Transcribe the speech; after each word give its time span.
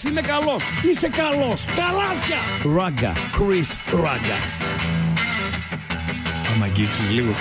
είμαι 0.00 0.20
καλός, 0.20 0.64
Είσαι 0.82 1.08
καλός. 1.08 1.64
Καλάθια. 1.64 2.40
Ράγκα. 2.76 3.12
Chris 3.36 3.70
Ράγκα. 4.04 4.38
Άμα 6.52 6.66
λίγο. 7.10 7.34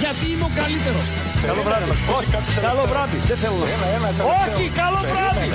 Γιατί 0.00 0.24
είμαι 0.32 0.44
ο 0.44 0.50
καλύτερος. 0.54 1.06
Καλό 1.46 1.62
βράδυ. 1.62 1.90
Όχι, 2.18 2.30
καλό 2.60 2.84
βράδυ. 2.86 3.16
Δεν 3.16 3.36
θέλω 3.36 3.54
να... 3.56 4.24
Όχι, 4.42 4.68
καλό 4.68 5.00
βράδυ. 5.12 5.48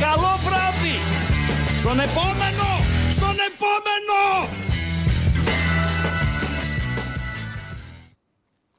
Καλό 0.00 0.32
βράδυ. 0.46 0.96
Στον 1.78 2.00
επόμενο. 2.00 2.68
Στον 3.16 3.36
επόμενο. 3.50 4.48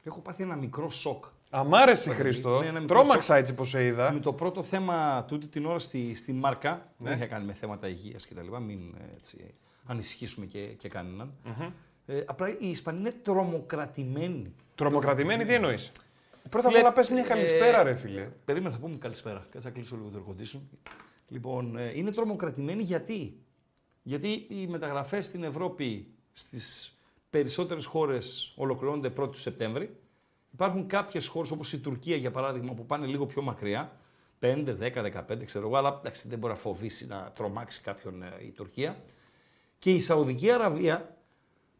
Έχω 0.04 0.20
πάθει 0.20 0.42
ένα 0.42 0.56
μικρό 0.56 0.90
σοκ 0.90 1.24
Α, 1.50 1.64
μ' 1.64 1.74
άρεσε 1.74 2.10
Χρήστο. 2.12 2.60
ναι, 2.62 2.70
ναι, 2.70 2.80
με 2.80 2.86
Τρόμαξα 2.86 3.32
το- 3.34 3.38
έτσι 3.40 3.54
πως 3.54 3.68
σε 3.68 3.84
είδα. 3.84 4.12
Με 4.12 4.20
το 4.20 4.32
πρώτο 4.32 4.62
θέμα 4.62 5.24
τούτη 5.28 5.46
την 5.46 5.66
ώρα 5.66 5.78
στη, 5.78 6.14
στη 6.14 6.32
Μάρκα, 6.32 6.92
Ναι. 6.98 7.08
δεν 7.08 7.18
είχε 7.18 7.26
κάνει 7.26 7.44
με 7.44 7.52
θέματα 7.52 7.88
υγείας 7.88 8.26
κτλ. 8.26 8.56
Μην 8.62 8.94
ε, 9.00 9.14
έτσι, 9.16 9.54
ανησυχήσουμε 9.86 10.46
και, 10.46 10.58
και 10.66 10.88
κανέναν. 10.88 11.32
Ε, 12.06 12.22
απλά 12.26 12.48
οι 12.58 12.68
Ισπανοί 12.70 12.98
είναι 12.98 13.12
τρομοκρατημένοι. 13.12 14.54
Τρομοκρατημένη 14.74 15.44
τι 15.44 15.54
εννοείς; 15.54 15.92
Πρώτα 16.50 16.66
απ' 16.66 16.72
Φίλε, 16.74 16.84
όλα 16.84 16.92
πες 16.94 17.10
μια 17.10 17.22
ε, 17.22 17.26
καλησπέρα, 17.26 17.82
ρε 17.82 17.94
φίλε. 17.94 18.28
Περίμενα, 18.44 18.74
θα 18.74 18.80
πούμε 18.80 18.96
καλησπέρα. 18.96 19.46
Κάτσε 19.50 19.68
να 19.68 19.74
κλείσω 19.74 19.96
λίγο 19.96 20.08
το 20.08 20.18
air 20.26 20.30
condition. 20.30 20.60
Λοιπόν, 21.28 21.76
ε, 21.76 21.92
είναι 21.94 22.10
τρομοκρατημένοι 22.12 22.82
γιατί; 22.82 23.38
Γιατί 24.02 24.46
οι 24.48 24.66
μεταγραφές 24.66 25.24
στην 25.24 25.44
Ευρώπη 25.44 26.08
στις 26.32 26.98
περισσότερες 27.30 27.84
χώρες 27.84 28.52
ολοκληρώνονται 28.56 29.08
1η 29.16 29.30
του 29.30 29.38
Σεπτέμβρη. 29.38 29.96
Υπάρχουν 30.56 30.86
κάποιες 30.86 31.26
χώρες 31.26 31.50
όπως 31.50 31.72
η 31.72 31.78
Τουρκία 31.78 32.16
για 32.16 32.30
παράδειγμα 32.30 32.72
που 32.72 32.86
πάνε 32.86 33.06
λίγο 33.06 33.26
πιο 33.26 33.42
μακριά. 33.42 33.96
5, 34.40 34.76
10, 34.80 35.02
15 35.02 35.44
ξέρω 35.44 35.66
εγώ, 35.66 35.76
αλλά 35.76 35.96
εντάξει, 35.98 36.28
δεν 36.28 36.38
μπορεί 36.38 36.52
να 36.52 36.58
φοβήσει 36.58 37.06
να 37.06 37.32
τρομάξει 37.34 37.80
κάποιον 37.80 38.22
ε, 38.22 38.26
η 38.46 38.50
Τουρκία. 38.50 39.02
Και 39.78 39.90
η 39.90 40.00
Σαουδική 40.00 40.50
Αραβία, 40.50 41.16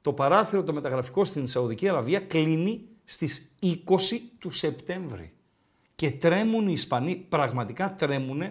το 0.02 0.12
παράθυρο 0.12 0.62
το 0.62 0.72
μεταγραφικό 0.72 1.24
στην 1.24 1.48
Σαουδική 1.48 1.88
Αραβία 1.88 2.20
κλείνει 2.20 2.88
στις 3.04 3.54
20 3.62 3.76
του 4.38 4.50
Σεπτέμβρη. 4.50 5.32
Και 5.94 6.10
τρέμουν 6.10 6.68
οι 6.68 6.72
Ισπανοί, 6.72 7.16
πραγματικά 7.16 7.94
τρέμουν 7.94 8.42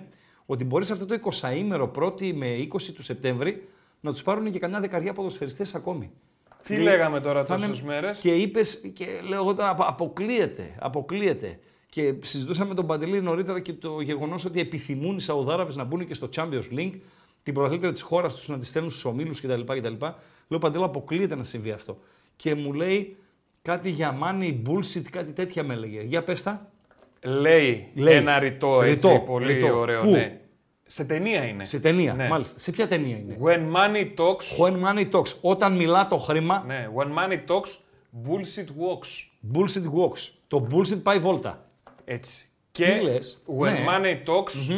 ότι 0.46 0.64
μπορείς 0.64 0.88
σε 0.88 0.94
αυτό 0.94 1.06
το 1.06 1.20
20ήμερο 1.24 1.92
1η 1.96 2.34
με 2.34 2.68
20 2.74 2.82
του 2.96 3.04
Σεπτέμβρη 3.04 3.70
να 4.02 4.12
τους 4.12 4.24
πάρουν 4.24 4.52
και 4.52 4.60
κανένα 4.60 4.80
δεκαριά 4.80 5.14
ποδοσφαιριστές 5.14 5.76
ακόμη. 5.76 6.12
Τι 6.68 6.74
Λέει, 6.74 6.84
λέγαμε 6.84 7.20
τώρα 7.20 7.46
θα 7.46 7.56
είναι- 7.56 7.68
τόσες 7.68 7.82
μέρες; 7.84 8.18
Και 8.20 8.34
είπες, 8.36 8.92
και 8.94 9.06
λέω 9.28 9.42
εγώ 9.42 9.54
τώρα, 9.56 9.70
απο- 9.70 9.84
αποκλείεται, 9.88 10.76
αποκλείεται. 10.80 11.60
Και 11.90 12.14
συζητούσαμε 12.22 12.70
με 12.70 12.76
τον 12.76 12.86
Παντελή 12.88 13.22
νωρίτερα 13.22 13.60
και 13.60 13.74
το 13.74 14.02
γεγονός 14.02 14.46
ότι 14.46 14.60
επιθυμούν 14.60 15.16
οι 15.18 15.22
Σαουδάραβες 15.22 15.76
να 15.76 15.84
μπουν 15.84 16.08
και 16.08 16.14
στο 16.14 16.30
Champions 16.36 16.78
League, 16.78 16.94
την 17.44 17.54
πρωταθλήτρια 17.54 17.92
της 17.92 18.02
χώρας 18.02 18.36
τους 18.36 18.48
να 18.48 18.60
τη 18.60 18.66
στέλνουν 18.66 18.92
στους 18.92 19.06
ομίλους 19.06 19.42
κτλ, 19.42 19.62
κτλ. 19.62 19.94
Λέω 20.48 20.60
Παντελή, 20.60 20.84
αποκλείεται 20.84 21.36
να 21.36 21.44
συμβεί 21.44 21.72
αυτό. 21.72 21.98
Και 22.36 22.56
μου 22.56 22.74
λέει 22.74 23.16
κάτι 23.62 23.90
για 23.90 24.18
money 24.24 24.56
bullshit, 24.68 25.02
κάτι 25.12 25.32
τέτοια 25.34 25.64
με 25.64 25.74
έλεγε. 25.74 26.02
Για 26.02 26.24
πες 26.24 26.44
τα. 26.44 26.70
Λέει, 27.24 27.88
Λέει. 27.96 28.16
ένα 28.16 28.40
ρητό 28.40 28.82
έτσι, 28.82 29.08
Ρητό, 29.08 29.20
πολύ 29.20 29.54
ρητό. 29.54 29.78
ωραίο. 29.80 30.02
Πού; 30.02 30.10
Ναι. 30.10 30.40
Σε 30.88 31.06
ταινία 31.06 31.44
είναι. 31.44 31.66
Σε 31.66 31.80
ταινία, 31.80 32.14
Ναι. 32.14 32.28
μάλιστα. 32.28 32.60
Σε 32.60 32.72
ποια 32.72 32.88
ταινία 32.88 33.18
είναι; 33.18 33.38
When 33.42 33.76
money 33.76 34.06
talks. 34.18 34.58
When 34.66 34.84
money 34.86 35.12
talks. 35.12 35.34
Όταν 35.42 35.76
μιλά 35.76 36.08
το 36.08 36.18
χρήμα, 36.18 36.64
Ναι, 36.68 36.90
when 36.96 37.08
money 37.08 37.40
talks, 37.48 37.70
bullshit 38.28 38.68
walks. 38.68 39.30
bullshit 39.54 39.84
walks. 40.00 40.30
Το 40.48 40.68
bullshit 40.72 41.00
πάει 41.04 41.20
βόλτα. 41.20 41.66
Έτσι. 42.06 42.46
Και 42.72 43.00
λες; 43.04 43.44
when 43.60 43.72
Ναι. 43.72 43.86
money 43.88 44.30
talks, 44.30 44.70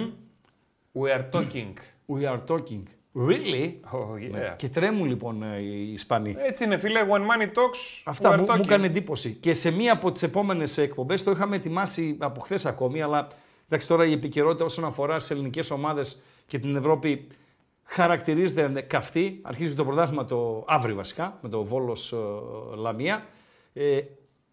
we 0.94 1.18
are 1.18 1.30
talking. 1.32 1.74
We 2.16 2.22
are 2.26 2.42
talking. 2.48 2.84
Really? 3.30 3.80
Oh, 3.92 4.16
yeah. 4.16 4.54
Και 4.58 4.68
τρέμουν 4.70 5.08
λοιπόν 5.08 5.44
ε, 5.44 5.60
οι 5.60 5.92
Ισπανοί. 5.94 6.36
Έτσι 6.40 6.64
είναι, 6.64 6.78
φίλε. 6.78 7.00
When 7.10 7.20
money 7.22 7.46
talks, 7.46 8.02
Αυτά 8.04 8.30
we 8.30 8.34
are 8.34 8.38
μου, 8.38 8.46
μου 8.46 8.52
talking. 8.54 8.64
έκανε 8.64 8.86
εντύπωση. 8.86 9.32
Και 9.34 9.54
σε 9.54 9.72
μία 9.72 9.94
από 9.94 10.12
τις 10.12 10.24
επόμενες 10.24 10.78
εκπομπές, 10.78 11.24
το 11.24 11.32
είχαμε 11.32 11.56
ετοιμάσει 11.56 12.16
από 12.20 12.40
χθες 12.40 12.66
ακόμη, 12.66 13.02
αλλά 13.02 13.28
εντάξει, 13.68 13.88
τώρα 13.88 14.06
η 14.06 14.12
επικαιρότητα 14.12 14.66
όσον 14.66 14.86
αφορά 14.86 15.20
στι 15.20 15.34
ελληνικές 15.34 15.72
ομάδες 15.72 16.22
και 16.48 16.60
την 16.60 16.76
Ευρώπη 16.76 17.28
χαρακτηρίζεται 17.84 18.82
καυτή. 18.82 19.40
Αρχίζει 19.44 19.74
το 19.74 19.86
πρωτάθλημα 19.86 20.26
το 20.26 20.66
αύριο 20.68 20.96
βασικά, 20.96 21.38
με 21.42 21.50
το 21.50 21.64
Βόλος 21.64 22.14
Λαμία. 22.76 23.26
Ε, 23.74 24.02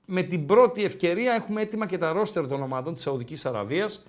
με 0.06 0.22
την 0.22 0.46
πρώτη 0.46 0.84
ευκαιρία 0.84 1.32
έχουμε 1.32 1.60
έτοιμα 1.60 1.86
και 1.86 1.98
τα 1.98 2.12
ρόστερ 2.12 2.48
των 2.48 2.62
ομάδων 2.62 2.94
της 2.94 3.02
Σαουδικής 3.02 3.46
Αραβίας. 3.46 4.04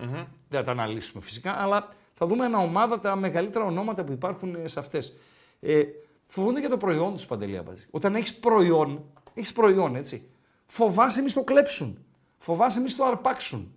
Δεν 0.50 0.60
θα 0.60 0.63
τα 0.63 0.72
αναλύσουμε 0.72 1.24
φυσικά, 1.24 1.52
αλλά 1.52 1.94
θα 2.13 2.25
δούμε 2.25 2.46
ένα 2.46 2.57
ομάδα, 2.57 3.00
τα 3.00 3.16
μεγαλύτερα 3.16 3.66
ονόματα 3.66 4.04
που 4.04 4.12
υπάρχουν 4.12 4.56
ε, 4.56 4.68
σε 4.68 4.80
αυτές. 4.80 5.18
Ε, 5.60 5.84
φοβούνται 6.28 6.60
για 6.60 6.69
το 6.69 6.78
προϊόν 6.78 7.13
τους 7.13 7.25
Παντελή 7.25 7.57
Αμπατζή. 7.57 7.86
Όταν 7.92 8.16
έχεις 8.16 8.36
προϊόν, 8.36 9.04
έχεις 9.34 9.54
προϊόν 9.54 9.96
έτσι. 9.96 10.30
Φοβάσαι 10.66 11.22
μη 11.22 11.30
στο 11.30 11.44
κλέψουν. 11.44 11.98
Φοβάσαι 12.38 12.81
μη 12.81 12.90
στο 12.90 13.04
αρπάξουν. 13.04 13.75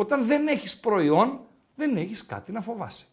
Όταν 0.00 0.26
δεν 0.26 0.48
έχεις 0.48 0.76
προϊόν, 0.76 1.40
δεν 1.74 1.96
έχεις 1.96 2.26
κάτι 2.26 2.52
να 2.52 2.60
φοβάσαι. 2.60 3.04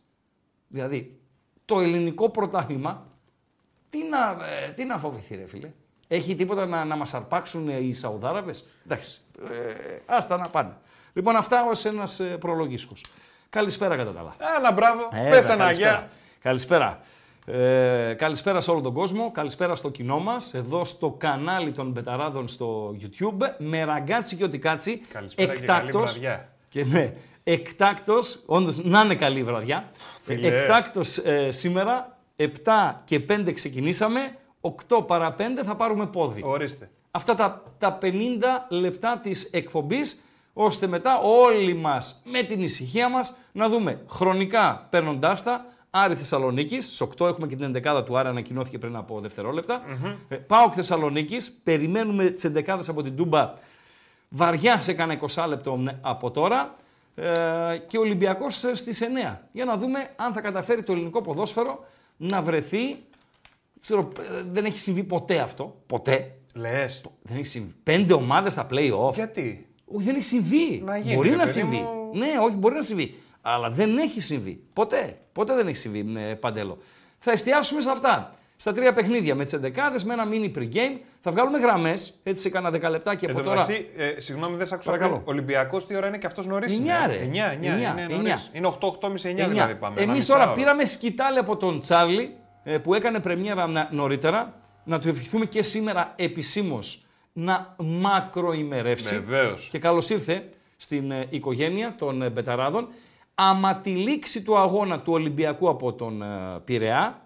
Δηλαδή, 0.67 1.19
το 1.65 1.79
ελληνικό 1.79 2.29
πρωτάθλημα, 2.29 3.07
τι 3.89 3.97
να, 4.03 4.45
ε, 4.45 4.69
τι 4.71 4.85
να 4.85 4.97
φοβηθεί 4.97 5.35
ρε 5.35 5.45
φίλε. 5.47 5.71
Έχει 6.07 6.35
τίποτα 6.35 6.65
να, 6.65 6.85
να 6.85 6.95
μας 6.95 7.13
αρπάξουν 7.13 7.69
ε, 7.69 7.77
οι 7.77 7.93
Σαουδάραβες; 7.93 8.67
Εντάξει, 8.85 9.19
ε, 9.51 9.97
άστα 10.05 10.37
να 10.37 10.49
πάνε. 10.49 10.77
Λοιπόν, 11.13 11.35
αυτά 11.35 11.65
ως 11.65 11.85
ένας 11.85 12.19
ε, 12.19 12.23
προλογίσκος. 12.23 13.05
Καλησπέρα 13.49 13.95
κατά 13.95 14.13
τα 14.13 14.19
άλλα. 14.19 14.35
Έλα, 14.57 14.71
μπράβο. 14.71 15.09
Έλα, 15.13 15.29
Πες 15.29 15.49
ένα 15.49 15.63
καλησπέρα. 15.63 15.91
αγιά. 15.93 16.09
Καλησπέρα. 16.41 16.99
Ε, 17.45 18.13
καλησπέρα 18.17 18.61
σε 18.61 18.71
όλο 18.71 18.81
τον 18.81 18.93
κόσμο. 18.93 19.31
Καλησπέρα 19.31 19.75
στο 19.75 19.89
κοινό 19.89 20.19
μας, 20.19 20.53
εδώ 20.53 20.85
στο 20.85 21.11
κανάλι 21.11 21.71
των 21.71 21.91
Μπεταράδων 21.91 22.47
στο 22.47 22.95
YouTube. 23.01 23.37
Με 23.57 23.83
ραγκάτσι 23.83 24.35
και 24.35 24.43
οτικάτσι. 24.43 24.97
Καλησπέρα 24.97 25.55
και 25.55 25.65
καλή 25.65 25.91
βραδιά. 25.91 26.49
Και 26.69 26.85
ναι, 26.85 27.13
εκτάκτος, 27.43 28.43
όντως 28.45 28.83
να 28.83 29.01
είναι 29.01 29.15
καλή 29.15 29.43
βραδιά. 29.43 29.91
Φιλέ. 30.19 30.47
Εκτάκτος 30.47 31.17
ε, 31.17 31.51
σήμερα, 31.51 32.17
7 32.37 32.45
και 33.05 33.21
5 33.29 33.51
ξεκινήσαμε, 33.53 34.19
8 34.61 35.07
παρα 35.07 35.35
5 35.37 35.41
θα 35.63 35.75
πάρουμε 35.75 36.05
πόδι. 36.05 36.41
Ορίστε. 36.45 36.89
Αυτά 37.11 37.35
τα, 37.35 37.63
τα 37.77 37.97
50 38.01 38.07
λεπτά 38.69 39.19
της 39.23 39.43
εκπομπής, 39.43 40.23
ώστε 40.53 40.87
μετά 40.87 41.19
όλοι 41.19 41.73
μας 41.73 42.21
με 42.31 42.41
την 42.41 42.61
ησυχία 42.61 43.09
μας 43.09 43.35
να 43.51 43.69
δούμε 43.69 44.01
χρονικά 44.09 44.87
παίρνοντάς 44.89 45.43
τα. 45.43 45.65
Άρη 45.97 46.15
Θεσσαλονίκης, 46.15 46.85
στις 46.85 47.01
8 47.01 47.27
έχουμε 47.27 47.47
και 47.47 47.55
την 47.55 47.81
11η 47.83 48.05
του 48.05 48.17
Άρη, 48.17 48.27
ανακοινώθηκε 48.27 48.77
πριν 48.77 48.95
από 48.95 49.19
δευτερόλεπτα. 49.19 49.81
Ε, 50.27 50.35
Πάοκ 50.35 50.73
Θεσσαλονίκης, 50.75 51.51
περιμένουμε 51.63 52.29
τις 52.29 52.43
11 52.43 52.79
από 52.87 53.03
την 53.03 53.15
Τούμπα 53.15 53.53
βαριά 54.35 54.81
σε 54.81 54.93
κανένα 54.93 55.19
20 55.35 55.45
λεπτό 55.47 55.83
από 56.01 56.31
τώρα. 56.31 56.75
Ε, 57.15 57.31
και 57.87 57.97
ο 57.97 58.01
Ολυμπιακός 58.01 58.55
στις 58.73 59.01
9. 59.33 59.37
Για 59.51 59.65
να 59.65 59.77
δούμε 59.77 60.09
αν 60.15 60.33
θα 60.33 60.41
καταφέρει 60.41 60.83
το 60.83 60.91
ελληνικό 60.91 61.21
ποδόσφαιρο 61.21 61.85
να 62.17 62.41
βρεθεί. 62.41 62.97
Ξέρω, 63.81 64.11
ε, 64.19 64.43
δεν 64.51 64.65
έχει 64.65 64.79
συμβεί 64.79 65.03
ποτέ 65.03 65.39
αυτό. 65.39 65.75
Ποτέ. 65.87 66.31
Λες. 66.53 67.03
Δεν 67.21 67.37
έχει 67.37 67.45
συμβεί. 67.45 67.73
Πέντε 67.83 68.13
ομάδες 68.13 68.51
στα 68.51 68.67
play-off. 68.71 69.13
Γιατί; 69.13 69.67
Όχι, 69.85 70.05
δεν 70.05 70.15
έχει 70.15 70.23
συμβεί. 70.23 70.81
Να 70.85 70.97
γίνει, 70.97 71.15
μπορεί 71.15 71.29
ρε 71.29 71.35
να 71.35 71.43
παιδί 71.43 71.59
συμβεί. 71.59 71.77
μου. 71.77 72.11
Ναι, 72.13 72.27
όχι, 72.41 72.55
μπορεί 72.55 72.75
να 72.75 72.81
συμβεί. 72.81 73.15
Αλλά 73.41 73.69
δεν 73.69 73.97
έχει 73.97 74.21
συμβεί. 74.21 74.63
Ποτέ. 74.73 75.17
Ποτέ 75.31 75.55
δεν 75.55 75.67
έχει 75.67 75.77
συμβεί, 75.77 76.13
ε, 76.17 76.33
Παντέλο. 76.33 76.77
Θα 77.19 77.31
εστιάσουμε 77.31 77.81
σε 77.81 77.89
αυτά. 77.89 78.35
Στα 78.57 78.73
τρία 78.73 78.93
παιχνίδια 78.93 79.35
με 79.35 79.43
τις 79.43 79.53
11 79.53 80.03
με 80.05 80.13
ένα 80.13 80.25
mini 80.31 80.57
pre-game. 80.57 80.99
Θα 81.19 81.31
βγάλουμε 81.31 81.57
γραμμές 81.57 82.13
έτσι 82.23 82.41
σε 82.41 82.49
κάνα 82.49 82.69
δεκαλεπτάκι 82.71 83.25
Εν 83.25 83.31
από 83.31 83.39
τω 83.39 83.45
τώρα. 83.45 83.59
μεταξύ, 83.61 83.87
ε, 83.97 84.19
συγγνώμη, 84.19 84.55
δεν 84.57 84.67
σ' 84.67 84.71
άκουσα 84.71 84.91
Παρακαλώ. 84.91 85.15
πριν. 85.19 85.27
Ολυμπιακός 85.33 85.85
τι 85.85 85.95
ώρα 85.95 86.07
είναι 86.07 86.17
και 86.17 86.25
αυτός 86.25 86.47
νωρίς; 86.47 86.77
Εννιά, 86.77 87.07
ρε. 87.07 87.17
9, 87.17 87.19
9, 87.19 87.51
Εννιά, 87.51 87.75
είναι, 87.91 88.01
εννιά. 88.01 88.17
νωρίς. 88.17 88.49
είναι 88.53 88.67
8-8.30-9 88.67 89.47
δηλαδή 89.49 89.75
πάμε. 89.75 90.01
Εμείς 90.01 90.15
ένα 90.15 90.25
τώρα 90.25 90.39
μισάωρο. 90.39 90.53
πήραμε 90.53 90.85
σκητάλη 90.85 91.37
από 91.37 91.57
τον 91.57 91.79
Τσάρλι 91.79 92.35
ε, 92.63 92.77
που 92.77 92.93
έκανε 92.93 93.19
πρεμιέρα 93.19 93.67
να- 93.67 93.87
νωρίτερα. 93.91 94.53
Να 94.83 94.99
του 94.99 95.07
ευχηθούμε 95.09 95.45
και 95.45 95.63
σήμερα 95.63 96.13
επισήμως 96.15 97.05
να 97.33 97.75
μακροημερεύσει. 97.77 99.19
Βεβαίως. 99.19 99.67
Και 99.71 99.79
καλώς 99.79 100.09
ήρθε 100.09 100.49
στην 100.77 101.11
ε, 101.11 101.25
οικογένεια 101.29 101.95
των 101.97 102.21
ε, 102.21 102.29
Μπεταράδων. 102.29 102.87
Άμα 103.35 103.75
τη 103.75 103.89
λήξη 103.89 104.43
του 104.43 104.57
αγώνα 104.57 104.99
του 104.99 105.13
Ολυμπιακού 105.13 105.69
από 105.69 105.93
τον 105.93 106.21
ε, 106.21 106.25
Πειραιά, 106.65 107.21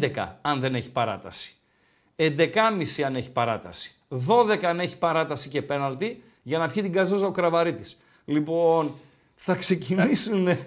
11 0.00 0.26
αν 0.42 0.60
δεν 0.60 0.74
έχει 0.74 0.90
παράταση. 0.90 1.54
11,5 2.16 3.02
αν 3.06 3.16
έχει 3.16 3.30
παράταση. 3.30 3.94
12 4.28 4.64
αν 4.64 4.80
έχει 4.80 4.98
παράταση 4.98 5.48
και 5.48 5.62
πέναλτι 5.62 6.22
για 6.42 6.58
να 6.58 6.68
πιει 6.68 6.82
την 6.82 6.92
καζόζα 6.92 7.26
ο 7.26 7.30
Κραβαρίτης. 7.30 7.96
Λοιπόν, 8.24 8.94
θα 9.34 9.54
ξεκινήσουν 9.54 10.48
ε, 10.48 10.58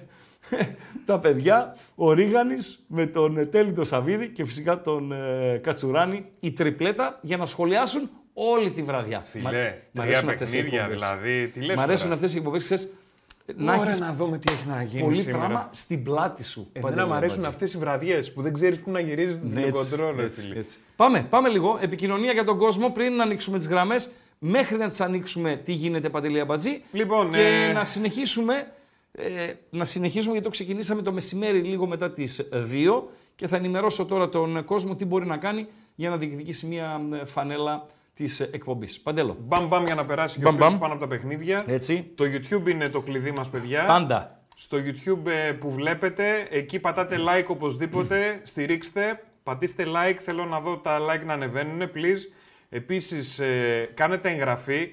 τα 1.06 1.20
παιδιά, 1.20 1.76
ο 1.96 2.12
Ρίγανης 2.14 2.80
με 2.88 3.06
τον 3.06 3.38
ε, 3.38 3.46
Τέλη 3.46 3.72
τον 3.74 3.86
Σαββίδη 3.86 4.30
και 4.30 4.46
φυσικά 4.46 4.82
τον 4.82 5.12
ε, 5.12 5.60
Κατσουράνη, 5.64 6.26
η 6.40 6.52
τριπλέτα 6.52 7.20
για 7.22 7.38
να 7.38 7.46
σχολιάσουν 7.46 8.10
όλη 8.34 8.72
τη 8.72 8.84
βραδιά. 8.84 9.20
Φιλέ, 9.22 9.44
Μα- 9.44 9.50
μ' 9.52 9.54
τρία 10.00 10.04
αρέσουν 10.04 10.30
αυτές 10.30 10.54
οι 10.54 10.56
παιχνίδια 10.56 10.80
εκπομπές. 10.82 11.02
δηλαδή. 11.02 11.48
Τι 11.48 11.62
λες 11.62 11.76
Μ' 11.76 11.80
αρέσουν 11.80 12.04
τώρα; 12.04 12.16
αυτές 12.16 12.34
οι 12.34 12.38
εκπομπές, 12.38 12.64
ξέρεις, 12.64 12.94
να 13.58 13.74
Ωραία 13.74 13.86
έχεις 13.86 14.00
να 14.00 14.14
δούμε 14.14 14.38
τι 14.38 14.52
έχει 14.54 14.68
να 14.68 14.84
γίνει 14.84 15.04
πολύ 15.04 15.16
σήμερα. 15.16 15.38
πράγμα 15.38 15.70
στην 15.72 16.04
πλάτη 16.04 16.44
σου. 16.44 16.68
Εμένα 16.74 16.90
Παντελή 16.92 17.08
μου 17.08 17.14
αρέσουν 17.14 17.38
Αμπατζή. 17.38 17.54
αυτές 17.56 17.74
οι 17.74 17.78
βραδιές 17.78 18.34
που 18.34 18.42
δεν 18.42 18.54
ξέρεις 18.54 18.80
πού 18.80 18.92
να 18.92 19.00
γυρίζεις 19.00 19.34
το 19.40 19.48
Ναι, 19.48 19.62
έτσι, 19.62 19.72
τηλεκοντρόλ, 19.90 20.16
ρε 20.20 20.26
έτσι, 20.26 20.42
φίλε. 20.42 20.60
έτσι. 20.60 20.78
Πάμε, 20.96 21.26
πάμε 21.30 21.50
λίγο. 21.50 21.78
Επικοινωνία 21.82 22.32
για 22.32 22.44
τον 22.44 22.58
κόσμο 22.58 22.90
πριν 22.90 23.14
να 23.16 23.24
ανοίξουμε 23.24 23.58
τις 23.58 23.68
γραμμές. 23.68 24.12
Μέχρι 24.40 24.78
να 24.78 24.88
τις 24.90 25.02
ανοίξουμε, 25.02 25.62
τι 25.66 25.72
γίνεται, 25.72 26.10
Παντελή 26.10 26.40
Αμπατζή. 26.40 26.82
Λοιπόν, 26.92 27.30
και 27.32 27.66
ε, 27.70 27.72
να 27.74 27.84
συνεχίσουμε. 27.84 28.68
Ε, 29.12 29.54
να 29.70 29.86
συνεχίσουμε 29.86 30.32
γιατί 30.32 30.46
το 30.46 30.52
ξεκινήσαμε 30.52 31.02
το 31.02 31.12
μεσημέρι 31.12 31.60
λίγο 31.62 31.88
μετά 31.88 32.12
τις 32.12 32.50
2 32.54 33.04
και 33.36 33.48
θα 33.48 33.56
ενημερώσω 33.56 34.06
τώρα 34.06 34.30
τον 34.30 34.66
κόσμο 34.66 34.96
τι 34.96 35.06
μπορεί 35.06 35.26
να 35.26 35.38
κάνει 35.38 35.68
για 35.96 36.10
να 36.10 36.18
διεκδικήσει 36.18 36.66
μια 36.66 37.02
ε, 37.22 37.26
φανέλα 37.26 37.86
της 38.24 38.40
εκπομπής. 38.40 39.00
Παντέλο. 39.00 39.38
Μπαμ 39.40 39.68
μπαμ 39.68 39.84
για 39.86 39.96
να 39.96 40.06
περάσει 40.06 40.38
και 40.38 40.44
Μπαμ, 40.44 40.54
ο 40.54 40.58
Χρήστος 40.58 40.80
μπαμ. 40.80 40.90
πάνω 40.90 40.94
από 40.94 41.02
τα 41.02 41.08
παιχνίδια. 41.08 41.64
Έτσι. 41.68 42.12
Το 42.16 42.24
YouTube 42.26 42.70
είναι 42.70 42.90
το 42.90 43.02
κλειδί 43.02 43.32
μας, 43.32 43.50
παιδιά. 43.50 43.86
Πάντα. 43.86 44.40
Στο 44.56 44.78
YouTube 44.78 45.26
ε, 45.28 45.52
που 45.52 45.72
βλέπετε, 45.72 46.48
εκεί 46.50 46.80
πατάτε 46.80 47.18
like 47.20 47.46
οπωσδήποτε, 47.48 48.18
στηρίξτε, 48.44 49.24
πατήστε 49.44 49.86
like, 49.88 50.16
θέλω 50.20 50.46
να 50.46 50.60
δω 50.60 50.78
τα 50.78 51.00
like 51.00 51.26
να 51.26 51.34
ανεβαίνουν, 51.34 51.82
please. 51.96 52.34
Επίσης, 52.70 53.40
ε, 53.40 53.90
κάνετε 53.94 54.30
εγγραφή 54.30 54.90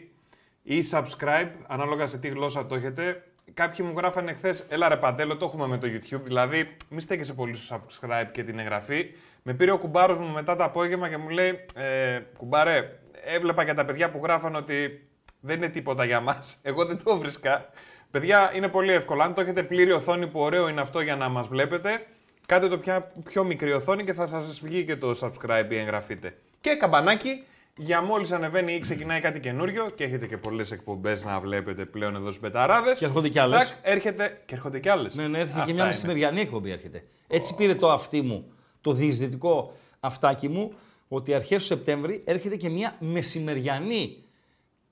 ή 0.62 0.83
subscribe, 0.90 1.50
ανάλογα 1.66 2.06
σε 2.06 2.18
τι 2.18 2.28
γλώσσα 2.28 2.66
το 2.66 2.75
έχετε. 2.75 3.23
Κάποιοι 3.54 3.87
μου 3.88 3.95
γράφανε 3.97 4.33
χθες, 4.33 4.66
έλα 4.68 4.88
ρε 4.88 4.97
Παντέλο, 4.97 5.37
το 5.37 5.45
έχουμε 5.45 5.66
με 5.66 5.78
το 5.78 5.87
YouTube, 5.87 6.23
δηλαδή 6.23 6.76
μη 6.90 7.00
στέκεσαι 7.00 7.35
πολύ 7.35 7.56
στο 7.56 7.76
subscribe 7.76 8.28
και 8.33 8.42
την 8.42 8.59
εγγραφή. 8.59 9.06
Με 9.42 9.54
πήρε 9.54 9.71
ο 9.71 9.78
κουμπάρος 9.78 10.18
μου 10.18 10.28
μετά 10.28 10.56
το 10.56 10.64
απόγευμα 10.64 11.09
και 11.09 11.16
μου 11.16 11.28
λέει, 11.28 11.64
ε, 11.75 12.21
κουμπάρε, 12.37 12.99
έβλεπα 13.35 13.64
και 13.64 13.75
τα 13.75 13.85
παιδιά 13.85 14.11
που 14.11 14.21
γράφανε 14.23 14.56
ότι 14.56 15.09
δεν 15.40 15.56
είναι 15.56 15.68
τίποτα 15.68 16.04
για 16.04 16.21
μας. 16.21 16.56
Εγώ 16.62 16.85
δεν 16.85 17.00
το 17.04 17.18
βρίσκα. 17.18 17.68
Παιδιά, 18.11 18.52
είναι 18.54 18.68
πολύ 18.68 18.92
εύκολο. 18.92 19.23
Αν 19.23 19.35
το 19.35 19.40
έχετε 19.40 19.62
πλήρη 19.62 19.92
οθόνη 19.92 20.26
που 20.26 20.40
ωραίο 20.40 20.68
είναι 20.68 20.80
αυτό 20.80 21.00
για 21.00 21.16
να 21.16 21.28
μας 21.28 21.49
βλέπετε, 21.49 22.06
κάντε 22.47 22.68
το 22.68 22.78
πια 22.78 23.12
πιο 23.25 23.45
μικρή 23.45 23.73
οθόνη 23.73 24.04
και 24.04 24.12
θα 24.12 24.26
σας 24.26 24.61
βγει 24.62 24.85
και 24.85 24.97
το 24.97 25.18
subscribe 25.21 25.66
ή 25.71 25.76
εγγραφείτε. 25.76 26.37
Και 26.61 26.75
καμπανάκι 26.75 27.45
για 27.76 28.02
μόλις 28.02 28.33
ανεβαίνει 28.33 28.75
ή 28.75 28.78
ξεκινάει 28.78 29.21
κάτι 29.21 29.40
καινούριο 29.40 29.87
και 29.95 30.04
έχετε 30.04 30.26
και 30.26 30.37
πολλές 30.37 30.71
εκπομπές 30.71 31.25
να 31.25 31.40
βλέπετε 31.40 31.85
πλέον 31.85 32.14
εδώ 32.14 32.26
στους 32.26 32.38
Μπεταράδες. 32.38 32.99
Και 32.99 33.04
έρχονται 33.04 33.28
κι 33.28 33.38
άλλες. 33.38 33.64
Τσακ, 33.64 33.76
έρχεται 33.83 34.42
και 34.47 34.54
έρχονται 34.54 34.78
κι 34.80 34.88
άλλες. 34.88 35.14
Ναι, 35.14 35.28
ναι, 35.28 35.38
έρχεται 35.38 35.59
Αυτά 35.59 35.66
και 35.66 35.73
μια 35.73 35.83
είναι. 35.83 35.92
μεσημεριανή 35.92 36.40
εκπομπή 36.40 36.71
έρχεται. 36.71 37.04
Έτσι 37.28 37.54
πήρε 37.54 37.75
το 37.75 37.90
αυτί 37.90 38.21
μου, 38.23 38.52
το 38.80 38.92
διεισδυτικό 38.92 39.73
αυτάκι 40.00 40.49
μου, 40.49 40.73
ότι 41.09 41.35
αρχές 41.35 41.61
του 41.61 41.67
Σεπτέμβρη 41.67 42.23
έρχεται 42.25 42.57
και 42.57 42.69
μια 42.69 42.97
μεσημεριανή 42.99 44.25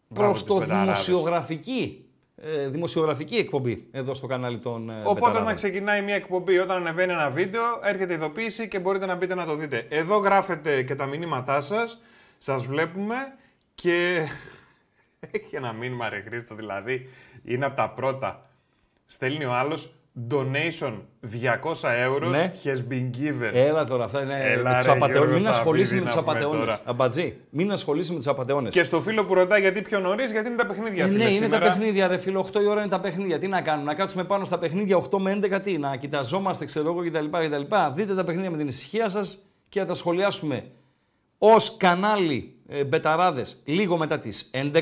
Μπράβο 0.09 0.29
προς 0.31 0.45
τους 0.45 0.55
το 0.55 0.61
μπεταράδες. 0.61 0.85
δημοσιογραφική, 0.85 2.05
ε, 2.37 2.69
δημοσιογραφική 2.69 3.37
εκπομπή 3.37 3.87
εδώ 3.91 4.15
στο 4.15 4.27
κανάλι 4.27 4.59
των 4.59 4.91
ε, 4.91 4.93
Οπότε 5.01 5.15
Μπεταράδων. 5.15 5.43
όταν 5.43 5.55
ξεκινάει 5.55 6.03
μια 6.03 6.15
εκπομπή, 6.15 6.59
όταν 6.59 6.77
ανεβαίνει 6.77 7.13
ένα 7.13 7.31
βίντεο, 7.31 7.63
έρχεται 7.83 8.15
ειδοποίηση 8.15 8.69
και 8.69 8.79
μπορείτε 8.79 9.07
να 9.07 9.15
μπείτε 9.15 9.35
να 9.35 9.45
το 9.45 9.55
δείτε. 9.55 9.87
Εδώ 9.89 10.17
γράφετε 10.17 10.83
και 10.83 10.95
τα 10.95 11.07
μηνύματά 11.07 11.61
σας, 11.61 12.01
σας 12.39 12.67
βλέπουμε 12.67 13.15
και 13.75 14.27
έχει 15.33 15.57
ένα 15.57 15.73
μήνυμα 15.73 16.09
ρε 16.09 16.21
Χρήστο, 16.21 16.55
δηλαδή 16.55 17.09
είναι 17.45 17.65
από 17.65 17.77
τα 17.77 17.91
πρώτα. 17.91 18.49
Στέλνει 19.07 19.45
ο 19.45 19.53
άλλος 19.53 19.93
donation 20.31 20.93
200 21.21 21.89
euros 22.07 22.31
Ναι. 22.31 22.53
has 22.65 22.93
been 22.93 23.11
given. 23.21 23.51
Έλα 23.53 23.85
τώρα, 23.85 24.05
αυτά 24.05 24.23
είναι 24.23 24.39
Έλα, 24.43 24.71
με 24.71 24.77
τους 24.77 24.85
ρε, 24.87 24.91
απατεώνες. 24.93 25.11
Γιώργο 25.17 25.37
Μην 25.39 25.49
ασχολείσαι 25.49 25.95
Σαββίδη, 25.95 26.01
με 26.01 26.07
τους 26.07 26.15
να 26.15 26.23
πούμε 26.23 26.39
απατεώνες. 26.39 26.61
τώρα. 26.79 26.81
Αμπατζή, 26.91 27.37
μην 27.51 27.73
ασχολείσαι 27.73 28.11
με 28.13 28.17
τους 28.19 28.27
απατεώνες. 28.27 28.73
Και 28.73 28.85
στο 28.85 29.01
φίλο 29.01 29.25
που 29.25 29.35
ρωτάει 29.35 29.61
γιατί 29.61 29.83
πιο 29.83 29.99
νωρίς, 30.01 30.31
γιατί 30.33 30.49
είναι 30.49 30.57
τα 30.57 30.67
παιχνίδια. 30.67 31.05
Ε, 31.05 31.07
φίλε, 31.07 31.19
ναι, 31.19 31.25
είναι 31.31 31.45
σήμερα. 31.45 31.59
τα 31.59 31.73
παιχνίδια, 31.73 32.07
ρε 32.09 32.19
φίλο. 32.19 32.41
8 32.53 32.61
η 32.63 32.67
ώρα 32.67 32.81
είναι 32.81 32.91
τα 32.91 33.01
παιχνίδια. 33.01 33.39
Τι 33.39 33.47
να 33.49 33.61
κάνουμε, 33.61 33.87
να 33.91 33.95
κάτσουμε 33.95 34.25
πάνω 34.25 34.45
στα 34.45 34.59
παιχνίδια 34.59 34.97
8 34.97 35.19
με 35.19 35.39
11, 35.43 35.61
τι, 35.63 35.79
να 35.79 35.97
κοιταζόμαστε, 35.97 36.65
ξέρω 36.65 36.89
εγώ 36.91 37.05
κτλ. 37.05 37.39
κτλ. 37.47 37.75
Δείτε 37.95 38.15
τα 38.15 38.25
παιχνίδια 38.25 38.51
με 38.51 38.57
την 38.57 38.69
ησυχία 38.69 39.09
σας 39.09 39.39
και 39.69 39.81
θα 39.81 39.87
τα 39.87 39.95
σχολιάσουμε 39.95 40.65
ως 41.39 41.77
κανάλι 41.77 42.55
ε, 42.69 42.85
Μπεταράδες 42.85 43.57
λίγο 43.65 43.97
μετά 43.97 44.19
τις 44.19 44.51
11, 44.53 44.81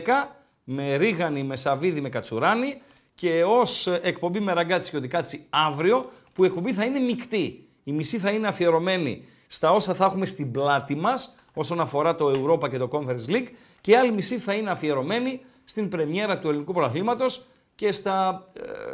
με 0.65 0.97
Ρίγανη, 0.97 1.43
με 1.43 1.57
Σαβίδη, 1.57 2.01
με 2.01 2.09
Κατσουράνη 2.09 2.81
και 3.23 3.45
ως 3.45 3.87
εκπομπή 3.87 4.41
με 4.41 4.53
ραγκάτσι 4.53 4.91
και 4.91 4.97
οτικάτσι 4.97 5.47
αύριο, 5.51 6.11
που 6.33 6.45
η 6.45 6.47
εκπομπή 6.47 6.73
θα 6.73 6.85
είναι 6.85 6.99
μεικτή. 6.99 7.69
Η 7.85 7.93
μισή 7.93 8.19
θα 8.19 8.31
είναι 8.31 8.49
αφιερωμένη 8.49 9.25
στα 9.47 9.73
όσα 9.73 9.95
θα 9.95 10.05
έχουμε 10.05 10.27
στην 10.27 10.51
πλάτη 10.51 10.95
μας 10.95 11.39
όσον 11.55 11.81
αφορά 11.81 12.15
το 12.15 12.27
Europa 12.31 12.71
και 12.71 12.79
το 12.79 12.89
Conference 12.93 13.31
League 13.31 13.47
και 13.81 13.91
η 13.91 13.95
άλλη 13.95 14.13
μισή 14.13 14.39
θα 14.39 14.55
είναι 14.55 14.71
αφιερωμένη 14.71 15.41
στην 15.65 15.89
πρεμιέρα 15.89 16.39
του 16.39 16.49
ελληνικού 16.49 16.73
πρωταθλήματος 16.73 17.45
και 17.75 17.93
στα, 17.93 18.47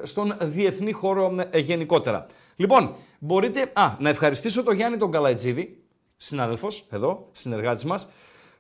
ε, 0.03 0.07
στον 0.07 0.37
διεθνή 0.43 0.93
χώρο 0.93 1.47
ε, 1.51 1.59
γενικότερα. 1.59 2.27
Λοιπόν, 2.57 2.95
μπορείτε 3.19 3.71
α, 3.73 3.97
να 3.99 4.09
ευχαριστήσω 4.09 4.63
τον 4.63 4.75
Γιάννη 4.75 4.97
τον 4.97 5.11
Καλαϊτζίδη, 5.11 5.83
συνάδελφος 6.17 6.87
εδώ, 6.91 7.29
συνεργάτης 7.33 7.85
μας. 7.85 8.09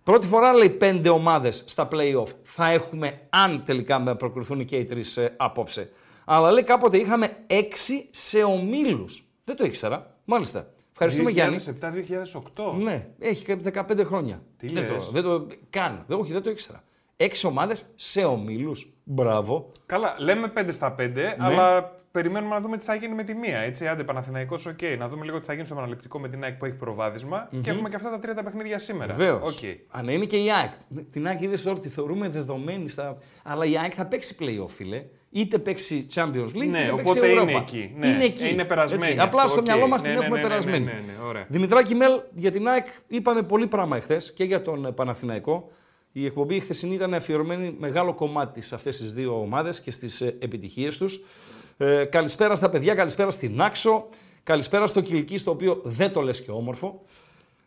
Πρώτη 0.08 0.26
φορά 0.26 0.52
λέει 0.52 0.70
πέντε 0.70 1.08
ομάδες 1.08 1.62
στα 1.66 1.88
play-off 1.92 2.26
θα 2.42 2.70
έχουμε, 2.70 3.20
αν 3.30 3.62
τελικά 3.64 3.98
με 3.98 4.14
προκριθούν 4.14 4.64
και 4.64 4.76
οι 4.76 4.84
τρεις 4.84 5.16
ε, 5.16 5.34
απόψε. 5.36 5.90
Αλλά 6.24 6.52
λέει 6.52 6.62
κάποτε 6.62 6.96
είχαμε 6.96 7.36
έξι 7.46 8.08
σε 8.10 8.42
ομίλους. 8.42 9.24
Δεν 9.44 9.56
το 9.56 9.64
ήξερα, 9.64 10.14
μάλιστα. 10.24 10.66
Ευχαριστούμε 10.92 11.30
Γιάννη. 11.30 11.58
2007-2008. 12.56 12.74
Ναι, 12.78 13.06
έχει 13.18 13.44
και 13.44 13.58
15 13.74 14.04
χρόνια. 14.04 14.42
Τι 14.56 14.68
δεν, 14.68 14.90
λες; 14.92 15.04
το, 15.04 15.10
δεν 15.12 15.22
το 15.22 15.46
καν. 15.70 16.04
Δεν, 16.06 16.18
όχι, 16.18 16.32
δεν 16.32 16.42
το 16.42 16.50
ήξερα. 16.50 16.82
Έξι 17.16 17.46
ομάδες 17.46 17.86
σε 17.94 18.24
ομίλους. 18.24 18.92
Μπράβο. 19.04 19.72
Καλά, 19.86 20.14
λέμε 20.18 20.52
5 20.56 20.68
στα 20.72 20.94
5, 20.98 21.12
Ναι. 21.14 21.36
αλλά 21.38 21.97
περιμένουμε 22.10 22.54
να 22.54 22.60
δούμε 22.60 22.76
τι 22.78 22.84
θα 22.84 22.94
γίνει 22.94 23.14
με 23.14 23.22
τη 23.24 23.34
μία. 23.34 23.58
Έτσι, 23.58 23.86
άντε 23.86 24.04
Παναθηναϊκός, 24.04 24.66
οκ. 24.66 24.78
Να 24.98 25.08
δούμε 25.08 25.24
λίγο 25.24 25.38
τι 25.38 25.44
θα 25.44 25.52
γίνει 25.52 25.64
στο 25.64 25.74
επαναληπτικό 25.74 26.18
με 26.18 26.28
την 26.28 26.42
ΑΕΚ 26.44 26.54
που 26.54 26.64
έχει 26.64 26.74
προβάδισμα. 26.74 27.48
Και 27.62 27.70
έχουμε 27.70 27.88
και 27.88 27.96
αυτά 27.96 28.10
τα 28.10 28.18
τρία 28.18 28.34
τα 28.34 28.42
παιχνίδια 28.42 28.78
σήμερα. 28.78 29.14
Βεβαίως. 29.14 29.54
Οκ. 29.56 29.58
Αν 29.88 30.08
είναι 30.08 30.24
και 30.24 30.36
η 30.36 30.50
ΑΕΚ. 30.52 30.70
Την 31.12 31.26
ΑΕΚ 31.26 31.40
είδες 31.40 31.62
τώρα 31.62 31.78
τη 31.78 31.88
θεωρούμε 31.88 32.28
δεδομένη 32.28 32.88
στα. 32.88 33.18
Αλλά 33.42 33.64
η 33.64 33.78
ΑΕΚ 33.78 33.92
θα 33.96 34.06
παίξει 34.06 34.36
playoff, 34.40 34.68
φίλε. 34.68 35.04
Είτε 35.30 35.58
παίξει 35.58 36.06
Champions 36.14 36.48
League, 36.54 36.68
Ναι, 36.68 36.80
είτε 36.80 36.90
οπότε 36.92 37.20
παίξει 37.20 37.40
είναι 37.42 37.52
Europa. 37.56 37.60
εκεί. 37.60 37.94
Ναι, 37.98 38.08
είναι 38.08 38.24
εκεί. 38.24 38.48
είναι 38.48 38.64
περασμένη 38.64 39.02
Έτσι, 39.02 39.12
αυτό, 39.18 39.24
Απλά 39.24 39.48
στο 39.48 39.58
οκ. 39.58 39.64
μυαλό 39.66 39.86
μας 39.88 40.02
την 40.02 40.10
Ναι, 40.10 40.16
ναι, 40.18 40.22
έχουμε 40.24 40.36
ναι, 40.36 40.42
ναι, 40.42 40.48
περασμένη. 40.48 40.84
ναι, 40.84 40.92
ναι, 40.92 40.98
ναι, 40.98 41.26
ωραία. 41.28 41.44
Δημητράκη 41.48 41.94
Μέλ, 41.94 42.20
για 42.34 42.50
την 42.50 42.68
ΑΕΚ 42.68 42.86
είπαμε 43.08 43.42
πολύ 43.42 43.66
πράγμα 43.66 43.96
εχθές 43.96 44.32
και 44.32 44.44
για 44.44 44.62
τον 44.62 44.84
ε, 44.86 44.90
Παναθηναϊκό. 44.92 45.70
Η 46.12 46.24
εκπομπή 46.26 46.54
η 46.54 46.60
χθεσινή 46.60 46.94
ήταν 46.94 47.14
αφιερωμένη 47.14 47.76
μεγάλο 47.78 48.14
κομμάτι 48.14 48.60
σε 48.60 48.74
αυτές 48.74 48.96
τις 48.98 49.12
δύο 49.14 49.40
ομάδες 49.40 49.80
και 49.80 49.90
στις 49.90 50.20
επιτυχίες 50.20 50.96
τους. 50.96 51.24
Ε, 51.80 52.04
καλησπέρα 52.04 52.54
στα 52.54 52.70
παιδιά, 52.70 52.94
καλησπέρα 52.94 53.30
στην 53.30 53.60
Άξο, 53.60 54.08
καλησπέρα 54.42 54.86
στο 54.86 55.00
Κιλκίς, 55.00 55.40
το 55.40 55.50
οποίο 55.50 55.80
δεν 55.84 56.12
το 56.12 56.20
λες 56.20 56.42
και 56.42 56.50
όμορφο. 56.50 57.02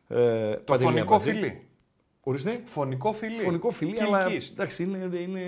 Ε, 0.07 0.15
Το 0.53 0.61
Παντελή 0.65 0.89
φωνικό 0.89 1.13
Αμπατζή. 1.13 1.31
φιλί. 1.31 1.61
Ορίστε. 2.23 2.61
Φωνικό 2.65 3.13
φιλί. 3.13 3.37
Φωνικό 3.43 3.69
φιλί, 3.69 4.01
αλλά 4.01 4.23
Κιλκής. 4.25 4.49
εντάξει, 4.49 4.83
είναι, 4.83 5.17
είναι 5.17 5.41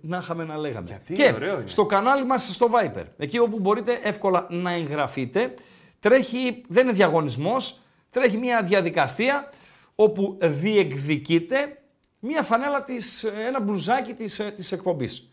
να 0.00 0.18
είχαμε 0.18 0.44
να 0.44 0.56
λέγαμε. 0.56 0.86
Γιατί, 0.88 1.14
και 1.14 1.32
ωραίο 1.34 1.54
είναι. 1.58 1.66
στο 1.68 1.86
κανάλι 1.86 2.26
μας 2.26 2.52
στο 2.54 2.68
Viper, 2.72 3.04
εκεί 3.18 3.38
όπου 3.38 3.58
μπορείτε 3.58 3.98
εύκολα 4.02 4.46
να 4.50 4.72
εγγραφείτε, 4.72 5.54
τρέχει, 6.00 6.62
δεν 6.68 6.84
είναι 6.84 6.92
διαγωνισμός, 6.96 7.78
τρέχει 8.10 8.36
μια 8.36 8.62
διαδικασία 8.62 9.50
όπου 9.94 10.38
διεκδικείτε 10.42 11.78
μια 12.18 12.42
φανέλα 12.42 12.84
της, 12.84 13.24
ένα 13.24 13.60
μπλουζάκι 13.60 14.12
της, 14.14 14.38
ε, 14.38 14.44
της 14.56 14.72
εκπομπής. 14.72 15.30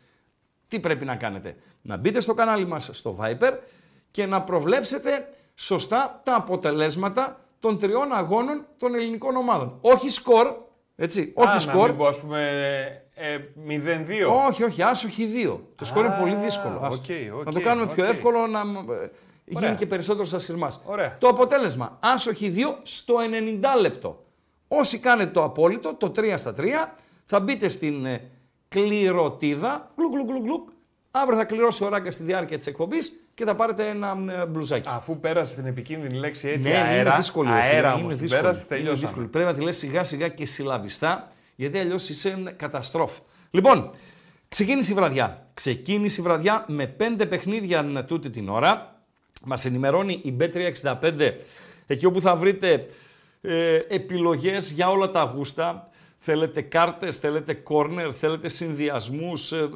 Τι 0.68 0.80
πρέπει 0.80 1.06
να 1.06 1.16
κάνετε; 1.16 1.56
Να 1.82 1.98
μπείτε 1.98 2.20
στο 2.20 2.34
κανάλι 2.34 2.68
μας 2.68 2.90
στο 2.94 3.18
Viper 3.22 3.54
και 4.12 4.26
να 4.26 4.42
προβλέψετε 4.42 5.30
σωστά 5.56 6.22
τα 6.24 6.36
αποτελέσματα 6.36 7.40
των 7.60 7.80
τριών 7.80 8.14
αγώνων 8.14 8.66
των 8.78 8.96
ελληνικών 8.96 9.36
ομάδων. 9.36 9.78
Όχι 9.82 10.10
σκορ, 10.10 10.54
έτσι, 10.96 11.32
όχι 11.36 11.56
Α, 11.56 11.60
σκορ. 11.60 11.76
Να 11.82 11.88
μην 11.88 11.98
πω, 11.98 12.06
ας 12.08 12.20
πούμε, 12.20 12.50
ε, 13.14 13.38
0-2. 13.68 14.48
Όχι, 14.48 14.64
όχι, 14.64 14.82
άσο 14.82 15.04
χι 15.04 15.26
δύο. 15.26 15.68
Το 15.76 15.86
σκορ 15.86 16.06
είναι 16.06 16.14
Α, 16.14 16.18
πολύ 16.18 16.36
δύσκολο. 16.36 16.80
Άσο. 16.84 17.02
οκ, 17.04 17.38
οκ, 17.40 17.46
να 17.46 17.52
το 17.52 17.60
κάνουμε 17.60 17.94
πιο 17.94 18.04
οκ. 18.04 18.10
εύκολο 18.10 18.48
να 18.48 18.60
ε, 18.60 19.10
γίνει 19.46 19.58
Ωραία. 19.66 19.76
και 19.76 19.86
περισσότερο 19.86 20.26
στα 20.26 20.40
σειρμά. 20.40 20.68
Ωραία. 20.86 21.18
Το 21.20 21.28
αποτέλεσμα, 21.28 21.98
άσο 22.02 22.28
χι 22.28 22.54
2 22.56 22.76
στο 22.84 23.16
90 23.20 23.80
λεπτό. 23.80 24.24
Όσοι 24.68 25.00
κάνετε 25.00 25.32
το 25.32 25.44
απόλυτο, 25.44 25.94
το 25.94 26.12
3 26.16 26.34
στα 26.38 26.56
3, 26.58 26.64
θα 27.26 27.40
μπείτε 27.40 27.68
στην 27.68 28.06
ε, 28.76 28.82
κληρωτίδα, 28.82 29.92
γλουκ, 29.98 30.14
γλουκ, 30.14 30.28
γλουκ, 30.30 30.44
γλουκ. 30.44 30.68
Αύριο 31.12 31.38
θα 31.38 31.44
κληρώσει 31.46 31.84
ο 31.84 31.90
Ράγκα 31.90 32.12
στη 32.12 32.24
διάρκεια 32.24 32.58
της 32.58 32.68
εκπομπής 32.68 33.28
και 33.34 33.46
θα 33.46 33.56
πάρετε 33.56 33.88
ένα 33.88 34.18
ε, 34.42 34.46
μπλουζάκι. 34.46 34.90
Αφού 34.92 35.20
πέρασε 35.20 35.56
την 35.56 35.66
επικίνδυνη 35.66 36.18
λέξη 36.18 36.48
έτσι 36.50 36.70
Ναι, 36.70 36.76
αέρα, 36.76 37.02
είναι 37.02 37.16
δύσκολη. 37.16 37.50
ρε 37.50 37.56
φίλε, 37.56 37.68
αέρα 37.76 37.88
είναι 37.88 37.98
όμως 37.98 38.08
την 38.10 38.18
δύσκολη. 38.18 38.42
πέρασε, 38.42 38.60
Είναι 38.60 38.68
τελειώσαμε. 38.70 39.06
δύσκολη. 39.08 39.28
Πρέπει 39.28 39.48
να 39.48 39.54
τη 39.54 39.62
λες 39.62 39.78
σιγά 39.78 40.04
σιγά 40.04 40.28
και 40.28 40.46
συλλαβιστά, 40.46 41.32
γιατί 41.56 41.78
αλλιώς 41.80 42.10
είσαι 42.10 42.54
καταστρόφ. 42.58 43.18
Λοιπόν, 43.52 43.90
ξεκίνησε 44.48 44.92
η 44.92 44.96
βραδιά. 44.96 45.48
Ξεκίνησε 45.54 46.22
η 46.22 46.24
βραδιά 46.24 46.66
με 46.68 46.88
πέντε 46.88 47.26
παιχνίδια 47.26 48.06
τούτη 48.08 48.30
την 48.30 48.50
ώρα. 48.50 48.96
Μας 49.46 49.66
ενημερώνει 49.66 50.20
η 50.24 50.38
B365, 50.40 51.32
εκεί 51.88 52.06
όπου 52.06 52.22
θα 52.22 52.36
βρείτε 52.36 52.86
ε, 53.42 53.76
επιλογές 53.88 54.72
για 54.72 54.90
όλα 54.90 55.10
τα 55.10 55.24
γούστα. 55.36 55.90
Θέλετε 56.26 56.62
κάρτες, 56.62 57.18
θέλετε 57.18 57.64
corner, 57.70 58.12
θέλετε 58.14 58.48
συνδυασμούς, 58.48 59.52
ε, 59.52 59.58
ε, 59.58 59.70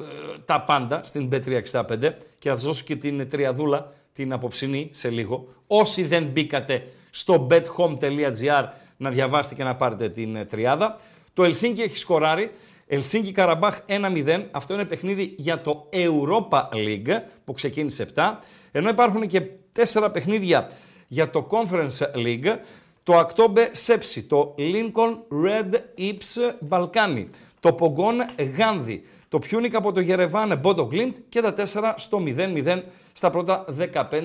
τα 0.44 0.60
πάντα 0.60 1.00
στην 1.04 1.28
B365 1.32 2.14
και 2.38 2.48
θα 2.48 2.56
σας 2.56 2.62
δώσω 2.62 2.84
και 2.84 2.96
την 2.96 3.28
τριαδούλα, 3.28 3.92
την 4.12 4.32
απόψινή 4.32 4.88
σε 4.92 5.10
λίγο. 5.10 5.48
Όσοι 5.66 6.04
δεν 6.04 6.24
μπήκατε 6.24 6.86
στο 7.10 7.46
bethome.gr 7.50 8.64
να 8.96 9.10
διαβάσετε 9.10 9.54
και 9.54 9.64
να 9.64 9.76
πάρετε 9.76 10.08
την 10.08 10.36
ε, 10.36 10.44
τριάδα. 10.44 11.00
Το 11.34 11.44
Ελσίνκι 11.44 11.82
έχει 11.82 11.96
σκοράρει. 11.96 12.50
Ελσίνκι 12.86 13.32
Καραμπάχ 13.32 13.78
1-0. 13.86 14.44
Αυτό 14.50 14.74
είναι 14.74 14.84
παιχνίδι 14.84 15.34
για 15.36 15.60
το 15.60 15.88
Europa 15.92 16.68
League 16.72 17.20
που 17.44 17.52
ξεκίνησε 17.52 18.12
7. 18.14 18.32
Ενώ 18.72 18.88
υπάρχουν 18.88 19.26
και 19.26 19.42
τέσσερα 19.72 20.10
παιχνίδια 20.10 20.70
για 21.08 21.30
το 21.30 21.46
Conference 21.50 22.16
League. 22.16 22.58
Το 23.08 23.16
Ακτόμπε 23.16 23.70
Σέψη, 23.72 24.22
το 24.22 24.54
Lincoln 24.58 25.16
Red 25.44 25.74
Ips 25.98 26.52
Balkani, 26.68 27.26
το 27.60 27.72
Πογκόν 27.72 28.16
Γάνδη, 28.56 29.04
το 29.28 29.38
Πιούνικ 29.38 29.74
από 29.74 29.92
το 29.92 30.00
Γερεβάν 30.00 30.58
Μπότο 30.58 30.86
Γκλίντ 30.86 31.14
και 31.28 31.40
τα 31.40 31.54
4 31.56 31.94
στο 31.96 32.22
0-0 32.26 32.82
στα 33.12 33.30
πρώτα 33.30 33.64
15-16 33.78 34.18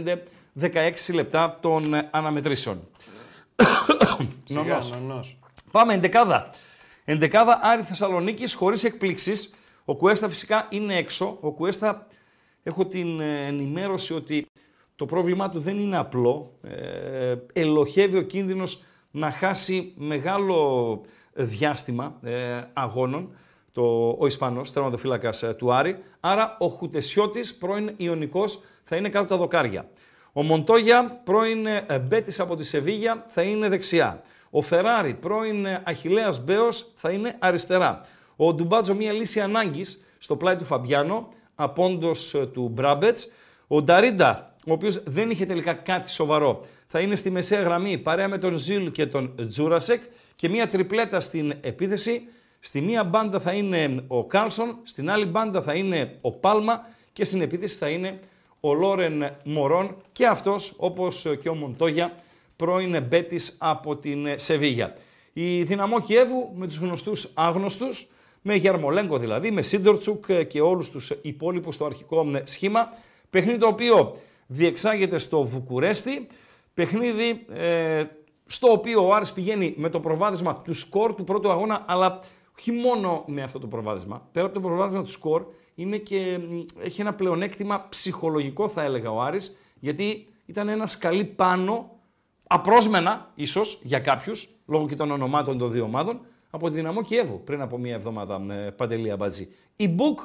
λεπτά 1.14 1.58
των 1.62 1.94
αναμετρήσεων. 2.12 2.88
Σιγά, 4.44 4.64
Νονός. 4.64 4.92
νονός. 4.92 5.38
Πάμε, 5.72 5.94
εντεκάδα. 5.94 6.50
Εντεκάδα 7.06 7.60
Άρη 7.62 7.84
Θεσσαλονίκης 7.84 8.54
χωρίς 8.54 8.84
εκπλήξεις. 8.84 9.54
Ο 9.86 9.96
Κουέστα 9.96 10.30
φυσικά 10.30 10.68
είναι 10.70 10.96
έξω. 10.96 11.38
Ο 11.42 11.52
Κουέστα 11.52 12.08
έχω 12.64 12.86
την 12.86 13.20
ε, 13.20 13.46
ενημέρωση 13.46 14.14
ότι 14.14 14.48
το 14.96 15.06
πρόβλημά 15.06 15.50
του 15.50 15.60
δεν 15.60 15.78
είναι 15.80 15.98
απλό. 15.98 16.52
Ε, 16.62 17.36
ελοχεύει 17.54 18.18
ο 18.18 18.22
κίνδυνος 18.22 18.84
να 19.12 19.32
χάσει 19.32 19.94
μεγάλο 19.98 21.02
διάστημα 21.34 22.20
ε, 22.24 22.62
αγώνων 22.74 23.30
το, 23.72 24.16
ο 24.20 24.26
Ισπανός, 24.26 24.72
τερματοφύλακας 24.72 25.44
ε, 25.44 25.54
του 25.54 25.74
Άρη. 25.74 25.98
Άρα 26.20 26.56
ο 26.60 26.68
Χουτεσιώτης, 26.68 27.56
πρώην 27.56 27.94
Ιωνικός, 27.98 28.60
θα 28.84 28.96
είναι 28.96 29.10
κάτω 29.10 29.20
από 29.24 29.34
τα 29.34 29.38
δοκάρια. 29.38 29.90
Ο 30.34 30.44
Μοντόγια, 30.44 31.22
πρώην 31.24 31.66
ε, 31.66 32.00
Μπέτης 32.08 32.40
από 32.40 32.56
τη 32.56 32.64
Σεβίγια, 32.64 33.26
θα 33.28 33.42
είναι 33.42 33.70
δεξιά. 33.70 34.22
Ο 34.50 34.62
Φεράρι, 34.62 35.14
πρώην 35.14 35.66
ε, 35.66 35.82
Αχιλέας 35.86 36.44
Μπέος, 36.44 36.92
θα 36.96 37.10
είναι 37.12 37.36
αριστερά. 37.40 38.02
Ο 38.36 38.54
Ντουμπάτζο, 38.54 38.96
μια 38.96 39.12
λύση 39.12 39.40
ανάγκης 39.40 40.04
στο 40.18 40.36
πλάι 40.36 40.56
του 40.56 40.66
Φαμπιάνο, 40.66 41.34
απόντος 41.56 42.34
ε, 42.34 42.46
του 42.46 42.70
Μπράμπετς. 42.74 43.32
Ο 43.68 43.82
Νταρίντα, 43.82 44.53
ο 44.68 44.72
οποίος 44.72 45.04
δεν 45.04 45.30
είχε 45.30 45.46
τελικά 45.46 45.74
κάτι 45.74 46.10
σοβαρό, 46.10 46.66
θα 46.88 47.00
είναι 47.00 47.16
στη 47.16 47.30
μεσαία 47.30 47.62
γραμμή 47.62 47.98
παρέα 47.98 48.28
με 48.28 48.38
τον 48.38 48.58
Ζιλ 48.58 48.92
και 48.92 49.06
τον 49.06 49.48
Τζούρασεκ 49.50 50.02
και 50.36 50.50
μια 50.50 50.68
τριπλέτα 50.68 51.20
στην 51.20 51.54
επίθεση. 51.62 52.22
Στη 52.60 52.82
μία 52.82 53.04
μπάντα 53.04 53.40
θα 53.40 53.52
είναι 53.52 54.04
ο 54.08 54.26
Κάρλσον, 54.26 54.78
στην 54.84 55.10
άλλη 55.10 55.26
μπάντα 55.26 55.62
θα 55.62 55.74
είναι 55.74 56.18
ο 56.22 56.32
Πάλμα 56.32 56.86
και 57.14 57.24
στην 57.24 57.42
επίθεση 57.42 57.78
θα 57.78 57.90
είναι 57.90 58.20
ο 58.60 58.74
Λόρεν 58.74 59.36
Μορόν 59.44 59.96
και 60.12 60.28
αυτός 60.28 60.74
όπως 60.78 61.28
και 61.42 61.50
ο 61.50 61.56
Μοντόγια 61.56 62.14
πρώην 62.56 63.04
Μπέτης 63.04 63.56
από 63.60 63.96
την 63.96 64.28
Σεβίγια. 64.36 64.96
Η 65.34 65.64
Δυναμό 65.64 66.02
Κιέβου 66.02 66.52
με 66.56 66.68
τους 66.68 66.78
γνωστούς 66.78 67.32
άγνωστους, 67.34 68.08
με 68.42 68.56
Γιαρμολένκο 68.56 69.18
δηλαδή, 69.18 69.52
με 69.52 69.62
Σίντορτσουκ 69.62 70.26
και 70.48 70.62
όλους 70.62 70.90
τους 70.90 71.10
υπόλοιπους 71.22 71.76
στο 71.76 71.86
αρχικό 71.86 72.32
σχήμα. 72.44 72.94
Παιχνίδι 73.30 73.58
το 73.58 73.68
οποίο 73.68 74.18
διεξάγεται 74.54 75.18
στο 75.18 75.44
Βουκουρέστι, 75.44 76.28
παιχνίδι 76.74 77.46
ε, 77.54 78.04
στο 78.46 78.72
οποίο 78.72 79.08
ο 79.08 79.12
Άρης 79.14 79.34
πηγαίνει 79.34 79.74
με 79.78 79.90
το 79.90 80.00
προβάδισμα 80.00 80.56
του 80.56 80.74
σκορ 80.74 81.16
του 81.16 81.24
πρώτου 81.24 81.52
αγώνα, 81.52 81.84
αλλά 81.88 82.20
όχι 82.58 82.72
μόνο 82.72 83.24
με 83.28 83.44
αυτό 83.44 83.60
το 83.60 83.68
προβάδισμα. 83.68 84.28
Πέρα 84.32 84.46
από 84.46 84.56
το 84.56 84.62
προβάδισμα 84.62 85.04
του 85.04 85.12
σκορ, 85.12 85.46
είναι 85.76 85.98
και, 85.98 86.40
μ, 86.50 86.60
έχει 86.84 87.02
ένα 87.02 87.14
πλεονέκτημα 87.14 87.86
ψυχολογικό 87.90 88.68
θα 88.68 88.84
έλεγα 88.84 89.12
ο 89.12 89.22
Άρης, 89.22 89.58
γιατί 89.80 90.28
ήταν 90.46 90.70
ένας 90.70 90.92
σκαλί 90.92 91.24
πάνω, 91.24 92.00
απρόσμενα 92.48 93.32
ίσως 93.36 93.80
για 93.84 94.00
κάποιους, 94.00 94.50
λόγω 94.66 94.88
και 94.88 94.96
των 94.96 95.12
ονομάτων 95.12 95.58
των 95.58 95.72
δύο 95.72 95.84
ομάδων, 95.84 96.22
από 96.50 96.70
τη 96.70 96.76
Δυναμό 96.76 97.02
Κιέβου 97.02 97.44
πριν 97.44 97.62
από 97.62 97.78
μία 97.78 97.94
εβδομάδα 97.94 98.54
ε, 98.54 98.70
Παντελή 98.70 99.12
Αμπατζή. 99.12 99.54
Η 99.76 99.88
Μπουκ, 99.88 100.20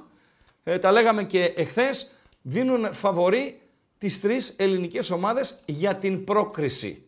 ε, 0.64 0.78
τα 0.78 0.92
λέγαμε 0.92 1.24
και 1.24 1.44
εχθές, 1.56 2.12
δίνουν 2.42 2.92
φαβορή 2.92 3.60
τις 3.98 4.20
τρεις 4.20 4.54
ελληνικές 4.58 5.10
ομάδες 5.10 5.58
για 5.66 5.96
την 5.96 6.24
πρόκριση. 6.24 7.02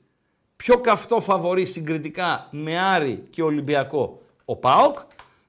Πιο 0.56 0.78
καυτό 0.78 1.20
φαβορή 1.20 1.64
συγκριτικά 1.66 2.48
με 2.50 2.78
Άρη 2.78 3.24
και 3.30 3.42
Ολυμπιακό 3.42 4.22
ο 4.44 4.56
ΠΑΟΚ 4.56 4.98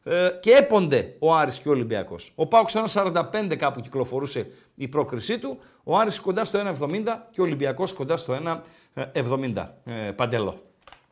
ε, 0.03 0.29
και 0.41 0.51
έπονται 0.51 1.15
ο 1.19 1.35
Άρης 1.35 1.57
και 1.59 1.67
ο 1.69 1.71
Ολυμπιακός. 1.71 2.31
Ο 2.35 2.47
ΠΑΟΚ 2.47 2.69
στο 2.69 2.83
1,45 2.93 3.55
κάπου 3.57 3.79
κυκλοφορούσε 3.81 4.47
η 4.75 4.87
πρόκρισή 4.87 5.39
του, 5.39 5.59
ο 5.83 5.97
Άρης 5.97 6.19
κοντά 6.19 6.45
στο 6.45 6.59
1,70 6.79 7.01
και 7.31 7.41
ο 7.41 7.43
Ολυμπιακός 7.43 7.93
κοντά 7.93 8.17
στο 8.17 8.61
1,70. 8.93 9.67
Ε, 9.85 9.91
παντελό. 10.15 10.61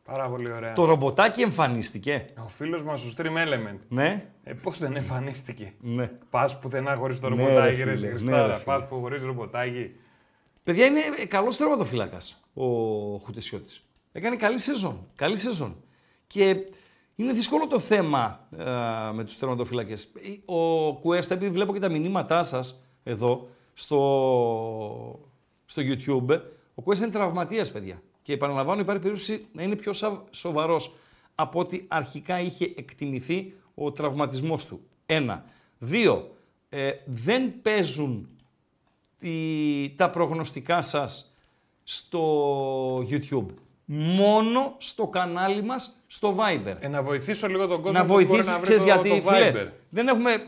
Πάρα 0.04 0.28
πολύ 0.28 0.52
ωραία. 0.52 0.72
Το 0.72 0.84
ρομποτάκι 0.84 1.42
εμφανίστηκε. 1.42 2.26
Ο 2.38 2.48
φίλος 2.48 2.82
μας, 2.82 3.02
ο 3.04 3.06
Stream 3.16 3.26
Element. 3.46 3.78
Ναι, 3.88 4.24
Ε, 4.44 4.52
πώς 4.52 4.78
δεν 4.78 4.96
εμφανίστηκε; 4.96 5.72
ναι. 5.80 6.10
Πας 6.30 6.58
πουθενά 6.58 6.94
χωρίς 6.94 7.20
το 7.20 7.28
Ναι, 7.28 7.36
ρομποτάκι, 7.42 7.76
ρε 7.82 7.84
ρε 7.84 7.96
φίλε, 7.96 8.06
ναι, 8.06 8.12
Χριστάρα. 8.12 8.46
ρε 8.46 8.52
φίλε. 8.52 8.64
Πας 8.64 8.88
που 8.88 9.00
χωρίς 9.00 9.22
ρομποτάκι. 9.22 9.90
Παιδιά 10.70 10.86
είναι 10.86 11.00
καλός 11.28 11.56
τερματοφύλακα 11.56 12.16
ο 12.54 12.64
Χουτεσιώτης. 13.16 13.82
Έκανε 14.12 14.36
καλή 14.36 14.58
σεζόν. 14.58 15.06
Καλή 15.14 15.36
σεζόν. 15.36 15.76
Και 16.26 16.56
είναι 17.16 17.32
δύσκολο 17.32 17.66
το 17.66 17.78
θέμα 17.78 18.48
ε, 18.58 18.64
με 19.12 19.24
τους 19.24 19.38
τερματοφύλακε. 19.38 19.94
Ο 20.44 20.92
Κουέστα, 20.94 21.34
επειδή 21.34 21.50
βλέπω 21.50 21.72
και 21.72 21.78
τα 21.78 21.88
μηνύματά 21.88 22.42
σας 22.42 22.82
εδώ 23.02 23.48
στο, 23.74 25.20
στο 25.66 25.82
YouTube, 25.84 26.40
ο 26.74 26.82
Κουέστα 26.82 27.04
είναι 27.04 27.14
τραυματίας, 27.14 27.72
παιδιά. 27.72 28.02
Και 28.22 28.32
επαναλαμβάνω, 28.32 28.80
υπάρχει 28.80 29.02
περίπτωση 29.02 29.46
να 29.52 29.62
είναι 29.62 29.76
πιο 29.76 29.92
σοβαρός 30.30 30.94
από 31.34 31.58
ό,τι 31.60 31.84
αρχικά 31.88 32.40
είχε 32.40 32.64
εκτιμηθεί 32.76 33.54
ο 33.74 33.92
τραυματισμός 33.92 34.66
του. 34.66 34.80
Ένα. 35.06 35.44
Δύο. 35.78 36.34
Ε, 36.68 36.90
δεν 37.06 37.60
παίζουν 37.62 38.28
τη- 38.36 38.39
τα 39.96 40.10
προγνωστικά 40.10 40.82
σας 40.82 41.34
στο 41.84 42.98
YouTube. 42.98 43.46
Μόνο 43.92 44.74
στο 44.78 45.06
κανάλι 45.06 45.62
μας 45.62 45.92
στο 46.06 46.36
Viber. 46.38 46.76
Ε, 46.80 46.88
να 46.88 47.02
βοηθήσω 47.02 47.48
λίγο 47.48 47.66
τον 47.66 47.82
κόσμο 47.82 47.98
να 47.98 48.04
που 48.04 48.12
μπορεί 48.12 48.24
βοηθήσεις, 48.24 48.52
να 48.52 48.58
βρει 48.58 48.62
ξέρεις 48.62 48.82
το, 48.82 48.88
γιατί, 48.88 49.08
το 49.08 49.30
φίλε, 49.30 49.52
Viber. 49.54 49.68
δεν 49.88 50.08
έχουμε, 50.08 50.32
ε, 50.32 50.38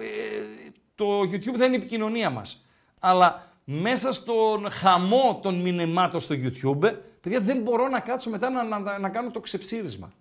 το 0.94 1.20
YouTube 1.20 1.54
δεν 1.54 1.66
είναι 1.66 1.76
η 1.76 1.78
επικοινωνία 1.78 2.30
μας. 2.30 2.66
Αλλά 2.98 3.52
μέσα 3.64 4.12
στον 4.12 4.70
χαμό 4.70 5.40
των 5.42 5.60
μηνυμάτων 5.60 6.20
στο 6.20 6.34
YouTube, 6.38 6.92
παιδιά, 7.20 7.40
δεν 7.40 7.60
μπορώ 7.62 7.88
να 7.88 8.00
κάτσω 8.00 8.30
μετά 8.30 8.50
να, 8.50 8.78
να, 8.78 8.98
να 8.98 9.08
κάνω 9.08 9.30
το 9.30 9.40
ξεψύρισμα. 9.40 10.12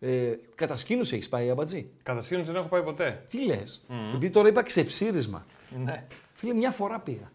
Ε, 0.00 0.32
κατασκήνωση 0.54 1.14
έχεις 1.14 1.28
πάει, 1.28 1.50
Αμπατζή; 1.50 1.90
Κατασκήνωση 2.02 2.46
δεν 2.46 2.56
έχω 2.56 2.68
πάει 2.68 2.82
ποτέ. 2.82 3.24
Τι 3.28 3.44
λες, 3.44 3.84
επειδή 4.08 4.30
τώρα 4.30 4.48
είπα 4.48 4.62
ξεψύρισμα. 4.62 5.46
Ναι. 5.84 6.06
Φίλε, 6.34 6.54
μια 6.54 6.70
φορά 6.70 6.98
πήγα. 6.98 7.30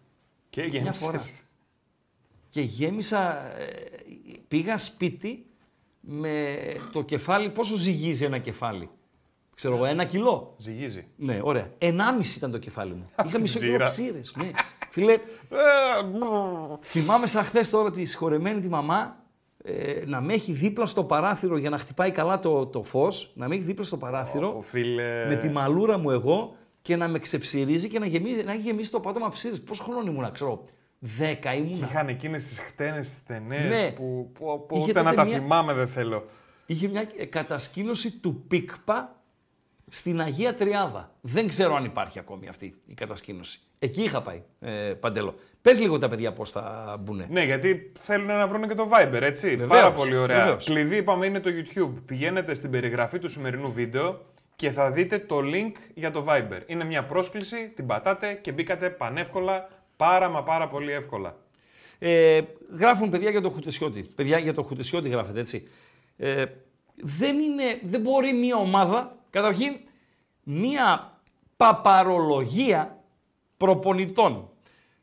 Και 0.56 0.62
Μια 0.62 0.70
γέμισες. 0.80 1.02
φορά. 1.04 1.24
Και 2.48 2.60
γέμισα, 2.60 3.46
ε, 3.58 3.64
πήγα 4.48 4.78
σπίτι 4.78 5.46
με 6.00 6.56
το 6.92 7.02
κεφάλι, 7.02 7.50
πόσο 7.50 7.74
ζυγίζει 7.74 8.24
ένα 8.24 8.38
κεφάλι; 8.38 8.88
Ξέρω 9.54 9.74
εγώ, 9.74 9.84
ένα 9.84 10.04
κιλό. 10.04 10.54
Ζυγίζει. 10.58 11.06
Ναι, 11.16 11.40
ωραία. 11.42 11.70
Ενάμιση 11.78 12.38
ήταν 12.38 12.50
το 12.50 12.58
κεφάλι 12.58 12.92
μου. 12.94 13.06
Είχα 13.26 13.40
μισό 13.40 13.58
κιλό 13.58 13.70
τζίρα. 13.70 13.86
ψήρες. 13.86 14.34
Ναι. 14.36 14.50
Φίλε, 14.90 15.12
Ε, 15.12 15.18
μπρρr. 16.12 16.78
θυμάμαι 16.82 17.26
σαν 17.26 17.44
χθες 17.44 17.70
τώρα 17.70 17.90
τη 17.90 18.04
συγχωρεμένη 18.04 18.60
τη 18.60 18.68
μαμά 18.68 19.24
ε, 19.64 20.02
να 20.06 20.20
με 20.20 20.32
έχει 20.32 20.52
δίπλα 20.52 20.86
στο 20.86 21.04
παράθυρο 21.04 21.56
για 21.56 21.70
να 21.70 21.78
χτυπάει 21.78 22.10
καλά 22.10 22.38
το, 22.38 22.66
το 22.66 22.82
φως, 22.82 23.32
να 23.34 23.48
με 23.48 23.54
έχει 23.54 23.64
δίπλα 23.64 23.84
στο 23.84 23.96
παράθυρο 23.96 24.54
Ω, 24.56 24.60
φίλε. 24.62 25.26
με 25.28 25.36
τη 25.36 25.48
μαλούρα 25.48 25.98
μου 25.98 26.10
εγώ 26.10 26.56
και 26.86 26.96
να 26.96 27.08
με 27.08 27.18
ξεψυρίζει 27.18 27.88
και 27.88 27.98
να, 27.98 28.06
γεμίζει, 28.06 28.42
να 28.42 28.52
έχει 28.52 28.60
γεμίσει 28.60 28.90
το 28.90 29.00
πάτωμα 29.00 29.28
ψήρες. 29.30 29.60
Πόσο 29.62 29.82
χρόνο 29.82 30.10
ήμουνα, 30.10 30.30
ξέρω, 30.30 30.64
δέκα 30.98 31.50
Και 31.54 31.58
ήμουνα. 31.60 31.86
είχαν 31.90 32.08
εκείνες 32.08 32.44
τις 32.44 32.58
χτένες 32.58 33.08
τις 33.08 33.22
ταινίε 33.26 33.58
Ναι. 33.68 33.90
που, 33.90 34.30
που, 34.34 34.64
που 34.68 34.76
Είχε 34.76 34.90
ούτε 34.90 35.02
να 35.02 35.10
τότε 35.10 35.16
τα 35.16 35.24
μια- 35.24 35.38
θυμάμαι 35.38 35.72
δεν 35.72 35.88
θέλω. 35.88 36.24
είχε 36.66 36.88
μια 36.88 37.08
ε, 37.16 37.24
κατασκήνωση 37.24 38.10
του 38.18 38.44
ΠΙΚΠΑ 38.48 39.16
στην 39.90 40.20
Αγία 40.20 40.54
Τριάδα. 40.54 41.10
Δεν 41.20 41.48
ξέρω 41.48 41.74
αν 41.74 41.84
υπάρχει 41.84 42.18
ακόμη 42.18 42.48
αυτή 42.48 42.74
η 42.86 42.94
κατασκήνωση. 42.94 43.60
Εκεί 43.78 44.02
είχα 44.02 44.22
πάει, 44.22 44.42
ε, 44.60 44.70
Παντέλο. 45.00 45.34
Πες 45.62 45.80
λίγο 45.80 45.98
τα 45.98 46.08
παιδιά 46.08 46.32
πώς 46.32 46.50
θα 46.50 46.96
μπουνε. 47.00 47.26
Ναι, 47.30 47.44
γιατί 47.44 47.92
θέλουν 47.98 48.26
να 48.26 48.46
βρουν 48.46 48.68
και 48.68 48.74
το 48.74 48.88
Viber, 48.92 49.20
έτσι. 49.22 49.48
Βεβαίως, 49.48 49.68
Πάρα 49.68 49.92
πολύ 49.92 50.16
ωραία. 50.16 50.36
βεβαίως. 50.44 50.64
Κλειδί, 50.64 50.96
είπαμε, 50.96 51.26
είναι 51.26 51.40
το 51.40 51.50
YouTube. 51.50 52.02
Πηγαίνετε 52.06 52.54
στην 52.54 52.70
περιγραφή 52.70 53.18
του 53.18 53.28
σημερινού 53.28 53.72
βίντεο 53.72 54.20
και 54.56 54.70
θα 54.70 54.90
δείτε 54.90 55.18
το 55.18 55.38
link 55.38 55.72
για 55.94 56.10
το 56.10 56.24
Viber. 56.28 56.60
Είναι 56.66 56.84
μια 56.84 57.04
πρόσκληση, 57.04 57.72
την 57.76 57.86
πατάτε 57.86 58.34
και 58.34 58.52
μπήκατε 58.52 58.90
πανεύκολα, 58.90 59.68
πάρα 59.96 60.28
μα 60.28 60.42
πάρα 60.42 60.68
πολύ 60.68 60.92
εύκολα. 60.92 61.36
Ε, 61.98 62.40
γράφουν 62.78 63.10
παιδιά 63.10 63.30
για 63.30 63.40
το 63.40 63.50
Χουτεσιώτη. 63.50 64.02
Παιδιά 64.02 64.38
για 64.38 64.54
το 64.54 64.62
Χουτεσιώτη 64.62 65.08
γράφετε 65.08 65.40
έτσι. 65.40 65.68
Ε, 66.16 66.44
δεν, 66.96 67.38
είναι, 67.38 67.80
δεν 67.82 68.00
μπορεί 68.00 68.32
μια 68.32 68.56
ομάδα, 68.56 69.16
καταρχήν, 69.30 69.76
μια 70.42 71.18
παπαρολογία 71.56 73.02
προπονητών, 73.56 74.50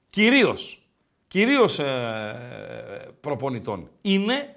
κυρίως, 0.10 0.88
κυρίως 1.28 1.80
ε, 1.80 3.14
προπονητών, 3.22 3.90
είναι 4.02 4.56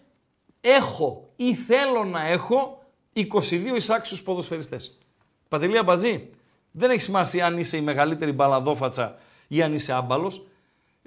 έχω 0.61 1.33
ή 1.37 1.55
θέλω 1.55 2.05
να 2.05 2.27
έχω 2.27 2.86
22 3.17 3.77
εισάξιους 3.77 4.23
ποδοσφαιριστές. 4.23 4.99
Παντελία 5.49 5.83
Μπατζή, 5.83 6.31
δεν 6.71 6.91
έχει 6.91 7.01
σημασία 7.01 7.47
αν 7.47 7.59
είσαι 7.59 7.77
η 7.77 7.81
μεγαλύτερη 7.81 8.33
μπαλαδόφατσα 8.33 9.19
ή 9.49 9.63
αν 9.63 9.75
είσαι 9.75 9.93
άμπαλος. 9.93 10.47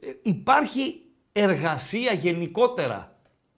Ε, 0.01 0.07
υπάρχει 0.21 1.01
εργασία 1.31 2.13
γενικότερα. 2.13 3.13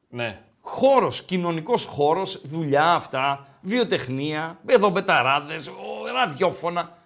Ναι. 0.09 0.41
χώρος, 0.61 1.23
κοινωνικός 1.23 1.85
χώρος, 1.85 2.41
δουλειά 2.43 2.93
αυτά, 2.93 3.47
βιοτεχνία, 3.61 4.59
εδώ 4.65 4.89
μπεταράδες, 4.89 5.69
ραδιόφωνα. 6.13 6.99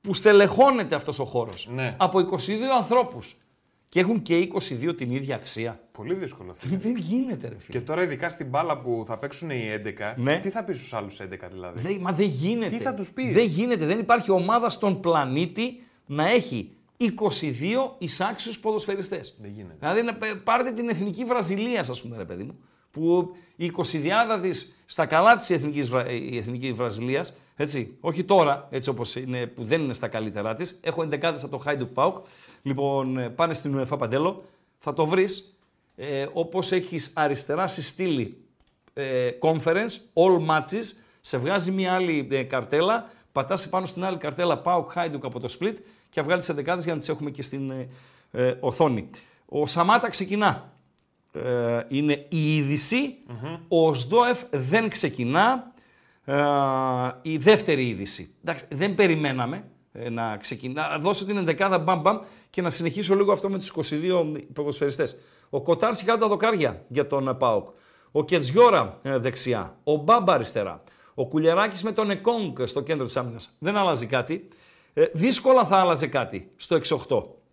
Που 0.00 0.14
στελεχώνεται 0.14 0.94
αυτός 0.94 1.18
ο 1.18 1.24
χώρος 1.24 1.68
Ναι. 1.70 1.96
από 1.98 2.18
22 2.18 2.76
ανθρώπους 2.76 3.36
και 3.88 4.00
έχουν 4.00 4.22
και 4.22 4.36
22 4.36 4.94
την 4.94 5.10
ίδια 5.10 5.34
αξία. 5.34 5.80
Πολύ 5.96 6.14
δύσκολο 6.14 6.50
αυτό. 6.50 6.68
Δεν 6.76 6.96
γίνεται, 6.96 7.48
ρε 7.48 7.54
φίλε. 7.58 7.78
Και 7.78 7.84
τώρα, 7.84 8.02
ειδικά 8.02 8.28
στην 8.28 8.46
μπάλα 8.46 8.78
που 8.78 9.02
θα 9.06 9.16
παίξουν 9.18 9.50
οι 9.50 9.68
11, 9.70 10.14
Ναι. 10.16 10.40
τι 10.40 10.50
θα 10.50 10.64
πεις 10.64 10.78
στους 10.78 10.92
άλλους 10.94 11.20
11 11.20 11.48
δηλαδή; 11.52 11.80
Δεν, 11.82 11.98
μα 12.00 12.12
δεν 12.12 12.26
γίνεται. 12.26 12.76
Τι 12.76 12.82
θα 12.82 12.94
τους 12.94 13.10
πεις; 13.10 13.34
Δεν 13.34 13.44
γίνεται. 13.46 13.86
Δεν 13.86 13.98
υπάρχει 13.98 14.30
ομάδα 14.30 14.70
στον 14.70 15.00
πλανήτη 15.00 15.82
να 16.06 16.28
έχει 16.30 16.70
22 16.96 17.94
εισάξιους 17.98 18.60
ποδοσφαιριστές. 18.60 19.36
Δεν 19.40 19.50
γίνεται. 19.50 19.76
Δηλαδή 19.78 20.02
να 20.02 20.14
πε- 20.14 20.36
πάρετε 20.36 20.70
την 20.72 20.88
εθνική 20.88 21.24
Βραζιλία, 21.24 21.80
ας 21.80 22.02
πούμε, 22.02 22.16
ρε 22.16 22.24
παιδί 22.24 22.42
μου, 22.42 22.58
που 22.90 23.34
η 23.56 23.64
20 23.64 24.38
της 24.42 24.74
στα 24.86 25.06
καλά 25.06 25.36
της 25.36 25.50
εθνικής, 25.50 25.88
Βρα- 25.88 26.10
η 26.10 26.36
εθνική 26.36 26.72
Βραζιλίας, 26.72 27.34
έτσι, 27.56 27.96
όχι 28.00 28.24
τώρα, 28.24 28.66
έτσι 28.70 28.88
όπως 28.88 29.14
είναι, 29.16 29.46
που 29.46 29.64
δεν 29.64 29.80
είναι 29.82 29.94
στα 29.94 30.08
καλύτερά 30.08 30.54
της, 30.54 30.78
έχω 30.82 31.02
εντεκάδες 31.02 31.42
από 31.42 31.50
το 31.52 31.58
Χάιντουκ 31.58 31.88
Πάουκ, 31.92 32.16
λοιπόν, 32.62 33.18
ε, 33.18 33.28
πάνε 33.28 33.54
στην 33.54 33.78
UEFA 33.80 33.98
Παντέλο, 33.98 34.44
θα 34.78 34.92
το 34.92 35.06
βρεις, 35.06 35.54
ε, 35.96 36.26
όπως 36.32 36.72
έχεις 36.72 37.12
αριστερά 37.14 37.68
στη 37.68 37.82
στήλη 37.82 38.44
ε, 38.94 39.30
conference, 39.40 39.92
all 40.14 40.46
matches, 40.48 40.84
σε 41.20 41.38
βγάζει 41.38 41.70
μια 41.70 41.92
άλλη 41.92 42.28
ε, 42.30 42.42
καρτέλα, 42.42 43.10
πατάς 43.32 43.68
πάνω 43.68 43.86
στην 43.86 44.04
άλλη 44.04 44.16
καρτέλα 44.16 44.58
Πάουκ 44.58 44.90
Χάιντουκ 44.92 45.24
από 45.24 45.40
το 45.40 45.56
split 45.60 45.74
και 46.10 46.22
βγάλεις 46.22 46.44
τι 46.44 46.52
εντεκάδες 46.52 46.84
για 46.84 46.92
να 46.92 46.98
τις 46.98 47.08
έχουμε 47.08 47.30
και 47.30 47.42
στην 47.42 47.70
ε, 47.70 47.88
ε, 48.30 48.54
οθόνη. 48.60 49.10
Ο 49.46 49.66
Σαμάτα 49.66 50.08
ξεκινά. 50.08 50.72
Ε, 51.32 51.86
είναι 51.88 52.26
η 52.28 52.56
ειδηση 52.56 53.16
Ο 53.68 53.94
Σδόεφ 53.94 54.42
δεν 54.50 54.88
ξεκινά. 54.88 55.72
Ε, 56.24 56.34
η 57.22 57.36
δεύτερη 57.36 57.88
είδηση. 57.88 58.34
Εντάξει, 58.44 58.64
δεν 58.70 58.94
περιμέναμε 58.94 59.64
ε, 59.92 60.08
να 60.08 60.36
ξεκινά. 60.36 60.88
Να 60.88 60.98
δώσω 60.98 61.24
την 61.24 61.36
ενδεκάδα 61.36 61.78
μπαμ 61.78 62.00
μπαμ 62.00 62.18
και 62.50 62.62
να 62.62 62.70
συνεχίσω 62.70 63.14
λίγο 63.14 63.32
αυτό 63.32 63.50
με 63.50 63.58
τους 63.58 63.72
22 63.90 64.42
ποδοσφαιριστές. 64.52 65.16
Ο 65.50 65.62
Κοτάρς 65.62 65.98
σιγά 65.98 66.16
τα 66.16 66.28
δοκάρια 66.28 66.84
για 66.88 67.06
τον 67.06 67.28
ε, 67.28 67.34
ΠΑΟΚ. 67.34 67.68
Ο 68.12 68.24
Κετζιόρα 68.24 68.98
ε, 69.02 69.18
δεξιά. 69.18 69.76
Ο 69.84 69.96
Μπάμπα 69.96 70.34
αριστερά. 70.34 70.82
Ο 71.14 71.26
Κουλιαράκης 71.26 71.82
με 71.82 71.92
τον 71.92 72.10
Εκόνγκ 72.10 72.56
στο 72.64 72.80
κέντρο 72.80 73.04
της 73.04 73.16
άμυνας. 73.16 73.50
Δεν 73.58 73.76
αλλάζει 73.76 74.06
κάτι. 74.06 74.48
Ε, 74.94 75.04
δύσκολα 75.12 75.64
θα 75.64 75.76
άλλαζε 75.76 76.06
κάτι 76.06 76.50
στο 76.56 76.80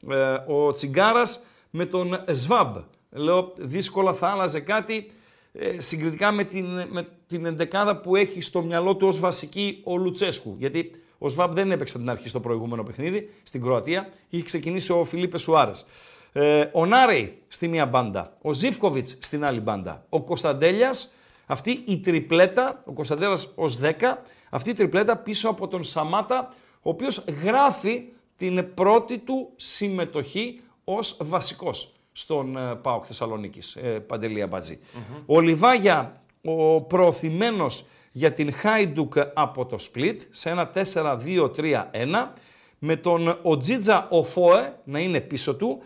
6-8. 0.05 0.13
Ε, 0.13 0.53
ο 0.53 0.71
Τσιγκάρας 0.71 1.43
με 1.69 1.85
τον 1.85 2.23
Σβάμπ. 2.31 2.75
Λέω 3.09 3.53
δύσκολα 3.57 4.13
θα 4.13 4.27
άλλαζε 4.27 4.59
κάτι 4.59 5.11
ε, 5.53 5.79
συγκριτικά 5.79 6.31
με 6.31 6.43
την, 6.43 6.65
με 6.89 7.07
την 7.27 7.45
εντεκάδα 7.45 7.97
που 7.97 8.15
έχει 8.15 8.41
στο 8.41 8.61
μυαλό 8.61 8.95
του 8.95 9.07
ως 9.07 9.19
βασική 9.19 9.81
ο 9.83 9.97
Λουτσέσκου. 9.97 10.55
Γιατί 10.59 10.91
ο 11.17 11.29
Σβάμπ 11.29 11.53
δεν 11.53 11.71
έπαιξε 11.71 11.97
την 11.97 12.09
αρχή 12.09 12.29
στο 12.29 12.39
προηγούμενο 12.39 12.83
παιχνίδι 12.83 13.29
στην 13.43 13.61
Κροατία. 13.61 14.09
Είχε 14.29 14.43
ξεκινήσει 14.43 14.91
ο 14.91 15.03
Φιλίπε 15.03 15.37
Σουάρες. 15.37 15.85
Ε, 16.33 16.69
ο 16.71 16.85
Νάρεϊ 16.85 17.37
στη 17.47 17.67
μία 17.67 17.85
μπάντα. 17.85 18.37
Ο 18.41 18.53
Ζίφκοβιτς 18.53 19.17
στην 19.21 19.45
άλλη 19.45 19.59
μπάντα. 19.59 20.05
Ο 20.09 20.21
Κωνσταντέλιας, 20.21 21.13
αυτή 21.45 21.83
η 21.87 21.99
τριπλέτα, 21.99 22.81
ο 22.85 22.91
Κωνσταντέλιας 22.91 23.51
ως 23.55 23.77
10, 23.77 24.23
αυτή 24.49 24.69
η 24.69 24.73
τριπλέτα 24.73 25.17
πίσω 25.17 25.49
από 25.49 25.67
τον 25.67 25.83
Σαμάτα, 25.83 26.53
ο 26.81 26.89
οποίος 26.89 27.25
γράφει 27.43 28.03
την 28.37 28.73
πρώτη 28.73 29.17
του 29.17 29.51
συμμετοχή 29.55 30.61
ως 30.83 31.17
βασικός 31.19 31.93
στον 32.11 32.57
ε, 32.57 32.75
ΠΑΟΚ 32.75 33.03
Θεσσαλονίκης, 33.07 33.75
ε, 33.75 33.87
Παντελή 33.87 34.41
Αμπατζή. 34.41 34.79
Ο 35.25 35.39
Λιβάγια, 35.39 36.21
ο 36.43 36.81
προωθημένος 36.81 37.85
για 38.11 38.33
την 38.33 38.53
Χάιντουκ 38.53 39.13
από 39.33 39.65
το 39.65 39.77
Split, 39.93 40.17
σε 40.31 40.49
ένα 40.49 40.71
4-2-3-1, 40.73 42.33
με 42.79 42.95
τον 42.95 43.39
Οτζίτζα 43.41 44.07
Οφόε 44.09 44.73
να 44.83 44.99
είναι 44.99 45.19
πίσω 45.19 45.55
του 45.55 45.81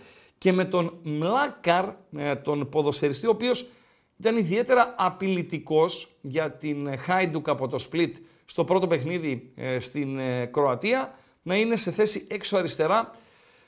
και 0.45 0.51
με 0.51 0.65
τον 0.65 0.97
Μλάκαρ, 1.03 1.86
ε, 2.17 2.36
τον 2.36 2.69
ποδοσφαιριστή, 2.69 3.27
ο 3.27 3.29
οποίος 3.29 3.67
ήταν 4.19 4.38
ιδιαίτερα 4.38 4.95
απειλητικός 4.97 6.15
για 6.21 6.51
την 6.51 6.97
Χάιντουκ 6.97 7.49
από 7.49 7.67
το 7.67 7.88
Split 7.91 8.12
στο 8.45 8.63
πρώτο 8.63 8.88
παιχνίδι 8.88 9.51
ε, 9.55 9.79
στην 9.79 10.19
ε, 10.19 10.45
Κροατία, 10.45 11.15
να 11.41 11.55
είναι 11.55 11.75
σε 11.75 11.91
θέση 11.91 12.27
έξω 12.29 12.58
αριστερά. 12.58 13.12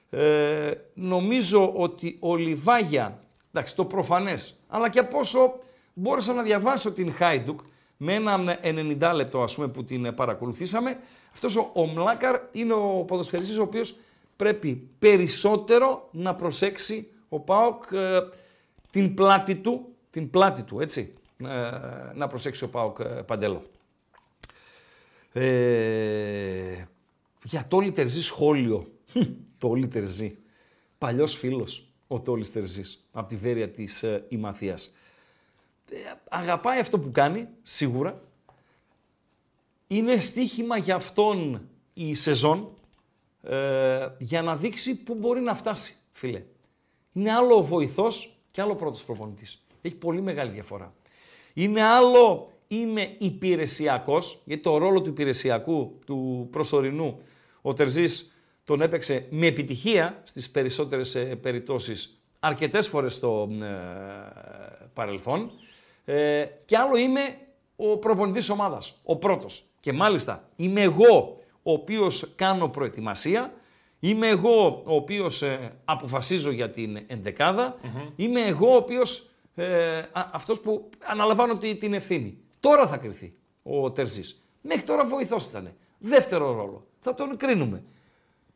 Ε, 0.10 0.72
νομίζω 0.94 1.74
ότι 1.76 2.18
ο 2.20 2.36
Λιβάγια, 2.36 3.20
εντάξει 3.52 3.76
το 3.76 3.86
προφανές, 3.86 4.60
αλλά 4.68 4.90
και 4.90 5.00
από 5.00 5.20
όσο 5.20 5.60
μπόρεσα 5.94 6.34
να 6.34 6.42
διαβάσω 6.42 6.92
την 6.92 7.13
Χάιντουκ 7.13 7.60
με 7.98 8.13
ένα 8.13 8.60
90 8.63 9.12
λεπτό 9.16 9.44
ας 9.44 9.56
πούμε 9.56 9.68
που 9.68 9.84
την 9.84 10.16
παρακολουθήσαμε, 10.16 10.98
αυτός 11.34 11.56
ο, 11.56 11.70
ο 11.74 11.86
Μλάκαρ 11.86 12.40
είναι 12.52 12.74
ο 12.74 13.04
ποδοσφαιριστής 13.08 13.58
ο 13.58 13.62
οποίος 13.62 13.96
πρέπει 14.38 14.89
περισσότερο 15.00 16.10
να 16.12 16.36
προσέξει 16.36 17.12
ο 17.30 17.39
ΠΑΟΚ 17.39 17.84
ε, 17.91 18.19
την 18.91 19.13
πλάτη 19.13 19.56
του, 19.56 19.95
την 20.12 20.30
πλάτη 20.30 20.62
του, 20.62 20.80
έτσι, 20.80 21.13
ε, 21.38 21.71
να 22.13 22.28
προσέξει 22.28 22.63
ο 22.63 22.69
ΠΑΟΚ 22.69 23.00
ε, 23.00 23.04
Παντέλο. 23.04 23.62
Ε, 25.34 26.86
για 27.43 27.65
το 27.67 27.91
Τερζή 27.91 28.23
σχόλιο. 28.23 28.91
το 29.58 29.88
Τερζή. 29.88 30.38
Παλιός 30.97 31.36
φίλος 31.36 31.88
ο 32.08 32.21
Τόλης 32.21 32.52
Τερζής 32.52 33.06
από 33.12 33.28
τη 33.28 33.36
Βέρεια 33.36 33.69
της 33.69 34.04
ε, 34.04 34.26
Ημαθίας. 34.30 34.93
Ε, 35.91 35.95
αγαπάει 36.30 36.80
αυτό 36.80 37.00
που 37.00 37.12
κάνει, 37.12 37.47
σίγουρα. 37.62 38.21
Είναι 39.88 40.19
στοίχημα 40.19 40.78
για 40.78 40.95
αυτόν 40.95 41.62
η 41.93 42.15
σεζόν 42.15 42.69
ε, 43.50 44.08
για 44.18 44.42
να 44.42 44.56
δείξει 44.56 44.96
πού 44.96 45.16
μπορεί 45.16 45.40
να 45.40 45.54
φτάσει, 45.56 45.96
φίλε. 46.12 46.44
Είναι 47.14 47.32
άλλο 47.32 47.56
ο 47.56 47.64
βοηθός 47.64 48.38
και 48.52 48.62
άλλο 48.62 48.76
πρώτος 48.76 49.04
προπονητής. 49.04 49.64
Έχει 49.82 49.96
πολύ 49.96 50.22
μεγάλη 50.22 50.52
διαφορά. 50.52 50.94
Είναι 51.54 51.84
άλλο 51.84 52.52
είμαι 52.68 53.16
υπηρεσιακός, 53.18 54.42
γιατί 54.46 54.62
το 54.62 54.78
ρόλο 54.78 55.02
του 55.02 55.10
υπηρεσιακού, 55.10 56.00
του 56.06 56.48
προσωρινού, 56.52 57.20
ο 57.62 57.74
Τερζής 57.74 58.36
τον 58.64 58.82
έπαιξε 58.82 59.28
με 59.30 59.46
επιτυχία 59.46 60.22
στις 60.24 60.50
περισσότερες 60.50 61.16
ε, 61.16 61.24
περιπτώσεις 61.24 62.22
αρκετές 62.40 62.88
φορές 62.88 63.14
στο 63.14 63.50
ε, 63.62 63.66
παρελθόν. 64.94 65.52
Ε, 66.06 66.46
και 66.66 66.78
άλλο 66.78 66.98
είμαι 66.98 67.38
ο 67.76 67.98
προπονητής 67.98 68.50
ομάδας, 68.50 69.00
ο 69.04 69.16
πρώτος. 69.16 69.64
Και 69.80 69.94
μάλιστα 69.94 70.50
είμαι 70.56 70.82
εγώ 70.82 71.38
ο 71.67 71.71
οποίος 71.71 72.34
κάνω 72.36 72.67
προετοιμασία, 72.69 73.53
είμαι 73.99 74.27
εγώ 74.27 74.82
ο 74.86 74.95
οποίος 74.95 75.41
ε, 75.41 75.71
αποφασίζω 75.86 76.51
για 76.51 76.69
την 76.69 76.97
εντεκάδα, 77.08 77.75
είμαι 78.15 78.41
εγώ 78.41 78.71
ο 78.73 78.75
οποίος 78.75 79.30
ε, 79.56 79.97
α- 79.97 80.30
αυτός 80.32 80.60
που 80.60 80.89
αναλαμβάνω 81.06 81.58
τη- 81.58 81.75
την 81.75 81.93
ευθύνη. 81.93 82.38
Τώρα 82.60 82.88
θα 82.88 82.97
κρυθεί 82.97 83.34
ο 83.63 83.91
Τερζής. 83.91 84.41
Μέχρι 84.62 84.84
τώρα 84.84 85.06
βοηθός 85.06 85.45
ήταν. 85.45 85.73
Δεύτερο 85.97 86.51
ρόλο. 86.53 86.88
Θα 86.99 87.13
τον 87.13 87.38
κρίνουμε. 87.38 87.84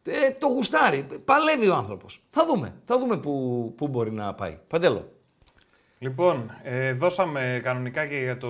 Ε, 0.03 0.31
το 0.31 0.47
γουστάρει. 0.47 1.07
Παλεύει 1.25 1.67
ο 1.67 1.75
άνθρωπος. 1.75 2.21
Θα 2.29 2.45
δούμε. 2.45 2.75
Θα 2.85 2.97
δούμε 2.99 3.17
πού, 3.17 3.73
πού 3.77 3.87
μπορεί 3.87 4.11
να 4.11 4.33
πάει. 4.33 4.57
Παντέλο. 4.67 5.11
Λοιπόν, 5.99 6.51
ε, 6.63 6.93
δώσαμε 6.93 7.59
κανονικά 7.63 8.05
και 8.05 8.17
για 8.17 8.37
το 8.37 8.49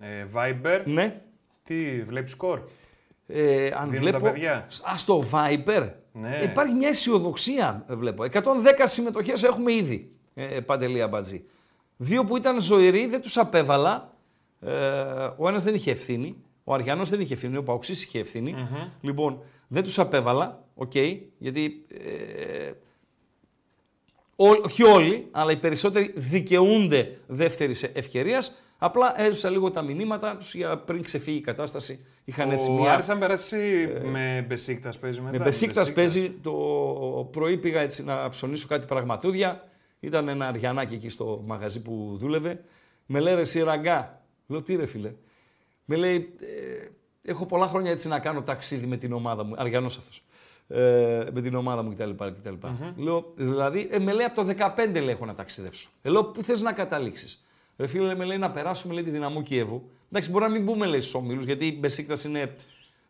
ε, 0.00 0.26
Viber. 0.34 0.82
Ναι. 0.84 1.20
Τι 1.64 2.02
βλέπεις 2.02 2.30
σκορ; 2.32 2.60
Ε, 3.30 3.66
αν 3.66 3.84
Δίνουν 3.90 3.98
βλέπω. 4.02 4.24
τα 4.24 4.30
παιδιά. 4.30 4.68
Α, 4.92 4.96
στο 4.96 5.22
Viper. 5.32 5.90
Ναι. 6.12 6.40
Υπάρχει 6.44 6.74
μια 6.74 6.88
αισιοδοξία, 6.88 7.84
ε, 7.88 7.94
βλέπω. 7.94 8.24
110 8.24 8.86
συμμετοχές 8.86 9.42
έχουμε 9.42 9.72
ήδη. 9.72 10.10
Ε, 10.34 10.60
Παντελή 10.60 11.02
Αμπατζή. 11.02 11.44
Δύο 11.96 12.24
που 12.24 12.36
ήταν 12.36 12.60
ζωηροί, 12.60 13.06
δεν 13.06 13.20
τους 13.20 13.36
απέβαλα. 13.36 14.14
Ε, 14.60 14.70
ο 15.36 15.48
ένας 15.48 15.62
δεν 15.64 15.74
είχε 15.74 15.90
ευθύνη. 15.90 16.36
Ο 16.64 16.74
Αρειανός 16.74 17.08
δεν 17.08 17.20
είχε 17.20 17.34
ευθύνη. 17.34 17.56
Ο 17.56 17.62
Παοκτσής 17.62 18.02
είχε 18.04 18.18
ευθύνη. 18.18 18.54
Λοιπόν, 19.00 19.42
δεν 19.68 19.82
τους 19.82 19.98
απέβαλα. 19.98 20.64
Οκ. 20.74 20.94
γιατί 21.38 21.86
ε, 21.88 22.70
Ό- 24.36 24.60
όχι 24.64 24.82
όλοι, 24.82 25.28
αλλά 25.30 25.52
οι 25.52 25.56
περισσότεροι 25.56 26.12
δικαιούνται 26.16 27.18
δεύτερης 27.26 27.82
ευκαιρίας. 27.82 28.54
Απλά 28.78 29.20
έσβησα 29.20 29.50
λίγο 29.50 29.70
τα 29.70 29.82
μηνύματα 29.82 30.36
τους 30.36 30.54
για 30.54 30.78
πριν 30.78 31.02
ξεφύγει 31.02 31.36
η 31.36 31.40
κατάσταση. 31.40 32.04
Είχαν 32.28 32.50
έτσι 32.50 32.70
Ο 32.70 32.72
μια. 32.72 32.92
Άρης 32.92 33.08
αν 33.08 33.18
περάσει 33.18 33.88
με 34.02 34.44
Μπεσίκτα 34.48 34.92
παίζει 35.00 35.20
μετά. 35.20 35.38
Με 35.38 35.44
Μπεσίκτα 35.44 35.92
παίζει 35.94 36.30
το 36.30 36.52
πρωί 37.32 37.56
πήγα 37.56 37.80
έτσι 37.80 38.04
να 38.04 38.28
ψωνίσω 38.28 38.66
κάτι 38.66 38.86
πραγματούδια. 38.86 39.68
Ήταν 40.00 40.28
ένα 40.28 40.46
αριανάκι 40.46 40.94
εκεί 40.94 41.08
στο 41.08 41.42
μαγαζί 41.46 41.82
που 41.82 42.16
δούλευε. 42.20 42.64
Με 43.06 43.20
λέει 43.20 43.34
ρε 43.34 43.40
εσύ 43.40 43.62
ραγκά. 43.62 44.22
Λέω 44.46 44.62
τι 44.62 44.76
ρε 44.76 44.86
φίλε. 44.86 45.12
Με 45.84 45.96
λέει 45.96 46.34
ε, 46.40 46.86
έχω 47.30 47.46
πολλά 47.46 47.66
χρόνια 47.66 47.90
έτσι 47.90 48.08
να 48.08 48.18
κάνω 48.18 48.42
ταξίδι 48.42 48.86
με 48.86 48.96
την 48.96 49.12
ομάδα 49.12 49.44
μου. 49.44 49.54
Αριανός 49.56 49.96
αυτός. 49.96 50.22
Ε, 50.68 51.28
με 51.32 51.40
την 51.40 51.54
ομάδα 51.54 51.82
μου 51.82 51.94
κτλ. 51.94 52.10
κτλ. 52.10 52.54
Λέω, 52.96 53.32
δηλαδή, 53.36 53.88
ε, 53.90 53.98
με 53.98 54.12
λέει 54.12 54.26
από 54.26 54.44
το 54.44 54.54
15 54.76 54.90
λέει, 54.92 55.08
έχω 55.08 55.24
να 55.24 55.34
ταξιδέψω. 55.34 55.88
Ε, 56.02 56.08
λέω, 56.08 56.24
πού 56.24 56.42
θες 56.42 56.60
να 56.60 56.72
καταλήξεις. 56.72 57.46
Ρε 57.78 57.86
φίλε, 57.86 58.14
με 58.14 58.24
λέει 58.24 58.38
να 58.38 58.50
περάσουμε 58.50 58.94
λέει, 58.94 59.02
τη 59.02 59.10
δυναμό 59.10 59.42
Κιέβου. 59.42 59.90
Εντάξει, 60.10 60.30
μπορεί 60.30 60.44
να 60.44 60.50
μην 60.50 60.62
μπούμε 60.62 60.86
λέει, 60.86 61.00
στους 61.00 61.14
ομίλους, 61.14 61.44
γιατί 61.44 61.66
η 61.66 61.76
Μπεσίκτας 61.80 62.24
είναι, 62.24 62.54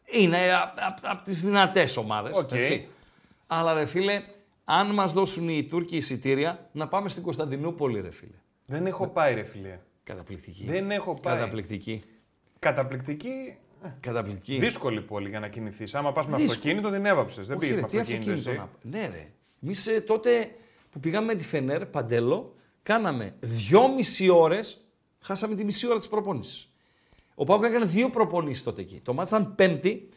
είναι 0.05 0.39
από 0.87 0.99
απ, 1.03 1.25
τις 1.25 1.43
δυνατές 1.43 1.97
ομάδες. 1.97 2.37
Οκ. 2.37 2.51
Αλλά 3.47 3.75
ρε 3.75 3.87
φίλε, 3.87 4.23
αν 4.65 4.91
μας 4.95 5.13
δώσουν 5.13 5.49
οι 5.49 5.65
Τούρκοι 5.65 5.97
εισιτήρια, 5.97 6.69
να 6.73 6.89
πάμε 6.89 7.09
στην 7.09 7.23
Κωνσταντινούπολη, 7.23 8.01
ρε 8.01 8.11
φίλε. 8.11 8.37
Δεν 8.67 8.87
έχω 8.87 9.07
πάει, 9.07 9.35
ρε 9.35 9.43
φιλέ. 9.43 9.79
Καταπληκτική. 10.05 10.65
Δεν 10.65 10.91
έχω 10.91 11.15
πάει. 11.15 11.39
Καταπληκτική. 11.39 12.03
Καταπληκτική. 12.59 13.57
Καταπληκτική. 14.01 14.59
Δύσκολη 14.59 15.01
πόλη 15.01 15.29
για 15.29 15.41
να 15.41 15.49
κινηθείς. 15.49 15.95
Άμα 15.95 16.13
πας 16.13 16.27
με 16.27 16.37
Δύσκολη. 16.37 16.57
αυτοκίνητο, 16.57 16.91
την 16.91 17.07
έβαψες. 17.07 17.47
Δεν 17.47 17.57
Όχι, 17.57 17.67
πήγες 17.67 17.77
ρε, 17.77 17.83
με 17.83 17.89
τι 17.89 17.99
αυτοκίνητο. 17.99 18.33
αυτοκίνητο 18.33 18.65
εσύ. 18.65 18.71
να... 18.83 18.99
Ναι, 18.99 19.07
ρε. 19.07 19.29
Εμείς 19.63 19.89
τότε 20.07 20.51
που 20.91 21.01
πήγαμε 21.01 21.27
με 21.27 21.35
τη 21.35 21.45
Φενέρ, 21.45 21.87
Παντέλο, 21.87 22.55
κάναμε 22.89 23.35
δυόμιση 23.41 24.29
ώρες, 24.29 24.85
χάσαμε 25.21 25.55
τη 25.55 25.65
μισή 25.65 25.87
ώρα 25.87 25.99
της 25.99 26.09
προπόνησης. 26.09 26.71
Ο 27.35 27.45
Πάουκ 27.45 27.65
έκανε 27.65 27.85
δύο 27.85 28.11
προπονήσεις 28.11 28.63
τότε 28.63 28.81
εκεί. 28.81 29.01
Το 29.05 29.13
μάτι 29.13 29.29
ήταν 29.29 29.55
πέμπτη, 29.55 30.09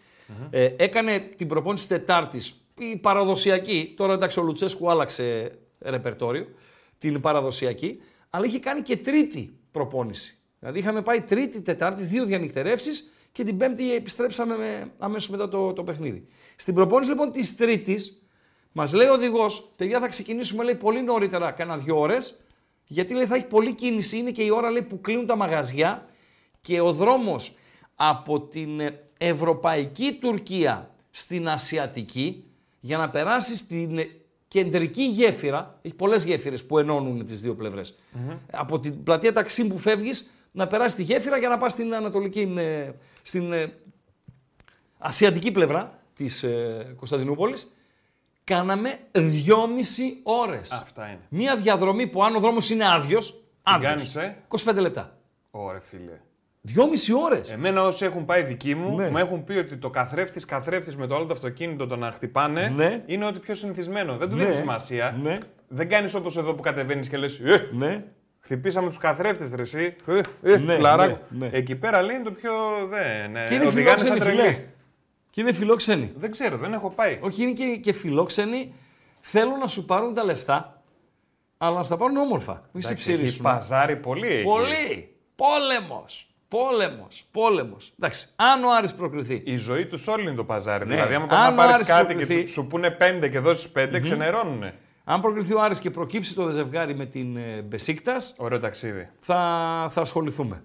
ε, 0.49 0.69
έκανε 0.77 1.19
την 1.19 1.47
προπόνηση 1.47 1.87
Τετάρτης, 1.87 2.53
η 2.79 2.97
παραδοσιακή. 2.97 3.93
Τώρα 3.97 4.13
εντάξει, 4.13 4.39
ο 4.39 4.43
Λουτσέσκου 4.43 4.89
άλλαξε 4.89 5.51
ρεπερτόριο, 5.79 6.47
την 6.97 7.21
παραδοσιακή, 7.21 8.01
αλλά 8.29 8.45
είχε 8.45 8.59
κάνει 8.59 8.81
και 8.81 8.97
τρίτη 8.97 9.59
προπόνηση. 9.71 10.37
Δηλαδή 10.59 10.79
είχαμε 10.79 11.01
πάει 11.01 11.21
τρίτη, 11.21 11.61
τετάρτη, 11.61 12.03
δύο 12.03 12.25
διανυκτερεύσεις 12.25 13.11
και 13.31 13.43
την 13.43 13.57
πέμπτη 13.57 13.93
επιστρέψαμε 13.93 14.57
με, 14.57 14.91
αμέσως 14.97 15.29
μετά 15.29 15.49
το, 15.49 15.73
το 15.73 15.83
παιχνίδι. 15.83 16.27
Στην 16.55 16.73
προπόνηση 16.73 17.09
λοιπόν 17.09 17.31
της 17.31 17.55
Τρίτης, 17.55 18.21
μας 18.71 18.93
λέει 18.93 19.07
ο 19.07 19.13
οδηγός, 19.13 19.71
παιδιά 19.77 19.99
θα 19.99 20.07
ξεκινήσουμε 20.07 20.63
λέει, 20.63 20.75
πολύ 20.75 21.01
νωρίτερα, 21.01 21.51
κάνα 21.51 21.77
δύο 21.77 21.99
ώρες, 21.99 22.35
γιατί 22.91 23.13
λέει, 23.13 23.25
θα 23.25 23.35
έχει 23.35 23.45
πολλή 23.45 23.73
κίνηση. 23.73 24.17
Είναι 24.17 24.31
και 24.31 24.43
η 24.43 24.49
ώρα 24.49 24.69
λέει, 24.69 24.81
που 24.81 25.01
κλείνουν 25.01 25.25
τα 25.25 25.35
μαγαζιά 25.35 26.05
και 26.61 26.81
ο 26.81 26.93
δρόμος 26.93 27.55
από 27.95 28.41
την 28.41 28.79
ε, 28.79 29.03
ευρωπαϊκή 29.17 30.17
Τουρκία 30.21 30.95
στην 31.11 31.49
ασιατική 31.49 32.43
για 32.79 32.97
να 32.97 33.09
περάσει 33.09 33.57
στην 33.57 33.97
ε, 33.97 34.09
κεντρική 34.47 35.03
γέφυρα, 35.03 35.79
έχει 35.81 35.95
πολλές 35.95 36.23
γέφυρες 36.23 36.65
που 36.65 36.77
ενώνουν 36.77 37.25
τις 37.25 37.41
δύο 37.41 37.55
πλευρες 37.55 37.97
Από 38.51 38.79
την 38.79 39.03
πλατεία 39.03 39.33
Ταξίμ 39.33 39.67
που 39.67 39.77
φεύγεις 39.77 40.31
να 40.51 40.67
περάσει 40.67 40.95
τη 40.95 41.03
γέφυρα 41.03 41.37
για 41.37 41.49
να 41.49 41.57
πας 41.57 41.71
στην 41.71 41.95
ανατολική, 41.95 42.53
ε, 42.57 42.91
στην 43.21 43.53
ε, 43.53 43.73
ασιατική 44.97 45.51
πλευρά 45.51 45.99
της 46.15 46.43
ε, 46.43 46.93
Κωνσταντινούπολης. 46.95 47.71
Κάναμε 48.43 48.97
δυόμιση 49.11 50.19
ώρες. 50.23 50.71
Αυτά 50.71 51.05
είναι. 51.07 51.19
Μία 51.29 51.55
διαδρομή 51.55 52.07
που 52.07 52.23
αν 52.23 52.35
ο 52.35 52.39
δρόμος 52.39 52.69
είναι 52.69 52.83
άδειος, 52.93 53.43
άδειος 53.63 53.91
κάνεις, 53.93 54.15
ε; 54.15 54.35
25 54.47 54.75
λεπτά. 54.81 55.17
Ωραία, 55.51 55.79
φίλε. 55.89 56.19
Δυόμιση 56.61 57.13
ώρες. 57.13 57.49
Εμένα 57.49 57.83
όσοι 57.83 58.05
έχουν 58.05 58.25
πάει 58.25 58.43
δικοί 58.43 58.75
μου, 58.75 58.95
Ναι. 58.95 59.09
μου 59.09 59.17
έχουν 59.17 59.43
πει 59.43 59.53
ότι 59.53 59.77
το 59.77 59.89
καθρέφτης 59.89 60.45
καθρέφτης 60.45 60.95
με 60.97 61.07
το 61.07 61.15
άλλο 61.15 61.25
το 61.25 61.33
αυτοκίνητο 61.33 61.87
το 61.87 61.95
να 61.95 62.11
χτυπάνε 62.11 62.73
Ναι. 62.75 63.03
είναι 63.05 63.25
ότι 63.25 63.39
πιο 63.39 63.53
συνηθισμένο. 63.53 64.17
Δεν 64.17 64.29
του 64.29 64.35
Ναι. 64.35 64.43
δίνει 64.43 64.55
σημασία. 64.55 65.17
Ναι. 65.23 65.33
Δεν 65.67 65.89
κάνεις 65.89 66.13
όπως 66.13 66.37
εδώ 66.37 66.53
που 66.53 66.61
κατεβαίνεις 66.61 67.07
και 67.09 67.17
λες: 67.17 67.39
ε, 67.39 67.69
Ναι. 67.71 68.03
Χτυπήσαμε 68.39 68.87
τους 68.87 68.97
καθρέφτες, 68.97 69.49
ρε 69.55 69.61
εσύ. 69.61 69.95
Ε, 70.07 70.21
ε, 70.53 70.57
Ναι, 70.57 70.73
φιλαράκο». 70.75 71.19
ναι, 71.29 71.45
ναι. 71.47 71.57
Εκεί 71.57 71.75
πέρα 71.75 72.01
λέει 72.01 72.15
είναι 72.15 72.23
το 72.23 72.31
πιο. 72.31 72.51
Δεν, 72.89 73.31
ναι. 73.31 73.43
Και 73.43 73.53
είναι 73.53 73.65
Οδηγάνε 73.65 73.97
σαν 73.97 74.07
φιλόξενοι 74.11 74.19
τρελοί. 74.37 74.53
φιλέ. 74.55 74.65
Και 75.31 75.41
είναι 75.41 75.51
φιλόξενοι. 75.53 76.11
Δεν 76.15 76.31
ξέρω, 76.31 76.57
δεν 76.57 76.73
έχω 76.73 76.89
πάει. 76.89 77.17
Όχι, 77.21 77.41
είναι 77.43 77.51
και, 77.51 77.65
και 77.65 77.93
φιλόξενοι. 77.93 78.73
Θέλουν 79.19 79.57
να 79.59 79.67
σου 79.67 79.85
πάρουν 79.85 80.13
τα 80.13 80.23
λεφτά, 80.23 80.81
αλλά 81.57 81.75
να 81.77 81.83
σου 81.83 81.89
τα 81.89 81.97
πάρουν 81.97 82.17
όμορφα. 82.17 82.69
Μην 82.71 82.83
σε 82.83 82.89
Εντάξει, 82.89 83.11
έχει 83.11 83.19
ψηρίσουν. 83.19 83.43
παζάρι 83.43 83.95
πολύ. 83.95 84.27
εκεί. 84.27 84.43
Πολύ. 84.43 85.15
Πόλεμος. 85.35 86.25
Πόλεμος. 86.47 87.25
Πόλεμος. 87.31 87.93
Εντάξει, 87.99 88.27
αν 88.35 88.63
ο 88.63 88.71
Άρης 88.77 88.93
προκριθεί. 88.93 89.41
Η 89.45 89.55
ζωή 89.55 89.85
τους 89.85 90.07
όλη 90.07 90.21
είναι 90.23 90.33
το 90.35 90.43
παζάρι. 90.43 90.85
Ναι. 90.87 90.93
Δηλαδή, 90.95 91.13
άμα 91.13 91.23
Αν 91.23 91.29
πας 91.29 91.39
να 91.47 91.53
ο 91.53 91.55
πάρεις 91.55 91.75
Άρης 91.75 91.87
κάτι 91.87 92.05
προκριθεί- 92.05 92.43
και 92.45 92.51
σου 92.51 92.67
πούνε 92.67 92.91
πέντε 92.91 93.29
και 93.29 93.39
δώσεις 93.39 93.69
πέντε, 93.69 93.99
ξενερώνουνε. 93.99 94.73
Αν 95.03 95.21
προκριθεί 95.21 95.53
ο 95.53 95.61
Άρης 95.61 95.79
και 95.79 95.89
προκύψει 95.89 96.33
το 96.35 96.51
ζευγάρι 96.51 96.95
με 96.95 97.05
την 97.05 97.37
ε, 97.37 97.61
Μπεσίκτας, 97.61 98.35
Ωραίο 98.37 98.59
ταξίδι. 98.59 99.09
θα, 99.19 99.35
θα 99.91 100.01
ασχοληθούμε. 100.01 100.63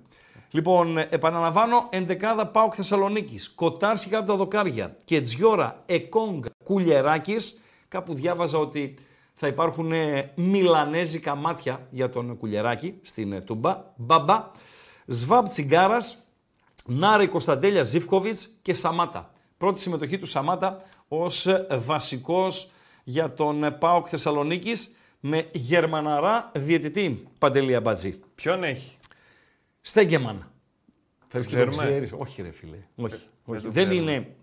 Λοιπόν, 0.51 0.99
ε, 0.99 1.09
επαναλαμβάνω, 1.11 1.89
11 1.93 2.51
Πάοκ 2.53 2.73
Θεσσαλονίκης. 2.77 3.51
Κοτάρσκι 3.51 4.09
κάτω 4.11 4.27
τα 4.27 4.37
δοκάρια. 4.37 4.97
Και 5.05 5.21
Τζιόρα, 5.21 5.83
Εκόνγκ, 5.87 6.45
Κουλιεράκης. 6.65 7.61
Κάπου 7.89 8.15
διάβαζα 8.15 8.59
ότι 8.59 8.95
θα 9.35 9.47
υπάρχουν 9.47 9.93
ε, 9.93 10.33
μιλανέζικα 10.35 11.35
μάτια 11.35 11.87
για 11.91 12.11
τον 12.11 12.37
Κουλιεράκη 12.37 12.99
στην 13.03 13.33
ε, 13.33 13.41
Τούμπα. 13.41 13.83
Μπαμπά. 13.97 14.51
Σβάμπ 15.07 15.47
Τσιγκάρας, 15.47 16.19
Νάρη 16.87 17.27
Κωνσταντέλια 17.29 17.83
Ζήφκοβιτς 17.83 18.49
και 18.63 18.75
Σαμάτα. 18.75 19.31
Πρώτη 19.57 19.81
συμμετοχή 19.81 20.19
του 20.19 20.27
Σαμάτα 20.27 20.83
ως 21.09 21.47
βασικός 21.79 22.71
για 23.05 23.33
τον 23.33 23.65
ε, 23.65 23.71
Πάοκ 23.71 24.07
Θεσσαλονίκης 24.11 24.97
με 25.21 25.49
Γερμαναρά 25.53 26.51
διαιτητή 26.55 27.29
Παντελή 27.39 27.75
Αμπατζή. 27.75 28.21
Ποιον 28.35 28.65
έχει; 28.65 28.96
Στέγκεμαν. 29.87 30.51
Θέλεις 31.29 31.47
και 31.47 31.57
το 31.57 31.67
ξέρουμε; 31.67 31.91
ξέρεις. 31.91 32.13
Όχι 32.19 32.43
ρε 32.43 32.51
φίλε. 32.51 32.77
Όχι. 32.97 33.15
όχι. 33.45 33.63
το 33.63 33.71
Δεν 33.71 33.89
ξέρουμε. 33.89 34.13
είναι 34.13 34.37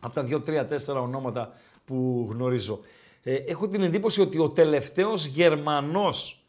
από 0.00 0.14
τα 0.14 0.22
δύο, 0.22 0.40
τρία, 0.40 0.66
τέσσερα 0.66 1.00
ονόματα 1.00 1.52
που 1.84 2.28
γνωρίζω. 2.30 2.80
Ε, 3.22 3.34
έχω 3.34 3.68
την 3.68 3.82
εντύπωση 3.82 4.20
ότι 4.20 4.38
ο 4.38 4.48
τελευταίος 4.50 5.24
Γερμανός 5.24 6.44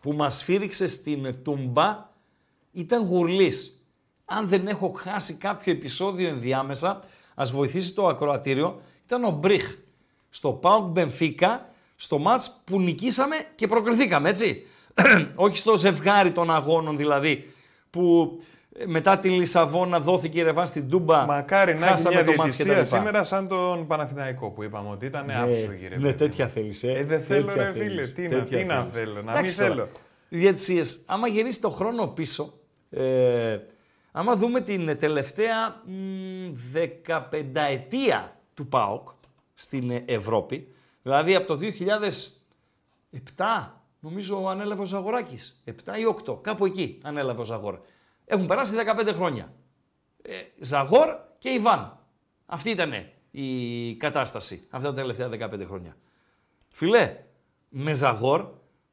που 0.00 0.12
μας 0.12 0.36
σφύριξε 0.36 0.88
στην 0.88 1.42
Τουμπά 1.42 2.08
ήταν 2.72 3.06
Γουρλής. 3.06 3.82
Αν 4.24 4.48
δεν 4.48 4.68
έχω 4.68 4.92
χάσει 4.96 5.34
κάποιο 5.34 5.72
επεισόδιο 5.72 6.28
ενδιάμεσα, 6.28 7.04
ας 7.34 7.50
βοηθήσει 7.50 7.92
το 7.94 8.06
ακροατήριο, 8.06 8.80
ήταν 9.04 9.24
ο 9.24 9.30
Μπριχ. 9.30 9.76
Στο 10.30 10.52
Πάουκ 10.52 10.90
Μπενφίκα, 10.90 11.70
στο 11.96 12.18
μάτς 12.18 12.60
που 12.64 12.80
νικήσαμε 12.80 13.36
και 13.54 13.66
προκριθήκαμε, 13.66 14.28
έτσι. 14.28 14.66
Όχι 15.34 15.56
στο 15.58 15.76
ζευγάρι 15.76 16.30
των 16.32 16.50
αγώνων 16.50 16.96
δηλαδή, 16.96 17.52
που 17.90 18.32
ε, 18.78 18.86
μετά 18.86 19.18
τη 19.18 19.28
Λισαβόνα 19.28 20.00
δόθηκε 20.00 20.38
η 20.38 20.42
ρεβάν 20.42 20.66
στην 20.66 20.88
Τούμπα. 20.88 21.26
Μακάρι 21.26 21.72
να 21.74 21.78
έχει 21.78 21.88
χάσαμε 21.88 22.14
μια 22.14 22.24
το 22.24 22.32
μάτς 22.32 22.56
και 22.56 22.64
τα 22.64 22.72
διαιτησία 22.72 22.98
λοιπά. 22.98 23.06
σήμερα 23.10 23.24
σαν 23.24 23.48
τον 23.48 23.86
Παναθηναϊκό 23.86 24.50
που 24.50 24.62
είπαμε 24.62 24.88
ότι 24.90 25.06
ήταν 25.06 25.30
άψογη. 25.30 25.88
ρε 25.88 25.96
ναι, 25.96 26.02
παιδί. 26.02 26.14
τέτοια 26.18 26.48
θέλεις, 26.48 26.82
ε. 26.82 26.92
Ε, 26.92 27.04
δεν 27.04 27.22
θέλω, 27.22 27.46
Τέτοια 27.46 27.64
ρε, 27.64 27.72
φίλε. 27.72 27.84
θέλεις, 27.84 28.14
Τι 28.14 28.22
να- 28.22 28.28
τέτοια 28.28 28.58
τι 28.58 28.64
να 28.64 28.74
θέλεις. 28.80 28.94
θέλω, 28.94 29.12
να 29.14 29.20
μην 29.20 29.28
Εντάξει 29.30 29.56
τώρα, 29.56 29.68
θέλω. 29.68 29.88
Διαιτησίες, 30.28 30.98
άμα 31.06 31.28
γυρίσει 31.28 31.60
το 31.60 31.70
χρόνο 31.70 32.06
πίσω, 32.06 32.52
ε, 32.90 33.58
άμα 34.12 34.36
δούμε 34.36 34.60
την 34.60 34.98
τελευταία 34.98 35.82
μ, 35.86 35.92
15 37.06 37.66
ετία 37.70 38.36
του 38.54 38.66
ΠΑΟΚ 38.66 39.08
στην 39.54 39.90
ε, 39.90 40.02
Ευρώπη, 40.06 40.68
δηλαδή 41.02 41.34
από 41.34 41.46
το 41.46 41.56
2007, 41.56 43.77
νομίζω 44.00 44.48
ανέλαβε 44.48 44.82
ο 44.82 44.84
Ζαγοράκης, 44.84 45.62
7 45.64 45.70
ή 45.70 46.04
8, 46.26 46.42
κάπου 46.42 46.66
εκεί 46.66 46.98
ανέλαβε 47.02 47.40
ο 47.40 47.44
Ζαγόρ. 47.44 47.78
Έχουν 48.24 48.46
περάσει 48.46 48.74
15 48.98 49.12
χρόνια. 49.14 49.52
Ε, 50.22 50.32
Ζαγόρ 50.58 51.08
και 51.38 51.48
Ιβάν. 51.48 51.98
Αυτή 52.46 52.70
ήταν 52.70 52.92
η 53.30 53.94
κατάσταση 53.96 54.66
αυτά 54.70 54.88
τα 54.88 54.94
τελευταία 54.94 55.28
15 55.28 55.64
χρόνια. 55.66 55.96
Φιλέ, 56.68 57.16
με 57.68 57.92
Ζαγόρ 57.92 58.48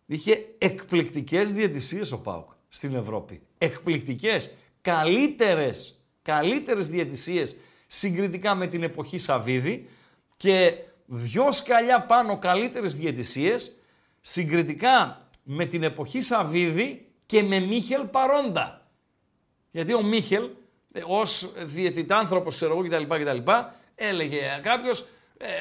είχε 0.06 0.46
εκπληκτικές 0.58 1.54
διαιτησίες 1.54 2.12
ο 2.12 2.22
ΠΑΟΚ 2.22 2.50
στην 2.68 2.96
Ευρώπη. 2.96 3.42
Εκπληκτικές, 3.58 4.54
καλύτερες, 4.82 6.00
καλύτερες 6.22 6.90
διαιτησίες 6.90 7.58
συγκριτικά 7.88 8.56
με 8.56 8.68
την 8.68 8.84
εποχή 8.84 9.18
Σαββίδη 9.18 9.90
και 10.38 10.74
δυο 11.06 11.52
σκαλιά 11.52 12.06
πάνω 12.06 12.40
καλύτερες 12.40 12.96
διαιτησίες 12.96 13.76
συγκριτικά 14.28 15.28
με 15.44 15.66
την 15.66 15.84
εποχή 15.84 16.22
Σαββίδη 16.22 17.08
και 17.26 17.44
με 17.44 17.60
Μίχελ 17.60 18.06
Παρόντα. 18.06 18.88
Γιατί 19.72 19.94
ο 19.94 20.02
Μίχελ, 20.02 20.50
ως 21.08 21.54
διαιτητάνθρωπος, 21.66 22.56
ξέρω 22.56 22.74
εγώ 22.74 22.88
κτλ, 22.88 23.16
κτλ. 23.16 23.52
έλεγε 23.96 24.60
κάποιος, 24.62 25.08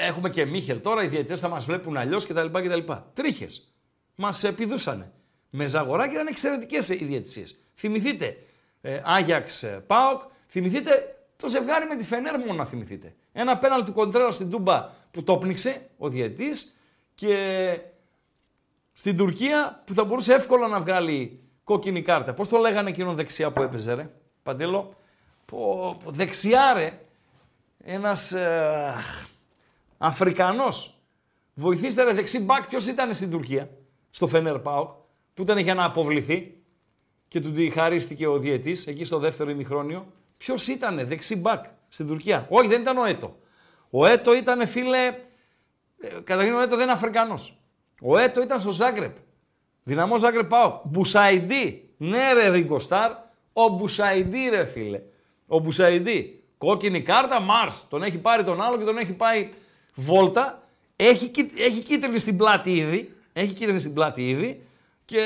έχουμε 0.01 0.31
και 0.31 0.45
Μίχελ 0.45 0.81
τώρα, 0.81 1.03
οι 1.03 1.07
διαιτητές 1.07 1.41
θα 1.41 1.49
μας 1.49 1.65
βλέπουν 1.65 1.97
αλλιώς 1.97 2.27
κτλ. 2.27 2.47
κτλ. 2.47 2.93
Τρίχες. 3.13 3.75
Μας 4.15 4.45
επιδούσανε. 4.45 5.13
Με 5.51 5.67
Ζαγοράκη 5.67 6.15
ήταν 6.15 6.27
εξαιρετικές 6.27 6.89
οι 6.89 7.05
διαιτησίες. 7.05 7.61
Θυμηθείτε 7.75 8.37
ε, 8.81 9.01
Άγιαξ 9.05 9.63
ε, 9.63 9.85
Πάοκ, 9.87 10.23
θυμηθείτε 10.49 11.17
το 11.37 11.49
ζευγάρι 11.49 11.87
με 11.87 11.97
τη 11.97 12.05
Φενέρ 12.05 12.39
μόνο 12.39 12.53
να 12.53 12.65
θυμηθείτε. 12.65 13.15
Ένα 13.33 13.59
πέναλ 13.59 13.85
του 13.85 13.93
Κοντρέρας 13.93 14.35
στην 14.35 14.51
Τούμπα 14.51 14.91
που 15.11 15.25
το 15.25 15.37
πνίξε 15.37 15.89
ο 15.99 16.09
διαιτής 16.09 16.77
και 17.15 17.37
στην 18.97 19.17
Τουρκία 19.17 19.83
που 19.87 19.95
θα 19.95 20.05
μπορούσε 20.05 20.35
εύκολα 20.35 20.69
να 20.69 20.81
βγάλει 20.81 21.43
κόκκινη 21.65 22.03
κάρτα. 22.03 22.35
Πώς 22.35 22.49
το 22.49 22.59
λέγανε 22.59 22.89
εκείνον 22.89 23.15
δεξιά 23.15 23.51
που 23.51 23.63
έπαιζε 23.63 23.93
ρε, 23.95 24.11
Παντέλο. 24.43 24.95
Πω, 25.45 25.97
πω, 26.05 26.11
δεξιά 26.11 26.73
ρε, 26.73 27.01
ένας 27.85 28.33
ε, 28.33 28.95
Αφρικανός. 29.99 30.95
Βοηθήστε 31.55 32.03
ρε 32.03 32.13
δεξί 32.13 32.41
μπακ, 32.41 32.67
ποιος 32.69 32.87
ήταν 32.87 33.15
στην 33.15 33.31
Τουρκία, 33.31 33.71
στο 34.11 34.27
Φενέρ 34.27 34.59
Πάοκ. 34.59 34.91
που 35.35 35.43
ήταν 35.43 35.59
για 35.59 35.75
να 35.75 35.85
αποβληθεί 35.85 36.63
και 37.29 37.41
του 37.41 37.53
τη 37.53 37.71
χαρίστηκε 37.71 38.27
ο 38.27 38.39
διαιτής 38.39 38.87
εκεί 38.87 39.05
στο 39.05 39.19
δεύτερο 39.19 39.51
ημιχρόνιο. 39.51 40.07
Ποιος 40.37 40.67
ήταν 40.69 41.07
δεξί 41.07 41.37
μπακ 41.37 41.65
στην 41.89 42.07
Τουρκία; 42.07 42.47
Όχι, 42.51 42.69
δεν 42.69 42.81
ήταν 42.81 42.97
ο 42.99 43.05
Έτο. 43.05 43.37
Ο 43.91 44.07
Έτο 44.07 44.35
ήταν 44.35 44.67
φίλε. 44.67 45.07
ε, 46.01 46.09
Καταρχήν 46.25 46.55
ο 46.55 46.61
Έτο 46.61 46.75
δεν 46.75 46.83
είναι 46.83 46.93
Αφρικανός. 46.93 47.59
Ο 48.03 48.19
Έτο 48.19 48.43
ήταν 48.43 48.61
στο 48.61 48.71
Ζάγκρεπ. 48.71 49.17
Δυναμό 49.83 50.19
Ζάγκρεπ 50.19 50.49
πάω. 50.49 50.81
Μπουσαϊντί. 50.85 51.89
Ναι, 51.97 52.33
ρε 52.33 52.49
Ριγκοστάρ. 52.49 53.13
Ο 53.53 53.69
Μπουσαϊντί, 53.69 54.49
ρε 54.49 54.65
φίλε. 54.65 55.01
Ο 55.47 55.59
Μπουσαϊντί. 55.59 56.43
Κόκκινη 56.59 57.03
κάρτα, 57.03 57.41
Μάρς. 57.41 57.89
Τον 57.89 58.03
έχει 58.03 58.19
πάρει 58.19 58.43
τον 58.45 58.63
άλλο 58.63 58.79
και 58.79 58.85
τον 58.85 58.99
έχει 58.99 59.13
πάει 59.13 59.51
βόλτα. 59.95 60.63
Έχει, 60.97 61.29
κίτ- 61.29 61.61
έχει 61.61 61.81
κίτρινη 61.81 62.19
στην 62.19 62.37
πλάτη 62.37 62.77
ήδη. 62.77 63.15
Έχει 63.33 63.53
κίτρινη 63.53 63.79
στην 63.79 63.93
πλάτη 63.95 64.29
ήδη. 64.29 64.67
Και 65.05 65.23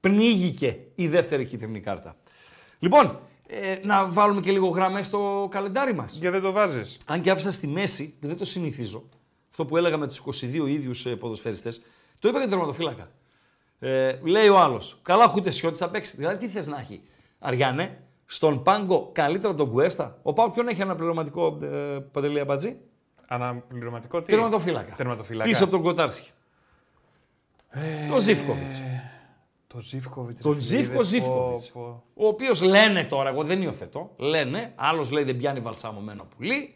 πνίγηκε 0.00 0.78
η 0.94 1.08
δεύτερη 1.08 1.44
κίτρινη 1.44 1.80
κάρτα. 1.80 2.16
Λοιπόν, 2.78 3.20
ε, 3.46 3.78
να 3.82 4.06
βάλουμε 4.06 4.40
και 4.40 4.52
λίγο 4.52 4.68
γραμμές 4.68 5.06
στο 5.06 5.48
καλεντάρι 5.50 5.94
μας. 5.94 6.18
Και 6.20 6.30
δεν 6.30 6.42
το 6.42 6.52
βάζεις. 6.52 6.96
Αν 7.06 7.20
και 7.20 7.30
άφησα 7.30 7.50
στη 7.50 7.66
μέση, 7.66 8.14
που 8.20 8.26
δεν 8.26 8.36
το 8.36 8.44
συνηθίζω, 8.44 9.08
αυτό 9.50 9.64
που 9.64 9.76
έλεγα 9.76 9.96
με 9.96 10.06
τους 10.06 10.22
22 10.42 10.42
ίδιους 10.66 11.06
ε, 11.06 11.16
ποδοσφαιριστές, 11.16 11.82
το 12.18 12.28
είπα 12.28 12.36
και 12.38 12.42
τον 12.42 12.50
τερματοφύλακα. 12.50 13.10
Ε, 13.78 14.18
λέει 14.22 14.48
ο 14.48 14.58
άλλος, 14.58 14.98
καλά 15.02 15.26
χούτες 15.26 15.54
σιώτη 15.54 15.78
θα 15.78 15.90
παίξεις. 15.90 16.16
Δηλαδή 16.16 16.36
τι 16.36 16.48
θες 16.48 16.66
να 16.66 16.78
έχει. 16.78 17.02
Αριάνε, 17.38 18.02
στον 18.26 18.62
πάγκο 18.62 19.10
καλύτερο 19.12 19.52
από 19.52 19.62
τον 19.62 19.70
Κουέστα. 19.70 20.18
Ο 20.22 20.32
Πάου 20.32 20.50
ποιον 20.50 20.68
έχει 20.68 20.82
αναπληρωματικό 20.82 21.58
ε, 21.62 21.66
Παντελή 22.12 22.40
Αμπατζή. 22.40 22.76
Αναπληρωματικό 23.26 24.22
τι; 24.22 24.30
Τερματοφύλακα. 24.30 24.94
Τερματοφύλακα. 24.94 25.48
Πίσω 25.48 25.62
από 25.62 25.72
τον 25.72 25.82
Κοτάρσκι. 25.82 26.30
το 28.08 28.18
Ζήφκοβιτς. 28.18 28.80
Το 29.66 29.80
Ζήφκοβιτς. 29.80 30.40
Τον 30.40 30.60
Ζήφκο 30.60 31.02
Ζήφκοβιτς. 31.02 31.72
Ο 32.14 32.26
οποίος 32.26 32.62
λένε 32.62 33.04
τώρα, 33.04 33.28
εγώ 33.28 33.42
δεν 33.42 33.62
υιοθετώ, 33.62 34.10
λένε, 34.16 34.72
άλλος 34.76 35.10
λέει 35.10 35.24
δεν 35.24 35.36
πιάνει 35.36 35.60
βαλσαμωμένο 35.60 36.26
πουλί, 36.36 36.74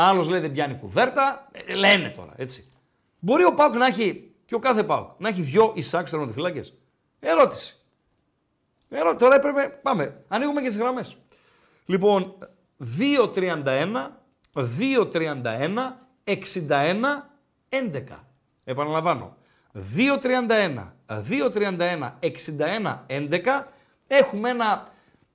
άλλος 0.00 0.28
λέει 0.28 0.40
δεν 0.40 0.52
πιάνει 0.52 0.74
κουβέρτα. 0.74 1.48
ε, 1.66 1.74
λένε 1.74 2.08
τώρα, 2.08 2.32
έτσι. 2.36 2.72
Μπορεί 3.18 3.44
ο 3.44 3.54
Πάουκ 3.54 3.74
να 3.74 3.86
έχει, 3.86 4.32
και 4.44 4.54
ο 4.54 4.58
κάθε 4.58 4.82
Πάουκ, 4.82 5.10
να 5.18 5.28
έχει 5.28 5.42
δυο 5.42 5.72
Ισάκ 5.74 6.10
τερματοφυλάκε. 6.10 6.60
Ερώτηση. 7.20 7.74
Ερώ, 8.88 9.16
τώρα 9.16 9.34
έπρεπε, 9.34 9.78
πάμε, 9.82 10.24
ανοίγουμε 10.28 10.60
και 10.60 10.66
τις 10.66 10.76
γραμμές. 10.76 11.16
Λοιπόν, 11.86 12.38
2-31, 12.98 14.10
2-31, 14.54 15.96
61, 16.24 17.30
11. 17.68 18.24
Επαναλαμβάνω. 18.64 19.36
2-31, 19.96 20.92
2-31, 21.06 22.18
61, 22.20 23.04
11. 23.06 23.64
Έχουμε 24.06 24.50
ένα 24.50 24.92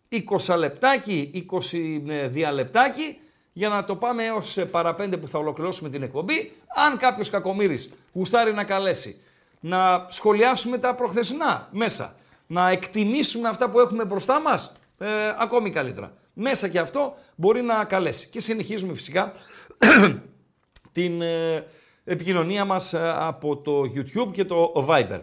20 0.09 0.57
λεπτάκι, 0.57 1.47
20 1.71 2.27
διαλεπτάκι 2.29 3.17
για 3.53 3.69
να 3.69 3.85
το 3.85 3.95
πάμε 3.95 4.25
έως 4.25 4.57
ε, 4.57 4.65
παραπέντε 4.65 5.17
που 5.17 5.27
θα 5.27 5.39
ολοκληρώσουμε 5.39 5.89
την 5.89 6.03
εκπομπή. 6.03 6.51
Αν 6.87 6.97
κάποιος 6.97 7.29
κακομύρης 7.29 7.89
γουστάρει 8.13 8.53
να 8.53 8.63
καλέσει, 8.63 9.21
να 9.59 10.05
σχολιάσουμε 10.09 10.77
τα 10.77 10.95
προχθεσινά 10.95 11.67
μέσα, 11.71 12.15
να 12.47 12.69
εκτιμήσουμε 12.69 13.47
αυτά 13.47 13.69
που 13.69 13.79
έχουμε 13.79 14.05
μπροστά 14.05 14.41
μας, 14.41 14.73
ε, 14.97 15.07
ακόμη 15.37 15.69
καλύτερα. 15.69 16.13
Μέσα 16.33 16.67
και 16.67 16.79
αυτό 16.79 17.13
μπορεί 17.35 17.61
να 17.61 17.85
καλέσει. 17.85 18.27
Και 18.27 18.39
συνεχίζουμε 18.39 18.93
φυσικά 18.93 19.31
την 20.91 21.21
ε, 21.21 21.65
επικοινωνία 22.03 22.65
μας 22.65 22.93
ε, 22.93 23.13
από 23.15 23.57
το 23.57 23.81
YouTube 23.81 24.31
και 24.31 24.45
το 24.45 24.85
Viber. 24.89 25.21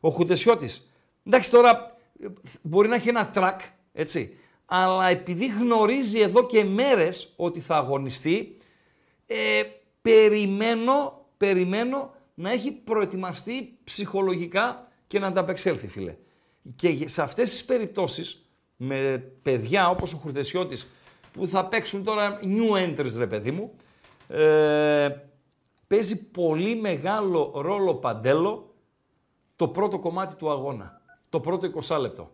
Ο 0.00 0.08
Χουτεσιώτης, 0.08 0.92
εντάξει 1.26 1.50
τώρα 1.50 1.96
ε, 2.22 2.26
μπορεί 2.62 2.88
να 2.88 2.94
έχει 2.94 3.08
ένα 3.08 3.30
track, 3.34 3.56
έτσι, 3.92 4.38
αλλά 4.74 5.08
επειδή 5.08 5.46
γνωρίζει 5.46 6.20
εδώ 6.20 6.46
και 6.46 6.64
μέρες 6.64 7.32
ότι 7.36 7.60
θα 7.60 7.76
αγωνιστεί, 7.76 8.56
ε, 9.26 9.62
περιμένω, 10.02 11.26
περιμένω 11.36 12.14
να 12.34 12.50
έχει 12.50 12.72
προετοιμαστεί 12.72 13.78
ψυχολογικά 13.84 14.88
και 15.06 15.18
να 15.18 15.26
ανταπεξέλθει, 15.26 15.88
φίλε. 15.88 16.16
Και 16.76 17.08
σε 17.08 17.22
αυτές 17.22 17.50
τις 17.50 17.64
περιπτώσεις, 17.64 18.50
με 18.76 19.24
παιδιά 19.42 19.88
όπως 19.88 20.12
ο 20.12 20.16
Χουρτεσιώτης, 20.16 20.90
που 21.32 21.48
θα 21.48 21.66
παίξουν 21.66 22.04
τώρα 22.04 22.40
new 22.42 22.86
entries, 22.86 23.14
ρε 23.16 23.26
παιδί 23.26 23.50
μου, 23.50 23.74
ε, 24.28 25.08
παίζει 25.86 26.30
πολύ 26.30 26.76
μεγάλο 26.76 27.52
ρόλο 27.54 27.94
παντέλο 27.94 28.74
το 29.56 29.68
πρώτο 29.68 29.98
κομμάτι 29.98 30.34
του 30.34 30.50
αγώνα. 30.50 31.00
Το 31.28 31.40
πρώτο 31.40 31.66
20 31.66 31.98
λεπτό. 32.00 32.30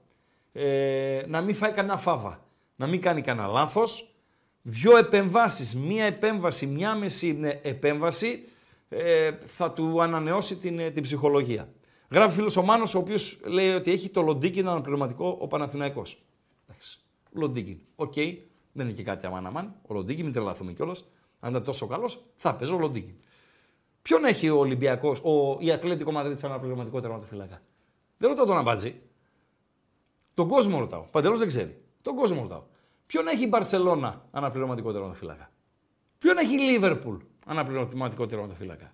Ε, 0.61 1.25
να 1.29 1.41
μην 1.41 1.55
φάει 1.55 1.73
κανένα 1.73 1.97
φάβα. 1.97 2.47
Να 2.77 2.87
μην 2.87 3.01
κάνει 3.01 3.21
κανένα 3.21 3.47
λάθος. 3.47 4.15
Δυο 4.63 4.97
επεμβάσεις, 4.97 5.77
μία 5.77 6.05
επέμβαση, 6.05 6.67
μία 6.67 6.95
μέση 6.95 7.39
ε, 7.43 7.69
επέμβαση 7.69 8.45
ε, 8.89 9.31
θα 9.47 9.73
του 9.73 10.03
ανανεώσει 10.03 10.57
την, 10.57 10.79
ε, 10.79 10.91
την 10.91 11.03
ψυχολογία. 11.03 11.69
Γράφει 12.11 12.35
φίλος 12.35 12.57
ο 12.57 12.63
Μάνος, 12.63 12.95
ο 12.95 12.99
οποίος 12.99 13.41
λέει 13.45 13.75
ότι 13.75 13.91
έχει 13.91 14.09
το 14.09 14.23
Λοντίγκιν 14.23 14.69
αναπληρωματικό 14.69 15.37
ο 15.41 15.47
Παναθηναϊκός. 15.47 16.23
Εντάξει. 16.69 17.01
Λοντίκιν. 17.33 17.79
Οκ. 17.97 18.15
Δεν 18.73 18.87
είναι 18.87 18.93
και 18.93 19.03
κάτι 19.03 19.27
αμάν 19.27 19.47
αμάν. 19.47 19.75
Ο 19.87 19.95
Λοντίγκιν, 19.95 20.25
μην 20.25 20.33
τρελαθούμε 20.35 20.73
κιόλας. 20.73 21.05
Αν 21.41 21.51
ήταν 21.51 21.65
τόσο 21.65 21.87
καλός, 21.87 22.25
θα 22.37 22.55
παίζει 22.55 22.75
ο 22.75 22.79
Λοντίγκιν. 22.79 23.15
Ποιον 24.03 24.25
έχει 24.25 24.49
ο 24.49 24.59
Ολυμπιακός, 24.59 25.23
η 25.59 25.71
Ατλέτικο 25.71 26.13
Μαδρίτη 26.13 26.41
σαν 26.41 26.51
αναπληρωματικό 26.51 27.01
τερματοφυλάκα. 27.01 27.61
Δεν 28.19 28.29
ρωτάω 28.29 28.47
τον 28.47 28.57
Αμπάτζη. 28.57 29.01
Τον 30.39 30.49
κόσμο 30.49 30.79
ρωτάω. 30.79 31.01
Παντελώς 31.11 31.39
δεν 31.39 31.49
ξέρει. 31.49 31.83
Τον 32.03 32.15
κόσμο 32.15 32.43
ρωτάω. 32.43 32.63
Ποιον 33.07 33.27
έχει 33.27 33.45
η 33.45 33.47
Μπαρσελόνα 33.49 34.23
αναπληρωματικό 34.31 34.93
τερματοφυλάκα. 34.93 35.51
Ποιον 36.19 36.39
έχει 36.39 36.55
η 36.55 36.59
Λίβερπουλ 36.59 37.17
αναπληρωματικό 37.47 38.27
τερματοφυλάκα. 38.27 38.93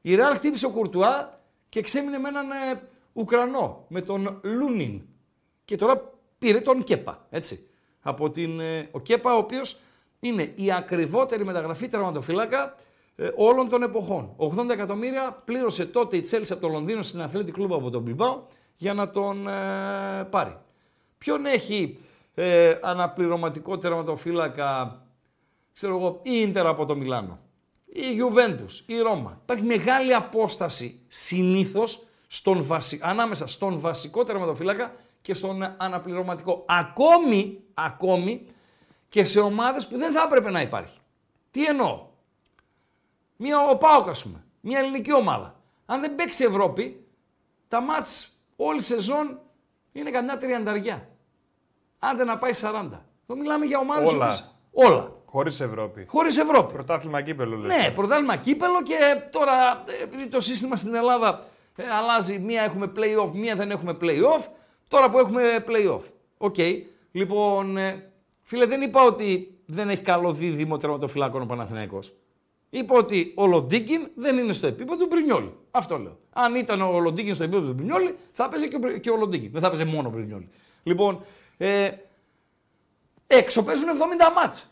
Η 0.00 0.14
Ρεάλ 0.14 0.34
χτύπησε 0.34 0.66
ο 0.66 0.70
Κουρτουά 0.70 1.40
και 1.68 1.80
ξέμεινε 1.80 2.18
με 2.18 2.28
έναν 2.28 2.50
ε, 2.50 2.82
Ουκρανό, 3.12 3.84
με 3.88 4.00
τον 4.00 4.40
Λούνιν. 4.42 5.02
Και 5.64 5.76
τώρα 5.76 6.12
πήρε 6.38 6.60
τον 6.60 6.84
Κέπα, 6.84 7.26
έτσι. 7.30 7.68
Από 8.00 8.30
την, 8.30 8.60
ε, 8.60 8.88
ο 8.90 9.00
Κέπα, 9.00 9.34
ο 9.34 9.38
οποίος 9.38 9.80
είναι 10.20 10.52
η 10.54 10.72
ακριβότερη 10.72 11.44
μεταγραφή 11.44 11.88
τερματοφυλάκα 11.88 12.74
ε, 13.16 13.28
όλων 13.36 13.68
των 13.68 13.82
εποχών. 13.82 14.34
80 14.36 14.68
εκατομμύρια 14.70 15.42
πλήρωσε 15.44 15.86
τότε 15.86 16.16
η 16.16 16.20
Τσέλση 16.20 16.52
από 16.52 16.62
το 16.62 16.68
Λονδίνο 16.68 17.02
στην 17.02 17.20
Αθλήτη 17.20 17.52
Κλούμπ 17.52 17.72
από 17.72 17.90
τον 17.90 18.02
Μπιλμπάο 18.02 18.42
για 18.76 18.94
να 18.94 19.10
τον 19.10 19.48
ε, 19.48 20.24
πάρει. 20.30 20.56
Ποιον 21.18 21.46
έχει 21.46 21.98
ε, 22.34 22.78
αναπληρωματικό 22.82 23.78
τερματοφύλακα, 23.78 25.02
ξέρω 25.72 25.96
εγώ, 25.96 26.20
η 26.22 26.30
Ίντερ 26.40 26.66
από 26.66 26.84
το 26.84 26.96
Μιλάνο, 26.96 27.38
η 27.86 28.02
Juventus, 28.02 28.82
η 28.86 28.98
Ρώμα. 28.98 29.38
Υπάρχει 29.42 29.64
μεγάλη 29.64 30.14
απόσταση 30.14 31.00
συνήθως 31.08 32.06
στον 32.26 32.64
βασι... 32.64 33.00
ανάμεσα 33.02 33.46
στον 33.46 33.80
βασικό 33.80 34.24
τερματοφύλακα 34.24 34.94
και 35.22 35.34
στον 35.34 35.74
αναπληρωματικό. 35.76 36.64
Ακόμη, 36.68 37.60
ακόμη 37.74 38.46
και 39.08 39.24
σε 39.24 39.40
ομάδες 39.40 39.86
που 39.86 39.98
δεν 39.98 40.12
θα 40.12 40.22
έπρεπε 40.26 40.50
να 40.50 40.60
υπάρχει. 40.60 40.98
Τι 41.50 41.64
εννοώ; 41.64 42.06
Μία 43.36 43.60
ο 43.60 43.76
ΠΑΟΚ, 43.76 44.08
ας 44.08 44.22
πούμε. 44.22 44.44
Μια 44.60 44.78
ελληνική 44.78 45.14
ομάδα. 45.14 45.60
Αν 45.86 46.00
δεν 46.00 46.14
παίξει 46.14 46.44
Ευρώπη, 46.44 47.06
τα 47.68 47.80
μάτς 47.80 48.28
όλη 48.56 48.82
σεζόν 48.82 49.40
είναι 49.98 50.10
καμιά 50.10 50.36
τριανταριά. 50.36 51.08
Άντε 51.98 52.24
να 52.24 52.38
πάει 52.38 52.52
40. 52.54 53.04
Εδώ 53.28 53.40
μιλάμε 53.40 53.64
για 53.64 53.78
ομάδες 53.78 54.08
Όλα. 54.12 54.24
όπως- 54.24 54.54
Όλα. 54.72 55.10
Χωρίς 55.26 55.60
Ευρώπη. 55.60 56.04
Χωρίς 56.08 56.38
Ευρώπη. 56.38 56.72
Πρωτάθλημα 56.72 57.22
κύπελλο 57.22 57.56
λες. 57.56 57.76
Ναι, 57.76 57.90
πρωτάθλημα 57.90 58.36
κύπελλο 58.36 58.82
και 58.82 58.96
τώρα 59.30 59.84
ε, 60.00 60.02
επειδή 60.02 60.28
το 60.28 60.40
σύστημα 60.40 60.76
στην 60.76 60.94
Ελλάδα 60.94 61.44
ε, 61.76 61.82
αλλάζει, 61.90 62.38
μία 62.38 62.62
έχουμε 62.62 62.92
play-off, 62.96 63.30
μία 63.32 63.54
δεν 63.56 63.70
έχουμε 63.70 63.96
play-off, 64.00 64.46
τώρα 64.88 65.10
που 65.10 65.18
έχουμε 65.18 65.64
play-off. 65.68 66.00
Ok. 66.38 66.56
Λοιπόν, 67.12 67.76
ε, 67.76 68.10
φίλε, 68.42 68.66
δεν 68.66 68.80
είπα 68.82 69.02
ότι 69.02 69.58
δεν 69.66 69.88
έχει 69.90 70.02
καλό 70.02 70.32
δίδυμο 70.32 70.76
τερματοφυλάκων 70.76 71.42
ο 71.42 71.46
Παναθηναϊκός. 71.46 72.12
Είπα 72.70 72.96
ότι 72.96 73.32
ο 73.36 73.46
Λοντίγκιν 73.46 74.08
δεν 74.14 74.38
είναι 74.38 74.52
στο 74.52 74.66
επίπεδο 74.66 74.96
του 74.96 75.06
Μπρινιόλη. 75.06 75.52
Αυτό 75.70 75.98
λέω. 75.98 76.18
Αν 76.32 76.54
ήταν 76.54 76.80
ο 76.80 76.98
Λοντίγκιν 76.98 77.34
στο 77.34 77.42
επίπεδο 77.44 77.66
του 77.66 77.72
Μπρινιόλη, 77.72 78.16
θα 78.32 78.44
έπαιζε 78.44 78.68
και 78.68 78.76
ο, 78.76 78.78
Μπρι- 78.78 79.00
και 79.00 79.10
ο 79.10 79.16
Λοντίγκιν. 79.16 79.50
Δεν 79.52 79.60
θα 79.60 79.66
έπαιζε 79.66 79.84
μόνο 79.84 80.08
ο 80.08 80.10
Μπρινιόλη. 80.10 80.48
Λοιπόν, 80.82 81.24
ε, 81.56 81.88
έξω 83.26 83.64
παίζουν 83.64 83.88
70 83.88 84.32
μάτς. 84.36 84.70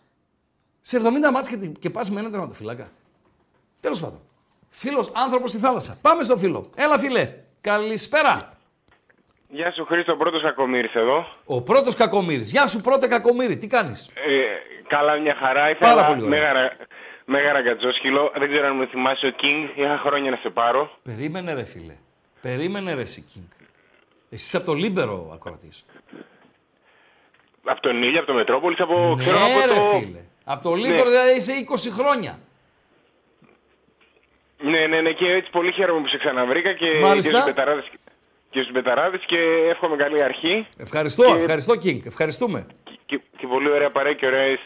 Σε 0.81 0.97
70 0.97 1.31
μάτς 1.33 1.49
και, 1.49 1.57
και 1.57 1.91
πας 1.91 2.11
με 2.11 2.21
ένα 2.21 2.31
τερματοφυλάκα. 2.31 2.91
Τέλος 3.81 4.01
πάντων. 4.01 4.21
Φίλος, 4.71 5.11
άνθρωπος 5.15 5.51
στη 5.51 5.59
θάλασσα. 5.59 5.99
Πάμε 6.03 6.23
στο 6.23 6.37
φίλο. 6.37 6.65
Έλα 6.77 6.99
φίλε. 6.99 7.35
Καλησπέρα. 7.61 8.37
Γεια 9.49 9.73
σου 9.73 9.85
Χρήστο, 9.85 10.17
πρώτος 10.17 10.43
Κακομύρης 10.43 10.95
εδώ. 10.95 11.27
Ο 11.45 11.63
πρώτος 11.63 11.95
Κακομύρης. 11.95 12.51
Γεια 12.51 12.67
σου 12.67 12.81
πρώτε 12.81 13.07
Κακομύρη. 13.07 13.57
Τι 13.57 13.67
κάνεις; 13.67 14.09
Ε, 14.15 14.21
καλά 14.89 15.17
μια 15.19 15.35
χαρά. 15.35 15.71
Ήθελα 15.71 15.95
Πάρα 15.95 16.07
πολύ 16.07 16.23
ωραία. 16.23 16.39
Μέγαρα, 16.41 16.77
μέγαρα 17.25 17.61
γκατζόσκυλο. 17.63 18.33
Δεν 18.39 18.49
ξέρω 18.49 18.67
αν 18.67 18.77
με 18.77 18.87
θυμάσαι 18.87 19.27
ο 19.27 19.33
King. 19.41 19.79
Είχα 19.79 19.99
χρόνια 19.99 20.31
να 20.31 20.37
σε 20.37 20.51
πάρω. 20.51 20.91
Περίμενε 21.03 21.53
ρε 21.55 21.65
φίλε. 21.65 21.95
Περίμενε 22.43 22.95
ρε 22.95 23.01
εσύ, 23.01 23.21
King. 23.33 23.47
Εσύ 24.31 24.45
είσαι 24.45 24.57
από 24.57 24.67
το 24.67 24.73
Λίμπερο 24.75 25.31
ακροατής. 25.35 25.85
Από 27.65 27.81
τον 27.81 28.03
Ήλιο, 28.03 28.19
από 28.19 28.27
το 28.27 28.35
Μετρόπολης, 28.35 28.81
από. 28.81 29.17
ξέρω, 29.19 29.39
Ναι, 29.39 29.45
από 29.45 29.67
ρε 29.73 29.75
το... 29.75 29.81
φίλε. 29.99 30.21
Από 30.45 30.63
το 30.63 30.75
Λίμπερο 30.75 31.11
δηλαδή 31.11 31.37
είσαι 31.37 31.53
20 31.71 31.91
χρόνια. 31.99 32.39
Ναι, 34.63 34.87
ναι, 34.87 35.01
ναι, 35.01 35.13
και 35.13 35.27
έτσι 35.31 35.51
πολύ 35.51 35.73
χαίρομαι 35.73 36.01
που 36.01 36.09
σε 36.09 36.19
ξαναβρήκα 36.19 36.73
και, 36.73 36.87
Μάλιστα. 37.01 37.31
και 37.31 37.37
στους 37.37 37.45
μπεταράδες, 37.45 37.85
και 38.51 38.61
στους 38.61 38.73
μπεταράδες 38.73 39.21
και 39.27 39.39
εύχομαι 39.71 39.97
καλή 39.97 40.23
αρχή 40.23 40.67
Ευχαριστώ, 40.77 41.25
Και- 41.25 41.37
ευχαριστώ 41.43 41.77
King. 41.77 42.07
Ευχαριστούμε. 42.07 42.67
και, 42.85 42.93
και, 43.07 43.21
και 43.37 43.47
πολύ 43.47 43.71
ωραία 43.71 43.91
παρέα 43.91 44.13
και 44.13 44.27
ωραίες 44.27 44.59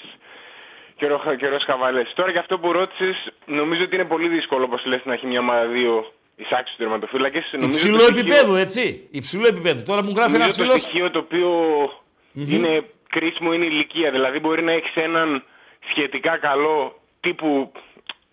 και, 0.98 1.04
ωραίο, 1.04 1.34
και 1.38 1.46
ωραίες 1.46 1.64
χαβαλές. 1.66 2.12
Τώρα 2.14 2.32
και 2.32 2.38
αυτό 2.38 2.58
που 2.58 2.72
ρώτησες, 2.72 3.16
νομίζω 3.46 3.82
ότι 3.82 3.94
είναι 3.94 4.04
πολύ 4.04 4.28
δύσκολο, 4.28 4.64
όπως 4.64 4.84
λες, 4.86 5.00
να 5.04 5.12
έχει 5.12 5.26
μια 5.26 5.40
ομάδα 5.40 5.66
δύο 5.66 6.12
εισάξιους 6.36 6.76
τερματοφύλακες. 6.78 7.48
Νομίζω 7.52 7.68
Υψηλό 7.70 7.96
το 7.96 8.02
στοιχείο- 8.02 8.20
επίπεδο, 8.20 8.56
έτσι. 8.56 9.08
Υψηλό 9.10 9.46
επίπεδο. 9.46 9.82
Τώρα 9.82 10.02
μου 10.04 10.12
γράφει 10.16 10.34
ένας 10.34 10.56
Νομίζω 10.56 10.72
το 10.72 10.78
φίλο. 10.78 10.78
στοιχείο 10.78 11.10
το 11.10 11.18
οποιο 11.18 11.50
είναι 12.32 12.84
κρίσιμο 13.08 13.52
είναι 13.52 13.64
η 13.64 13.68
ηλικία. 13.72 14.10
Δηλαδή 14.10 14.38
μπορεί 14.38 14.62
να 14.62 14.72
έχεις 14.72 14.94
έναν 14.94 15.44
σχετικά 15.90 16.36
καλό 16.38 16.98
τύπου 17.20 17.72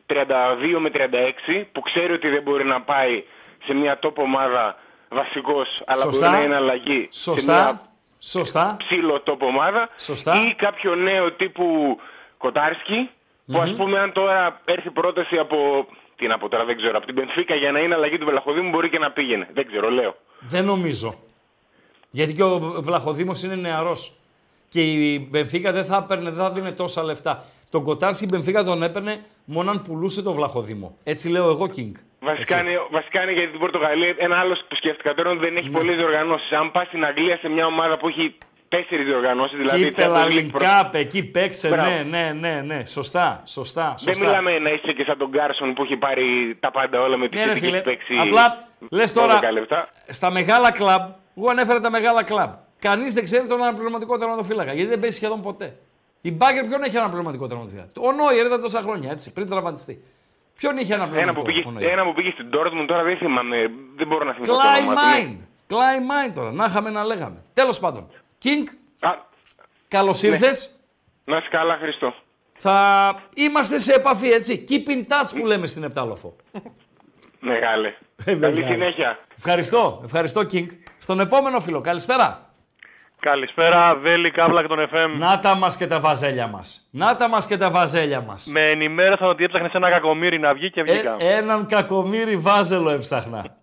32 0.05 0.79
με 0.79 0.89
36 0.89 1.67
που 1.71 1.81
ξέρει 1.81 2.13
ότι 2.13 2.29
δεν 2.29 2.41
μπορεί 2.41 2.65
να 2.65 2.81
πάει 2.81 3.23
σε 3.65 3.73
μια 3.73 3.99
top 4.01 4.13
ομάδα 4.15 4.77
βασικός 5.09 5.81
αλλά 5.85 6.01
Σωστά. 6.01 6.27
μπορεί 6.29 6.39
να 6.39 6.43
είναι 6.45 6.55
αλλαγή 6.55 7.07
σε 7.09 7.29
μια 7.31 7.39
Σωστά. 7.39 7.81
Σωστά. 8.19 8.75
ψήλο 8.79 9.23
top 9.25 9.37
ομάδα 9.39 9.89
Σωστά. 9.97 10.41
ή 10.49 10.53
κάποιο 10.55 10.95
νέο 10.95 11.31
τύπου 11.31 11.99
Κοτάρσκι 12.45 13.09
που 13.51 13.59
ας 13.59 13.73
πούμε 13.77 13.99
αν 13.99 14.11
τώρα 14.11 14.61
έρθει 14.65 14.89
πρόταση 14.89 15.37
από 15.37 15.57
τι 16.15 16.27
να 16.27 16.37
πω 16.37 16.49
τώρα 16.49 16.65
δεν 16.65 16.77
ξέρω 16.77 16.97
από 16.97 17.05
την 17.05 17.15
Πενφύκα 17.15 17.55
για 17.55 17.71
να 17.71 17.79
είναι 17.79 17.93
αλλαγή 17.95 18.17
του 18.17 18.25
Βελαχοδήμου 18.25 18.69
μπορεί 18.69 18.89
και 18.89 18.99
να 18.99 19.11
πήγαινε. 19.11 19.47
Δεν 19.53 19.67
ξέρω, 19.67 19.89
λέω. 19.89 20.15
Δεν 20.39 20.65
νομίζω. 20.65 21.09
Γιατί 22.11 22.33
και 22.33 22.43
ο 22.43 22.59
Βλαχοδήμος 22.87 23.43
είναι 23.43 23.55
νεαρός. 23.55 24.01
Και 24.69 24.81
η 24.81 25.27
Μπενφίκα 25.31 25.71
δεν 25.71 25.85
θα 25.85 25.97
έπαιρνε, 26.03 26.29
δεν 26.29 26.39
θα 26.43 26.51
δίνει 26.51 26.73
τόσα 26.73 27.03
λεφτά. 27.03 27.43
Τον 27.69 27.83
Κοτάρσκι 27.83 28.23
η 28.23 28.27
Μπενφίκα 28.31 28.63
τον 28.63 28.83
έπαιρνε 28.83 29.13
μόνο 29.45 29.71
αν 29.71 29.81
πουλούσε 29.81 30.21
το 30.23 30.33
Βλαχοδήμο. 30.33 30.97
Έτσι 31.03 31.29
λέω 31.29 31.49
εγώ, 31.49 31.65
King. 31.75 31.91
Βασικά 32.19 32.59
είναι, 32.61 32.71
βασικά 32.91 33.21
είναι 33.23 33.31
γιατί 33.31 33.51
την 33.51 33.59
Πορτογαλία 33.59 34.15
ένα 34.17 34.37
άλλο 34.39 34.53
που 34.67 34.75
σκέφτηκα 34.75 35.13
τώρα 35.13 35.29
είναι 35.29 35.39
ότι 35.39 35.47
δεν 35.47 35.57
έχει 35.57 35.69
Ναι. 35.69 35.77
πολλές 35.77 35.95
διοργανώσει. 35.95 36.55
Αν 36.55 36.71
πας 36.71 36.87
στην 36.87 37.05
Αγγλία 37.05 37.37
σε 37.37 37.49
μια 37.49 37.65
ομάδα 37.65 37.97
που 37.99 38.07
έχει 38.07 38.37
τέσσερις 38.75 39.05
διοργανώσεις, 39.05 39.57
δηλαδή. 39.57 39.83
Κύπελλα, 39.83 40.23
Champions 40.23 40.27
League, 40.29 40.37
League 40.37 40.47
προ- 40.51 40.63
Cup, 40.63 40.89
εκεί 40.93 41.23
παίξε. 41.23 41.67
Μπράβο. 41.69 41.89
Ναι, 41.89 42.03
ναι, 42.09 42.31
ναι, 42.39 42.61
ναι. 42.65 42.85
Σωστά, 42.85 43.41
σωστά. 43.45 43.87
Δεν 43.99 44.13
σωστά. 44.13 44.25
μιλάμε 44.25 44.59
να 44.59 44.69
είσαι 44.69 44.91
και 44.91 45.03
σαν 45.03 45.17
τον 45.17 45.29
Κάρσον 45.29 45.73
που 45.73 45.83
έχει 45.83 45.95
πάρει 45.97 46.57
τα 46.59 46.71
πάντα 46.71 47.01
όλα 47.01 47.17
με 47.17 47.27
τη 47.27 47.37
Ναι, 47.37 47.45
ρε 47.45 47.51
City 47.51 47.53
και 47.53 47.59
φίλε. 47.59 47.75
έχει 47.75 47.85
παίξει. 47.85 48.13
Απλά 48.21 48.67
λες 48.89 49.13
12 49.13 49.15
τώρα 49.15 49.51
λεπτά. 49.51 49.89
στα 50.07 50.29
μεγάλα 50.31 50.71
κλαμπ, 50.71 51.01
εγώ 51.37 51.49
ανέφερα 51.49 51.79
τα 51.79 51.89
μεγάλα 51.89 52.23
κλαμπ. 52.23 52.49
Κανείς 52.79 53.13
δεν 53.13 53.23
ξέρει 53.23 53.47
τον 53.47 53.61
αναπληρωματικό 53.63 54.17
τερματοφύλακα 54.17 54.73
γιατί 54.73 54.89
δεν 54.89 54.99
παίζει 54.99 55.15
σχεδόν 55.15 55.41
ποτέ. 55.41 55.75
Η 56.21 56.31
Μπάγερν 56.31 56.63
ποιον 56.65 56.83
έχει 56.83 56.97
αναπληρωματικό 56.97 57.47
τερματοφύλακα; 57.47 57.89
Ο 57.99 58.11
Νόιερ 58.11 58.45
ήταν 58.45 58.61
τόσα 58.61 58.81
χρόνια 58.81 59.11
έτσι, 59.11 59.33
πριν 59.33 59.49
τραυματιστεί. 59.49 60.03
Ποιον 60.57 60.77
είχε 60.77 60.93
Ένα 60.93 61.03
αναπληρωματικό. 61.03 61.41
που, 61.45 61.51
πήγε, 61.51 61.67
ο 61.67 61.71
Νόιερ; 61.71 61.91
ένα 61.91 62.03
που 62.03 62.13
πήγε 62.13 62.31
στην 62.31 62.47
Dortmund 62.53 62.85
τώρα 62.87 63.03
δεν 63.03 63.17
θυμάμαι. 63.17 63.71
Δεν 63.95 64.07
μπορώ 64.07 64.25
να 64.25 64.33
θυμηθώ 64.33 64.53
το 64.53 64.59
Κλάι 64.59 64.79
όνομα 64.81 64.93
του. 64.95 65.07
ναι. 65.07 65.11
Μάιν. 65.13 65.37
Κλάι 65.67 65.99
Μάιν 65.99 66.33
τώρα. 66.33 66.51
Να 66.51 66.65
είχαμε 66.65 66.89
να 66.89 67.03
λέγαμε. 67.05 67.43
Τέλος 67.53 67.79
πάντων. 67.79 68.09
Κίνγκ, 68.45 68.67
Α, 68.99 69.09
καλώς 69.87 70.21
Ναι. 70.21 70.29
ήρθες. 70.29 70.75
να 71.25 71.37
είσαι 71.37 71.47
καλά, 71.51 71.77
Χριστό. 71.81 72.13
Θα 72.57 72.75
είμαστε 73.33 73.79
σε 73.79 73.93
επαφή, 73.93 74.27
έτσι. 74.29 74.65
Keep 74.69 74.89
in 74.89 74.99
touch 74.99 75.39
που 75.39 75.45
λέμε 75.45 75.67
στην 75.67 75.83
Επτάλοφο. 75.83 76.35
Μεγάλε. 77.39 77.87
Ε, 77.87 77.93
Καλή 78.35 78.39
μεγάλε. 78.39 78.65
συνέχεια. 78.65 79.19
Ευχαριστώ, 79.37 80.01
ευχαριστώ 80.05 80.41
King. 80.51 80.65
Στον 80.97 81.19
επόμενο 81.19 81.59
φίλο, 81.59 81.81
καλησπέρα. 81.81 82.49
Καλησπέρα, 83.19 83.95
Βέλη 83.95 84.31
Καύλακ 84.31 84.67
των 84.67 84.89
FM. 84.93 85.09
Να 85.17 85.39
τα 85.39 85.55
μας 85.55 85.77
και 85.77 85.87
τα 85.87 85.99
βαζέλια 85.99 86.47
μας. 86.47 86.89
Να 86.91 87.15
τα 87.15 87.27
μας 87.27 87.47
και 87.47 87.57
τα 87.57 87.71
βαζέλια 87.71 88.21
μας. 88.21 88.45
Με 88.51 88.69
ενημέρωσαν 88.69 89.27
ότι 89.27 89.43
έψαχνε 89.43 89.69
ένα 89.73 89.89
κακομύρι 89.89 90.39
να 90.39 90.53
βγει 90.53 90.69
και 90.71 90.83
βγήκα. 90.83 91.15
Ε, 91.19 91.35
έναν 91.35 91.65
κακομύρι 91.67 92.37
βάζελο 92.37 92.89
έψαχνα. 92.89 93.45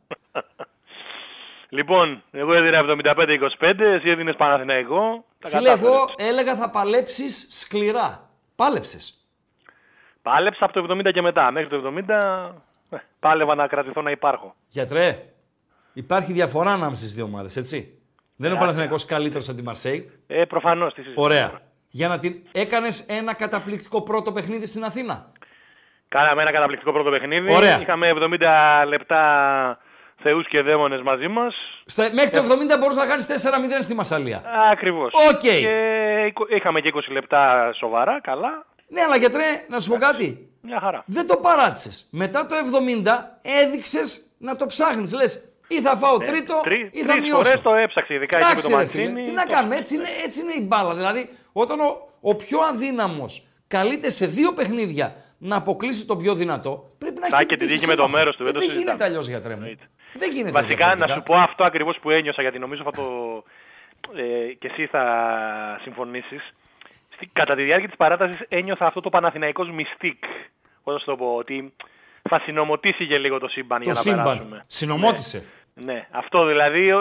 Λοιπόν, 1.73 2.23
εγώ 2.31 2.55
έδινα 2.55 2.85
75-25, 3.59 3.73
εσύ 3.79 4.09
έδινες 4.09 4.35
Παναθηναϊκό. 4.37 5.25
Τα 5.39 5.49
Φίλε, 5.49 5.63
κατάφερες. 5.63 5.91
εγώ 5.91 6.05
έλεγα 6.17 6.57
θα 6.57 6.71
παλέψεις 6.71 7.47
σκληρά. 7.51 8.31
Πάλεψες. 8.57 9.27
Πάλεψα 10.23 10.65
από 10.65 10.73
το 10.73 10.95
70 10.95 11.11
και 11.13 11.23
μετά. 11.23 11.51
Μέχρι 11.51 11.69
το 11.69 11.93
70 12.09 12.55
ε, 12.91 12.97
πάλευα 13.19 13.55
να 13.55 13.67
κρατηθώ 13.67 14.03
να 14.03 14.11
υπάρχω. 14.11 14.55
Γιατρέ, 14.69 15.23
υπάρχει 15.93 16.33
διαφορά 16.33 16.73
ανάμεσα 16.73 17.01
στις 17.01 17.13
δύο 17.15 17.25
ομάδες, 17.25 17.57
έτσι. 17.57 17.99
Δεν 18.37 18.49
είναι 18.51 18.59
ο 18.59 18.61
Παναθηναϊκός 18.61 19.05
καλύτερος 19.05 19.49
από 19.49 19.57
τη 19.57 19.63
Μαρσέη. 19.63 20.11
Ε, 20.27 20.45
προφανώς. 20.45 20.95
Τι 20.95 21.03
συζητάμε 21.03 21.27
Ωραία. 21.27 21.47
τώρα. 21.47 21.63
Για 21.89 22.09
να 22.09 22.19
την 22.19 22.43
έκανες 22.53 23.07
ένα 23.07 23.35
καταπληκτικό 23.35 24.03
πρώτο 24.03 24.33
παιχνίδι 24.33 24.67
στην 24.67 24.85
Αθήνα. 24.85 25.33
Κάναμε 26.09 26.43
ένα 26.43 26.53
καταπληκτικό 26.53 26.93
πρώτο 26.93 27.11
παιχνίδι. 27.11 27.55
Ωραία. 27.55 27.81
Είχαμε 27.81 28.13
70 28.15 28.85
λεπτά 28.87 29.23
θεούς 30.23 30.49
και 30.49 30.63
δαίμονες 30.63 31.01
μαζί 31.03 31.29
μας. 31.29 31.55
Στα, 31.85 32.09
μέχρι 32.13 32.31
το 32.31 32.39
70 32.43 32.79
μπορείς 32.81 32.97
να 32.97 33.07
κάνεις 33.07 33.27
4-0 33.27 33.83
στη 33.83 33.95
Μασαλία. 33.95 34.43
Ακριβώς. 34.73 35.13
Οκ. 35.31 35.39
Και 35.39 36.25
εικο- 36.29 36.47
είχαμε 36.57 36.81
και 36.81 36.89
20 36.89 37.13
λεπτά 37.13 37.73
σοβαρά, 37.79 38.21
καλά. 38.21 38.67
Ναι, 38.89 39.01
αλλά 39.01 39.17
γιατρέ, 39.17 39.45
να 39.69 39.81
σου 39.81 39.91
πω 39.91 39.97
κάτι. 39.97 40.49
Μια 40.63 40.81
χαρά. 40.81 41.03
Δεν 41.07 41.27
το 41.27 41.37
παράτησες. 41.37 42.09
Μετά 42.11 42.47
το 42.47 42.55
70 42.57 43.39
έδειξες 43.43 44.21
να 44.39 44.57
το 44.57 44.67
ψάχνεις. 44.67 45.13
Λες, 45.13 45.45
ή 45.69 45.81
θα 45.81 45.97
φάω 45.97 46.19
τρίτο 46.19 46.61
Τρει, 46.63 46.91
ή 46.93 47.03
θα 47.03 47.13
τρεις 47.13 47.23
μειώσω. 47.25 47.43
φορές 47.45 47.63
το 47.63 47.75
έψαξε, 47.75 48.15
ειδικά 48.15 48.37
εκεί 48.37 48.45
με 48.47 48.51
Εντάξει, 48.51 48.71
το 48.71 48.79
ρε 48.79 48.87
φίλε, 48.87 49.03
Μαντσίνη. 49.05 49.29
τι 49.29 49.35
να 49.35 49.47
το- 49.47 49.53
κάνουμε, 49.53 49.77
έτσι 49.77 49.95
είναι, 49.95 50.09
έτσι 50.25 50.41
είναι 50.41 50.53
η 50.53 50.63
μπάλα. 50.63 50.95
Δηλαδή, 50.95 51.29
όταν 51.53 51.81
ο, 51.81 52.09
ο 52.21 52.35
πιο 52.37 52.59
αδύναμος 52.61 53.47
καλείται 53.69 54.11
σε 54.11 54.27
δύο 54.27 54.53
παιχνίδια 54.53 55.15
να 55.39 55.57
αποκλείσει 55.57 56.07
τον 56.07 56.19
πιο 56.19 56.35
δυνατό, 56.35 56.91
πρέπει 56.99 57.21
να 57.21 57.27
Θα 57.27 57.37
έχει 57.37 57.47
και 57.47 57.57
τη 57.57 57.65
τύχη 57.65 57.75
τύχη 57.77 57.87
με 57.91 57.95
το 57.95 58.03
σύμπαν. 58.03 58.19
μέρος 58.19 58.37
του, 58.37 58.45
δεν 58.45 58.53
το 58.53 58.59
Δεν 58.59 58.69
συζητάμε. 58.69 58.91
γίνεται 58.91 59.11
αλλιώς 59.11 59.29
γιατρέ 59.29 59.55
μου. 59.57 59.75
Εννοείται. 60.13 60.19
Δεν 60.19 60.31
γίνεται 60.31 60.51
Βασικά, 60.61 60.87
να 60.87 60.95
διαφορετικά. 60.95 61.15
σου 61.15 61.23
πω 61.23 61.35
αυτό 61.51 61.65
ακριβώς 61.65 61.99
που 62.03 62.11
ένιωσα, 62.11 62.43
γιατί 62.43 62.59
νομίζω 62.59 62.83
θα 62.83 62.91
το... 62.91 63.05
Ε, 64.17 64.53
και 64.53 64.67
εσύ 64.67 64.87
θα 64.87 65.05
συμφωνήσεις. 65.83 66.53
Στη, 67.15 67.27
κατά 67.33 67.55
τη 67.55 67.63
διάρκεια 67.63 67.89
της 67.89 67.97
παράτασης 67.97 68.41
ένιωθα 68.49 68.87
αυτό 68.87 69.01
το 69.01 69.11
Παναθηναϊκός 69.11 69.71
μυστικ. 69.71 70.25
Πώς 70.85 70.93
να 70.95 70.99
σου 71.01 71.05
το 71.07 71.17
πω, 71.17 71.35
ότι 71.35 71.73
θα 72.31 72.41
συνομωτήσει 72.45 73.07
και 73.07 73.19
λίγο 73.19 73.39
το 73.39 73.49
σύμπαν 73.49 73.83
για 73.83 73.93
Το 73.93 73.99
να 73.99 74.03
σύμπαν. 74.05 74.25
περάσουμε. 74.25 74.65
Συνομώτησε. 74.67 75.49
Ναι, 75.75 76.07
αυτό 76.11 76.47
δηλαδή, 76.47 76.89
ε, 76.89 76.97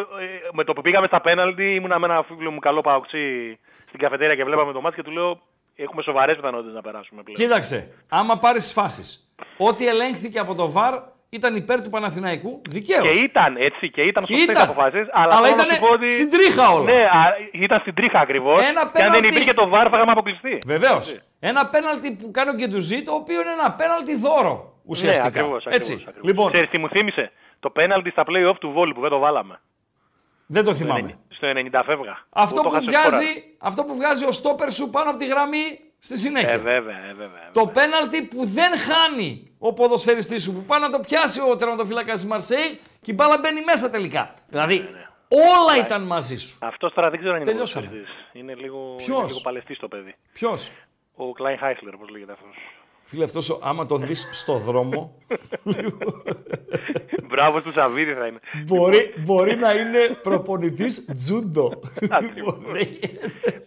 με 0.53 0.63
το 0.63 0.73
που 0.73 0.81
πήγαμε 0.81 1.07
στα 1.07 1.21
πέναλτι, 1.21 1.73
ήμουνα 1.75 1.99
με 1.99 2.05
ένα 2.05 2.23
φίλο 2.37 2.51
μου 2.51 2.59
καλό 2.59 2.81
παοξί 2.81 3.59
στην 3.87 3.99
καφετέρια 3.99 4.35
και 4.35 4.43
βλέπαμε 4.43 4.71
το 4.73 4.81
μάτι 4.81 4.95
και 4.95 5.03
του 5.03 5.11
λέω 5.11 5.41
έχουμε 5.75 6.01
σοβαρές 6.01 6.35
πιθανότητες 6.35 6.73
να 6.73 6.81
περάσουμε 6.81 7.23
πλέον. 7.23 7.37
Κοίταξε, 7.39 7.93
άμα 8.09 8.37
πάρεις 8.39 8.71
φάσεις, 8.73 9.33
ό,τι 9.57 9.87
ελέγχθηκε 9.87 10.39
από 10.39 10.55
το 10.55 10.71
ΒΑΡ 10.71 10.93
ήταν 11.33 11.55
υπέρ 11.55 11.81
του 11.81 11.89
Παναθηναϊκού, 11.89 12.61
δικαίως. 12.69 13.09
Και 13.09 13.19
ήταν 13.19 13.55
έτσι, 13.59 13.89
και 13.89 14.01
ήταν 14.01 14.25
σωστές 14.29 14.43
Ήταν. 14.43 14.69
αποφάσεις, 14.69 15.07
αλλά, 15.11 15.35
Αλλά 15.35 15.47
θέλω 15.47 15.55
να 15.55 15.63
ήτανε 15.63 15.73
σου 15.73 15.79
πω 15.79 15.87
ότι... 15.93 16.11
στην 16.11 16.29
τρίχα 16.29 16.69
όλα. 16.71 16.83
Ναι, 16.93 17.01
α, 17.03 17.35
ήταν 17.51 17.79
στην 17.79 17.93
τρίχα 17.93 18.19
ακριβώς. 18.19 18.57
Ένα 18.63 18.71
και 18.71 18.79
αν 18.79 18.91
δεν 18.91 18.91
πέναλτι- 19.05 19.31
υπήρχε 19.31 19.53
το 19.53 19.67
βάρ 19.67 19.87
θα 19.91 19.95
είχαμε 19.97 20.11
αποκλειστεί. 20.11 20.57
Βεβαίως. 20.65 21.21
Ένα 21.39 21.65
πέναλτι 21.67 22.11
που 22.11 22.31
κάνει 22.31 22.49
ο 22.49 22.53
Γκεντουζή, 22.53 23.03
το 23.03 23.11
οποίο 23.13 23.41
είναι 23.41 23.51
ένα 23.51 23.71
πέναλτι 23.71 24.15
δώρο 24.15 24.73
ουσιαστικά. 24.85 25.21
Ναι, 25.29 25.39
ακριβώς, 25.39 25.65
Έτσι. 25.65 25.77
ακριβώς, 25.93 26.07
ακριβώς. 26.07 26.29
Λοιπόν, 26.29 26.51
Ξέρεις 26.51 26.69
τι 26.69 26.77
μου 26.77 26.89
θύμισε; 26.89 27.31
Το 27.59 27.69
πέναλτι 27.69 28.09
στα 28.09 28.23
play-off 28.27 28.55
του 28.59 28.71
Βόλου 28.71 28.93
που 28.93 29.01
δεν 29.01 29.09
το 29.09 29.19
βάλαμε. 29.19 29.59
δεν 30.45 30.63
το 30.63 30.73
Στο 30.73 30.83
θυμάμαι. 30.83 31.01
90 31.29 31.35
Στο 31.35 31.47
90 31.47 31.81
φεύγα. 31.85 32.17
Αυτό 32.29 32.55
το 32.55 32.61
που, 32.61 32.69
χάσες 32.69 32.87
βγάζει, 32.89 33.09
φορά. 33.09 33.25
αυτό 33.59 33.83
που 33.83 33.95
βγάζει 33.95 34.25
ο 34.25 34.31
στόπερ 34.31 34.71
σου 34.71 34.89
πάνω 34.89 35.09
από 35.09 35.19
τη 35.19 35.25
γραμμή 35.27 35.79
στη 36.03 36.17
συνέχεια. 36.17 36.49
Ε, 36.51 36.57
βέβαια, 36.57 36.97
ε, 36.97 37.13
βέβαια. 37.13 37.49
Το 37.53 37.67
πέναλτι 37.67 38.23
που 38.23 38.45
δεν 38.45 38.71
χάνει 38.77 39.51
ο 39.59 39.73
ποδοσφαιριστής 39.73 40.43
σου, 40.43 40.53
που 40.53 40.63
πάει 40.63 40.79
να 40.79 40.89
το 40.89 40.99
πιάσει 40.99 41.41
ο 41.49 41.55
τερματοφύλακας 41.55 42.19
της 42.19 42.29
Μαρσέη 42.29 42.79
και 43.01 43.11
η 43.11 43.13
μπάλα 43.17 43.37
μπαίνει 43.37 43.61
μέσα 43.63 43.89
τελικά. 43.89 44.33
Δηλαδή, 44.49 44.75
Ναι, 44.79 45.07
όλα 45.29 45.85
ήταν 45.85 46.01
μαζί 46.01 46.37
σου. 46.37 46.57
Αυτό 46.61 46.89
τώρα 46.91 47.09
δεν 47.09 47.19
ξέρω 47.19 47.33
αν 47.35 47.41
είναι 47.41 47.49
Τελειώσαμε. 47.51 47.85
ποδοσφαιριστής. 47.85 48.29
Είναι 48.33 48.55
λίγο, 48.55 48.93
Ποιος; 48.97 49.07
είναι 49.17 49.27
λίγο 49.27 49.39
παλαιστής 49.43 49.77
το 49.79 49.87
παιδί. 49.87 50.15
Ποιος; 50.33 50.71
Ο 51.15 51.31
Κλάιν 51.31 51.57
Χάισλερ, 51.57 51.93
όπως 51.93 52.09
λέγεται 52.09 52.31
αυτός. 52.31 52.55
Φίλε, 53.03 53.23
αυτός, 53.23 53.49
ο- 53.49 53.59
άμα 53.63 53.85
τον 53.85 54.05
δεις 54.05 54.29
στο 54.31 54.57
δρόμο, 54.57 55.15
Μπράβο 57.29 57.61
του 57.61 57.71
Σαββίδη 57.71 58.13
θα 58.13 58.25
είναι. 58.27 58.39
μπορεί, 58.65 59.13
μπορεί 59.17 59.55
να 59.55 59.71
είναι 59.71 60.17
προπονητής 60.21 61.05
τζούντο. 61.15 61.71
Ακριβώς. 62.19 62.53
Λοιπόν, 62.65 62.75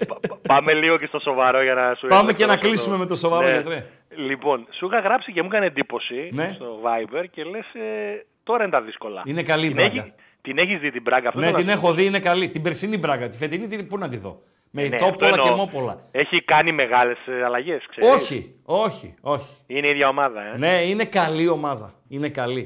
Πα- 0.07 0.19
πα- 0.29 0.39
Πάμε 0.47 0.75
λίγο 0.75 0.97
και 0.99 1.07
στο 1.07 1.19
σοβαρό 1.19 1.63
για 1.63 1.75
να 1.75 1.95
σου 1.95 2.07
Πάμε 2.07 2.33
και 2.33 2.47
να 2.47 2.53
αυτό 2.53 2.67
κλείσουμε 2.67 2.97
με 2.97 3.07
το 3.07 3.15
σοβαρό, 3.15 3.47
Ναι. 3.47 3.53
γιατρέ. 3.53 3.87
Λοιπόν, 4.17 4.67
σου 4.79 4.87
είχα 4.87 4.99
γράψει 5.01 5.33
και 5.33 5.43
μου 5.43 5.49
έκανε 5.53 5.67
εντύπωση 5.67 6.29
Ναι. 6.33 6.53
στο 6.55 6.81
Viber 6.85 7.25
και 7.31 7.45
λες 7.45 7.65
ε, 7.75 8.25
τώρα 8.43 8.63
είναι 8.63 8.73
τα 8.73 8.83
δύσκολα. 8.83 9.23
Είναι 9.25 9.43
καλή 9.43 9.65
η 9.65 9.69
την, 9.69 9.77
Μπράγκα. 9.77 10.01
έχει- 10.01 10.13
την 10.43 10.59
έχεις 10.59 10.79
δει 10.81 10.91
την 10.91 11.03
πράγκα 11.03 11.29
αυτό. 11.29 11.41
ναι, 11.41 11.47
θέλω 11.47 11.59
την 11.59 11.67
να 11.67 11.73
σου 11.73 11.79
έχω 11.79 11.93
δει, 11.93 12.05
είναι 12.05 12.21
καλή. 12.21 12.49
Την 12.49 12.63
περσινή 12.63 12.99
μπράγκα. 12.99 13.29
Τη 13.29 13.37
φετινή, 13.37 13.67
την- 13.67 13.87
πού 13.87 13.99
να 13.99 14.09
τη 14.09 14.17
δω. 14.17 14.43
Με 14.77 14.83
Ναι, 14.89 14.97
αυτό 14.97 15.07
τόπολα 15.11 15.31
και 15.31 15.41
εννοώ. 15.41 15.57
μόπολα. 15.57 16.01
Έχει 16.11 16.43
κάνει 16.45 16.73
μεγάλες 16.73 17.17
ε, 17.27 17.45
αλλαγές, 17.45 17.83
ξέρεις. 17.91 18.11
Όχι, 18.11 18.55
όχι, 18.65 19.15
όχι. 19.21 19.55
Είναι 19.67 19.87
η 19.87 19.91
ίδια 19.91 20.09
ομάδα, 20.09 20.41
ε. 20.43 20.59
Ναι, 20.59 20.71
είναι 20.87 21.05
καλή 21.05 21.49
ομάδα. 21.49 21.95
Είναι 22.09 22.29
καλή. 22.29 22.61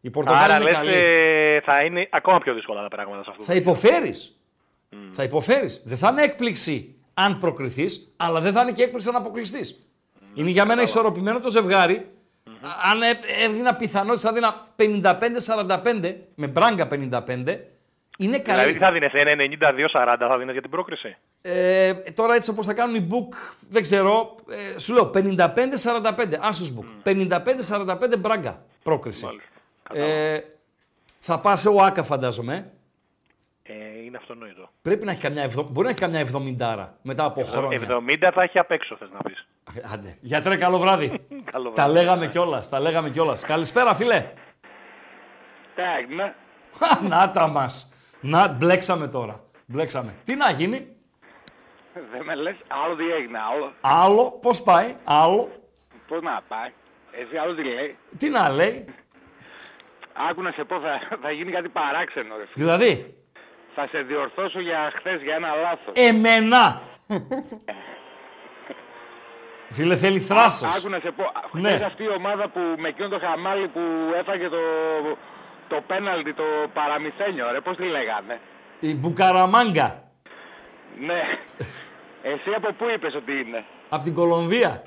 Η 0.00 0.08
Άρα 0.08 0.10
Πορτογάλη 0.12 0.54
είναι 0.54 0.62
λες 0.64 0.72
καλή. 0.72 0.92
ε, 0.94 1.60
θα 1.60 1.84
είναι 1.84 2.08
ακόμα 2.10 2.38
πιο 2.38 2.54
δύσκολα 2.54 2.82
τα 2.82 2.88
πράγματα 2.88 3.22
σε 3.24 3.28
αυτό. 3.30 3.42
Θα 3.42 3.54
υποφέρεις. 3.54 4.40
Θα 5.10 5.22
υποφέρεις. 5.22 5.82
Δεν 5.84 5.96
θα 5.98 6.08
είναι 6.10 6.22
έκπληξη 6.22 6.94
αν 7.14 7.38
προκριθείς, 7.38 8.14
αλλά 8.16 8.40
δεν 8.40 8.52
θα 8.52 8.62
είναι 8.62 8.72
και 8.72 8.82
έκπληξη 8.82 9.08
αν 9.08 9.16
αποκλειστείς. 9.16 9.86
Είναι 10.34 10.50
για 10.50 10.64
μένα 10.66 10.82
ισορροπημένο 10.82 11.40
το 11.40 11.48
ζευγάρι. 11.48 12.06
Αν 12.90 13.02
έ- 13.02 13.44
έδινα 13.44 13.74
πιθανότητα, 13.74 14.20
θα 14.20 14.28
έδινα 14.28 14.66
55-45 14.76 16.14
με 16.34 16.46
μπράγκα 16.46 16.88
55. 16.88 17.56
Είναι 18.22 18.38
καλή. 18.38 18.72
Δηλαδή 18.72 18.72
τι 18.72 18.78
θα 18.78 18.92
δίνει, 18.92 19.08
ένα 19.12 19.74
92-40 20.14 20.16
θα 20.18 20.38
δίνει 20.38 20.52
για 20.52 20.60
την 20.60 20.70
πρόκριση; 20.70 21.16
Ε, 21.42 21.92
τώρα 21.92 22.34
έτσι 22.34 22.50
όπως 22.50 22.66
θα 22.66 22.74
κάνουν 22.74 22.94
οι 22.94 23.08
book, 23.10 23.34
δεν 23.68 23.82
ξέρω, 23.82 24.34
ε, 24.74 24.78
σου 24.78 24.92
λέω 24.92 25.10
55-45, 25.14 26.38
άσους 26.40 26.78
book. 26.78 27.10
55-45 27.10 28.18
μπράγκα 28.18 28.64
πρόκριση. 28.82 29.24
Μάλιστα. 29.24 29.48
Ε, 29.92 30.44
θα 31.18 31.38
πας 31.38 31.60
σε 31.60 31.68
ΟΑΚΑ 31.68 32.02
φαντάζομαι. 32.02 32.70
Ε, 33.62 34.02
είναι 34.04 34.16
αυτονόητο. 34.16 34.68
Πρέπει 34.82 35.04
να 35.04 35.10
έχει 35.10 35.20
καμιά, 35.20 35.42
ευδο... 35.42 35.62
μπορεί 35.62 35.84
να 35.84 35.90
έχει 35.90 36.00
καμιά 36.00 36.26
70 36.88 36.88
μετά 37.02 37.24
από 37.24 37.42
χρόνια. 37.42 37.80
70 37.80 38.30
θα 38.34 38.42
έχει 38.42 38.58
απ' 38.58 38.70
έξω, 38.70 38.96
θες 38.96 39.08
να 39.12 39.18
πεις. 39.18 39.46
Άντε. 39.92 40.16
Γιατρέ, 40.20 40.56
καλό 40.56 40.78
βράδυ. 40.78 41.26
Καλό 41.52 41.70
τα 41.70 41.82
βράδυ. 41.84 41.92
λέγαμε 41.92 42.28
κιόλας. 42.28 42.68
Τα 42.68 42.80
λέγαμε 42.80 43.10
κιόλας. 43.10 43.42
Καλησπέρα, 43.44 43.94
φίλε. 43.94 44.26
Tak, 45.76 46.14
ναι. 46.14 46.34
Χα, 46.78 47.32
Να 48.22 48.30
τα 48.30 48.38
μα. 48.38 48.48
Να, 48.48 48.48
μπλέξαμε 48.48 49.08
τώρα. 49.08 49.40
Μπλέξαμε. 49.66 50.14
Τι 50.24 50.34
να 50.34 50.50
γίνει; 50.50 50.88
Δεν 52.12 52.24
με 52.24 52.34
λες, 52.34 52.54
άλλο 52.68 52.94
τι 52.96 53.10
έγινε, 53.10 53.38
άλλο. 53.52 53.72
Άλλο, 53.80 54.38
πώς 54.42 54.62
πάει. 54.62 54.94
Άλλο. 55.04 55.48
Πώς 56.08 56.22
να 56.22 56.42
πάει. 56.48 56.70
Εσύ 57.12 57.36
άλλο 57.36 57.54
τι 57.54 57.62
λέει. 57.64 57.96
Τι 58.18 58.28
να 58.28 58.48
λέει; 58.50 58.84
Άκου 60.30 60.42
να 60.42 60.50
σε 60.50 60.64
πω, 60.64 60.80
θα, 60.80 61.18
θα 61.22 61.30
γίνει 61.30 61.52
κάτι 61.52 61.68
παράξενο. 61.68 62.36
Ρε. 62.36 62.46
φίλε. 62.46 62.64
Δηλαδή, 62.64 63.14
Θα 63.74 63.86
σε 63.90 63.98
διορθώσω 63.98 64.60
για 64.60 64.92
χθες 64.96 65.22
για 65.22 65.34
ένα 65.34 65.54
λάθος. 65.54 65.92
εμένα. 65.94 66.80
Φίλε, 69.70 69.96
θέλει 69.96 70.20
θράσος. 70.20 70.76
Άκου 70.76 70.88
να 70.88 70.98
σε 70.98 71.10
πω, 71.10 71.24
Ναι. 71.52 71.68
χθες 71.70 71.82
αυτή 71.82 72.02
η 72.02 72.08
ομάδα 72.08 72.48
που 72.48 72.60
με 72.78 72.88
εκείνο 72.88 73.08
το 73.08 73.18
χαμάλι 73.18 73.68
που 73.68 73.80
έφαγε 74.18 74.48
το, 74.48 74.58
το 75.74 75.82
πέναλτι, 75.86 76.32
το 76.34 76.46
παραμυθένιο, 76.72 77.50
ρε, 77.52 77.60
πώς 77.60 77.76
τη 77.76 77.86
λέγανε; 77.96 78.40
Η 78.80 78.94
Μπουκαραμάγκα. 78.94 80.02
Ναι. 80.98 81.22
Εσύ 82.22 82.50
από 82.56 82.72
πού 82.78 82.84
είπες 82.94 83.14
ότι 83.14 83.32
είναι; 83.32 83.64
Από 83.88 84.02
την 84.02 84.14
Κολομβία. 84.14 84.82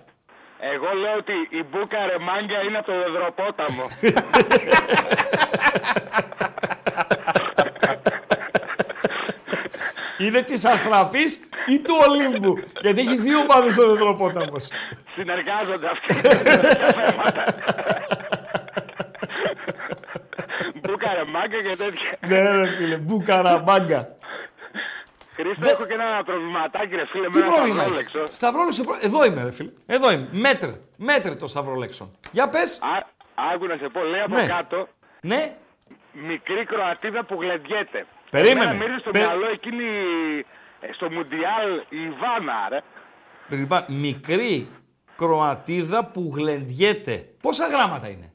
Εγώ 0.60 0.94
λέω 1.02 1.18
ότι 1.18 1.34
η 1.50 1.64
Μπούκα 1.70 2.06
ρε 2.06 2.18
μάγκα 2.20 2.60
είναι 2.68 2.78
από 2.78 2.92
το 2.92 2.98
Δεδροπόταμο. 2.98 3.86
Είναι 10.18 10.42
της 10.42 10.66
Αστραπής 10.66 11.50
ή 11.66 11.80
του 11.80 11.96
Ολύμπου. 12.08 12.60
Γιατί 12.82 13.02
έχει 13.02 13.18
δύο 13.18 13.40
ομάδες 13.40 13.78
ο 13.78 13.88
Δενδροπόταμος. 13.88 14.58
Συνεργάζονται 15.16 15.88
αυτοί. 15.90 16.16
Τέτοια 21.50 21.76
θέματα. 21.76 21.98
Μπούκα 22.18 22.22
ρε 22.22 22.28
μάγκα 22.28 22.28
και 22.28 22.28
τέτοια. 22.28 22.41
ναι, 22.43 22.52
ρε 22.52 22.76
φίλε, 22.78 22.98
Μπουκαραμάγκα. 22.98 24.16
Χρήστο, 25.36 25.70
έχω 25.70 25.86
και 25.86 25.93
ένα 25.93 26.24
προβληματάκι 26.26 26.96
ρε 26.96 27.06
φίλε 27.06 27.24
με 27.28 27.30
Τι 27.34 27.39
ένα 27.39 27.52
πρόβλημα 27.52 27.80
σταυρόλεξο. 27.82 28.20
έχεις; 28.20 28.36
Σταυρόλεξο. 28.36 28.84
προ- 28.84 29.04
Εδώ 29.04 29.26
είμαι, 29.26 29.43
ρε 29.43 29.52
φίλε. 29.52 29.72
Εδώ 29.86 30.12
είμαι. 30.12 30.28
Μέτρε. 30.32 30.74
Μέτρε 30.98 31.36
το 31.36 31.48
Σταυρολέξον. 31.48 32.12
Για 32.32 32.50
πες. 32.50 32.82
Α- 32.82 33.14
Άκου 33.54 33.66
να 33.66 33.78
σε 33.78 33.88
πω, 33.89 34.04
λέει 34.04 34.22
από 34.22 34.36
Ναι. 34.36 34.46
κάτω, 34.46 34.88
Ναι. 35.22 35.56
μικρή 36.12 36.66
Κροατίδα 36.66 37.24
που 37.26 37.41
γλεντιέται. 37.41 38.06
Περίμενε. 38.30 38.60
Εμένα 38.62 38.74
μύριζε 38.74 39.00
στο 39.00 39.12
Πε- 39.12 39.22
μυαλό 39.26 39.48
εκείνη 39.48 39.84
ε, 40.80 40.88
στο 40.93 41.12
Μουντιάλ 41.12 41.70
η 41.89 41.98
Ιβάνα, 42.04 42.68
ρε. 42.70 42.80
Λοιπόν, 43.50 43.86
μικρή 43.88 44.68
Κροατίδα 45.18 46.06
που 46.06 46.32
γλεντιέται. 46.36 47.26
Πόσα 47.41 47.68
γράμματα 47.68 48.08
είναι; 48.10 48.32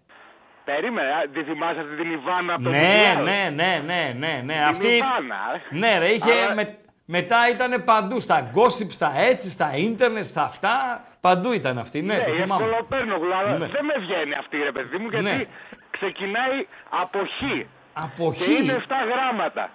Περίμενε, 0.74 1.10
α, 1.18 1.20
τη 1.34 1.42
θυμάσαι 1.42 1.80
αυτή 1.80 1.94
την 2.02 2.10
Ιβάνα 2.10 2.54
από 2.54 2.62
το 2.62 2.70
Ναι, 2.70 2.76
Μουντιάλ. 2.78 3.24
ναι, 3.24 3.40
ναι, 3.54 3.82
ναι, 3.86 4.02
ναι, 4.18 4.32
ναι. 4.44 4.52
Την 4.54 4.62
Αυτή. 4.68 4.86
Ιβάνα, 4.86 5.36
ρε. 5.52 5.78
Ναι, 5.78 5.98
ρε, 5.98 6.08
είχε. 6.08 6.32
Αλλά- 6.32 6.54
με- 6.54 6.76
μετά 7.04 7.38
ήταν 7.54 7.84
παντού. 7.84 8.20
Στα 8.20 8.50
gossip, 8.54 8.90
στα 8.98 9.12
έτσι, 9.16 9.50
στα 9.50 9.70
ίντερνετ, 9.76 10.24
στα 10.24 10.42
αυτά. 10.42 11.04
Παντού 11.20 11.52
ήταν 11.52 11.78
αυτή. 11.78 12.02
Ναι, 12.02 12.14
Ναι, 12.14 12.24
το 12.24 12.30
η 12.30 12.34
θυμάμαι. 12.34 12.64
Ευκολοπέρνογλου, 12.64 13.34
αλλά 13.34 13.50
Ναι. 13.58 13.66
δεν 13.66 13.84
με 13.84 13.94
βγαίνει 13.98 14.34
αυτή 14.34 14.56
ρε 14.56 14.72
παιδί 14.72 14.96
μου, 14.98 15.08
γιατί 15.08 15.24
Ναι. 15.24 15.44
ξεκινάει 15.90 16.66
από 17.02 17.18
χ 17.18 17.42
Από 17.92 18.32
και 18.32 18.44
χ. 18.44 18.48
είναι 18.48 18.72
7 18.72 18.96
γράμματα. 19.12 19.70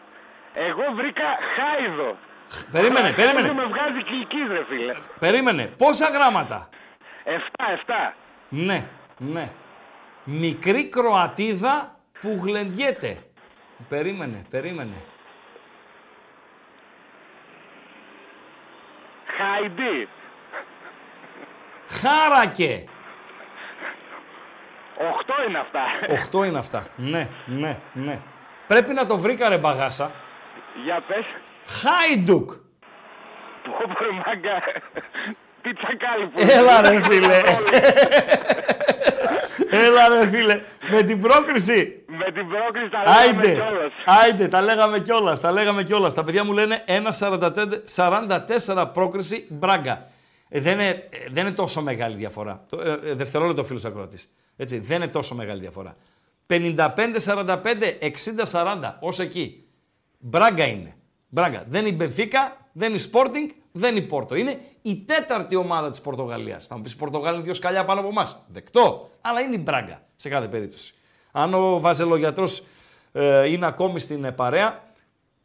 Εγώ 0.53 0.83
βρήκα 0.95 1.27
χάιδο. 1.55 2.17
Περίμενε, 2.71 3.07
Αυτό 3.09 3.21
περίμενε. 3.21 3.53
με 3.53 3.65
βγάζει 3.65 4.03
κυλικής 4.03 4.47
ρε 4.51 4.63
φίλε. 4.69 4.93
Περίμενε. 5.19 5.63
Πόσα 5.77 6.07
γράμματα; 6.09 6.69
7, 7.23 7.71
7. 7.73 8.13
Ναι, 8.49 8.83
ναι. 9.17 9.49
Μικρή 10.27 10.89
Κροατίδα 10.89 11.99
που 12.21 12.39
γλεντιέται. 12.43 13.17
Περίμενε, 13.89 14.41
περίμενε. 14.49 14.95
Χαϊντί. 19.37 20.07
Χάρακε. 21.87 22.83
8 24.97 25.47
είναι 25.47 25.59
αυτά. 25.59 25.81
Οχτώ 26.09 26.43
είναι 26.43 26.57
αυτά. 26.57 26.87
Ναι, 26.95 27.27
ναι, 27.45 27.77
ναι. 27.93 28.19
Πρέπει 28.67 28.93
να 28.93 29.05
το 29.05 29.17
βρήκα 29.17 29.49
ρε 29.49 29.57
μπαγάσα. 29.57 30.11
Για 30.83 31.03
πες. 31.07 31.25
Χάιντουκ. 31.67 32.51
Πω 33.63 33.71
πω 33.87 34.03
ρε 34.03 34.11
μάγκα. 34.11 34.61
Τι 35.61 35.73
τσακάλι 35.73 36.25
που 36.25 36.39
Έλα 36.39 36.81
ρε 36.81 37.01
φίλε. 37.01 37.41
Έλα 39.69 40.07
ρε 40.07 40.27
φίλε. 40.29 40.61
Με 40.91 41.03
την 41.03 41.21
πρόκριση. 41.21 42.03
Με 42.07 42.31
την 42.31 42.47
πρόκριση 42.47 42.89
τα 42.89 43.03
λέγαμε 43.03 43.41
Άιντε, 43.41 43.51
κιόλας. 43.53 43.91
άιντε, 44.05 44.47
τα 44.47 44.61
λέγαμε 44.61 44.99
κιόλας. 44.99 45.39
Τα 45.39 45.51
λέγαμε 45.51 45.83
κιόλας. 45.83 46.13
Τα 46.13 46.23
παιδιά 46.23 46.43
μου 46.43 46.53
λένε 46.53 46.83
1,44 46.87 48.85
πρόκριση 48.93 49.45
μπράγκα. 49.49 50.07
Ε, 50.49 50.59
δεν, 50.59 50.73
είναι, 50.73 50.87
ε, 50.89 51.07
δεν 51.31 51.45
είναι 51.45 51.55
τόσο 51.55 51.81
μεγάλη 51.81 52.15
διαφορά. 52.15 52.65
Το, 52.69 52.81
ε, 52.81 52.99
ε, 53.09 53.13
δευτερόλεπτο 53.13 53.63
φίλος 53.63 53.85
ακροατής. 53.85 54.33
Έτσι, 54.57 54.79
δεν 54.79 54.97
είναι 54.97 55.07
τόσο 55.07 55.35
μεγάλη 55.35 55.59
διαφορά. 55.59 55.95
55-45, 56.47 57.97
60-40, 58.51 58.97
ως 58.99 59.19
εκεί. 59.19 59.63
Μπράγκα 60.19 60.67
είναι. 60.67 60.95
Μπράγκα. 61.27 61.63
Δεν 61.69 61.81
είναι 61.81 61.89
η 61.89 61.95
Μπενφίκα, 61.95 62.57
δεν 62.71 62.89
είναι 62.89 62.99
η 62.99 63.09
Sporting, 63.11 63.53
δεν 63.77 63.95
είναι 63.95 64.05
η 64.05 64.07
Πόρτο. 64.07 64.35
Είναι 64.35 64.59
η 64.81 64.95
τέταρτη 64.95 65.55
ομάδα 65.55 65.89
της 65.89 66.01
Πορτογαλίας. 66.01 66.67
Θα 66.67 66.75
μου 66.75 66.81
πεις: 66.81 66.91
Η 66.91 66.97
Πορτογάλη 66.97 67.35
είναι 67.35 67.43
δύο 67.43 67.53
σκαλιά 67.53 67.85
πάνω 67.85 67.99
από 67.99 68.09
εμάς. 68.09 68.39
Δεκτό. 68.47 69.09
Αλλά 69.21 69.39
είναι 69.39 69.55
η 69.55 69.61
Μπράγκα 69.63 70.01
σε 70.15 70.29
κάθε 70.29 70.47
περίπτωση. 70.47 70.93
Αν 71.31 71.53
ο 71.53 71.79
βαζελογιατρός 71.79 72.63
ε, 73.11 73.47
είναι 73.47 73.65
ακόμη 73.65 73.99
στην 73.99 74.23
ε, 74.23 74.31
παρέα, 74.31 74.83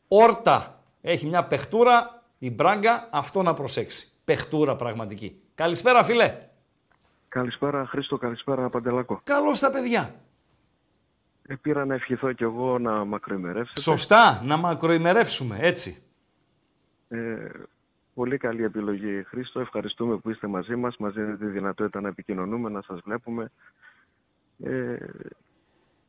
όρτα 0.08 0.82
έχει 1.00 1.26
μια 1.26 1.44
παιχτούρα, 1.44 2.22
η 2.38 2.50
Μπράγκα, 2.50 3.08
αυτό 3.10 3.42
να 3.42 3.54
προσέξει. 3.54 4.08
Παιχτούρα 4.24 4.76
πραγματική. 4.76 5.40
Καλησπέρα, 5.54 6.04
φίλε. 6.04 6.38
Καλησπέρα 7.28 7.86
Χρήστο, 7.86 8.16
καλησπέρα 8.16 8.68
Παντελάκο. 8.68 9.20
Καλώς 9.24 9.58
τα 9.58 9.70
παιδιά. 9.70 10.14
Ε, 11.46 11.54
πήρα 11.54 11.84
να 11.84 11.94
ευχηθώ 11.94 12.32
κι 12.32 12.42
εγώ 12.42 12.78
να 12.78 13.04
μακροημερεύσετε. 13.04 13.80
Σωστά, 13.80 14.42
να 14.44 14.56
μακροημερεύσουμε, 14.56 15.58
έτσι. 15.60 16.02
Ε, 17.08 17.18
πολύ 18.14 18.36
καλή 18.36 18.64
επιλογή 18.64 19.22
Χρήστο, 19.22 19.60
ευχαριστούμε 19.60 20.16
που 20.16 20.30
είστε 20.30 20.46
μαζί 20.46 20.76
μας, 20.76 20.96
μας 20.96 21.12
δίνετε 21.12 21.44
τη 21.44 21.50
δυνατότητα 21.50 22.00
να 22.00 22.08
επικοινωνούμε, 22.08 22.70
να 22.70 22.82
σας 22.82 23.00
βλέπουμε. 23.04 23.50
Ε, 24.62 24.96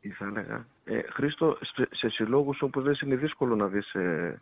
τι 0.01 0.09
θα 0.09 0.25
έλεγα. 0.25 0.65
Ε, 0.83 1.01
Χρήστο, 1.01 1.57
σε, 1.61 1.87
σε 1.91 2.09
συλλόγους 2.09 2.61
όπου 2.61 2.81
δεν 2.81 2.93
είναι 3.03 3.15
δύσκολο 3.15 3.55
να 3.55 3.67
δεις 3.67 3.93
ε, 3.93 4.41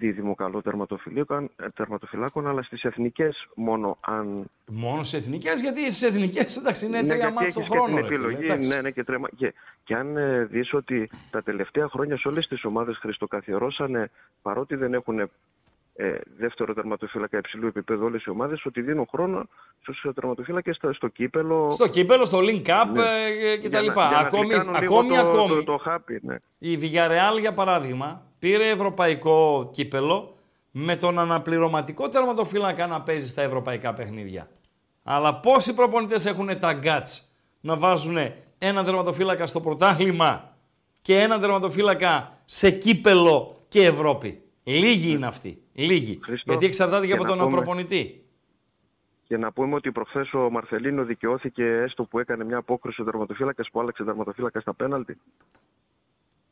δίδυμο 0.00 0.34
καλό 0.34 0.62
τερματοφυλάκων, 0.62 1.50
ε, 1.56 1.68
τερματοφυλάκων, 1.68 2.48
αλλά 2.48 2.62
στις 2.62 2.82
εθνικές 2.82 3.48
μόνο 3.54 3.98
αν 4.00 4.50
Μόνο 4.66 5.02
σε 5.02 5.16
εθνικές, 5.16 5.60
γιατί 5.60 5.80
στις 5.80 6.02
εθνικές 6.02 6.56
εντάξει 6.56 6.86
είναι 6.86 7.00
Ναι, 7.00 7.08
τρία 7.08 7.16
γιατί 7.16 7.34
μάτια 7.34 7.52
το 7.52 7.60
έχεις 7.60 7.72
χρόνο. 7.72 7.94
Και 7.94 8.00
την 8.00 8.08
ρε 8.08 8.14
φίλε, 8.14 8.26
επιλογή, 8.26 8.44
εντάξει. 8.44 8.68
ναι, 8.68 8.80
ναι, 8.80 8.90
και, 8.90 9.04
τρέμα, 9.04 9.28
και, 9.36 9.54
και 9.84 9.94
αν 9.94 10.16
ε, 10.16 10.44
δεις 10.44 10.72
ότι 10.72 11.10
τα 11.30 11.42
τελευταία 11.42 11.88
χρόνια 11.88 12.16
σε 12.16 12.28
όλες 12.28 12.46
τις 12.46 12.64
ομάδες 12.64 12.96
χριστοκαθιερώσανε, 12.96 14.10
παρότι 14.42 14.76
δεν 14.76 14.94
έχουν 14.94 15.30
ε, 16.02 16.18
δεύτερο 16.38 16.74
τερματοφύλακα 16.74 17.38
υψηλού 17.38 17.66
επίπεδου 17.66 18.04
όλες 18.04 18.24
οι 18.24 18.30
ομάδες, 18.30 18.64
ότι 18.64 18.80
δίνουν 18.80 19.06
χρόνο 19.10 19.48
στους 19.80 20.06
τερματοφύλακες 20.14 20.76
στο, 20.76 20.92
στο 20.92 21.08
κύπελο. 21.08 21.70
Στο 21.70 21.86
κύπελο, 21.88 22.24
στο 22.24 22.38
link 22.38 22.66
up 22.66 22.86
Ναι. 22.92 23.02
ε, 23.50 23.56
και 23.56 23.68
τα 23.68 23.80
για 23.80 23.80
να- 23.80 23.80
λοιπά. 23.80 24.08
για 24.08 24.16
να 24.20 24.26
Ακόμη, 24.26 24.46
γλυκάνουν 24.46 24.74
λίγο 24.80 24.94
ακόμη, 24.94 25.08
το, 25.08 25.16
ακόμη. 25.20 25.54
Το, 25.54 25.62
το, 25.72 25.76
χάπι, 25.76 26.20
ναι. 26.22 26.36
Η 26.58 26.78
Villarreal, 26.82 27.40
για 27.40 27.52
παράδειγμα, 27.54 28.22
πήρε 28.38 28.68
ευρωπαϊκό 28.68 29.68
κύπελο 29.72 30.34
με 30.70 30.96
τον 30.96 31.18
αναπληρωματικό 31.18 32.08
τερματοφύλακα 32.08 32.86
να 32.86 33.00
παίζει 33.00 33.28
στα 33.28 33.42
ευρωπαϊκά 33.42 33.94
παιχνίδια. 33.94 34.48
Αλλά 35.02 35.34
πόσοι 35.34 35.74
προπονητές 35.74 36.26
έχουν 36.26 36.58
τα 36.60 36.78
guts 36.82 37.20
να 37.60 37.76
βάζουν 37.76 38.16
ένα 38.58 38.84
τερματοφύλακα 38.84 39.46
στο 39.46 39.60
πρωτάθλημα 39.60 40.56
και 41.02 41.18
έναν 41.20 41.40
τερματοφύλακα 41.40 42.38
σε 42.44 42.70
κύπελο 42.70 43.60
και 43.68 43.86
Ευρώπη; 43.86 44.42
Λίγοι 44.64 45.10
είναι 45.10 45.26
αυτοί. 45.26 45.62
Λίγοι. 45.84 46.18
Χρήστο, 46.22 46.50
Γιατί 46.50 46.66
εξαρτάται 46.66 47.00
και 47.00 47.06
και 47.06 47.12
από 47.12 47.22
να 47.22 47.28
τον 47.28 47.38
πούμε- 47.38 47.56
προπονητή. 47.56 48.24
Και 49.26 49.36
να 49.36 49.52
πούμε 49.52 49.74
ότι 49.74 49.92
προχθές 49.92 50.32
ο 50.34 50.50
Μαρθελίνο 50.50 51.04
δικαιώθηκε 51.04 51.64
έστω 51.64 52.04
που 52.04 52.18
έκανε 52.18 52.44
μια 52.44 52.56
απόκριση 52.56 53.00
ο 53.00 53.04
τερματοφύλακας 53.04 53.70
που 53.70 53.80
άλλαξε 53.80 54.04
τερματοφύλακας 54.04 54.62
στα 54.62 54.74
πέναλτι. 54.74 55.18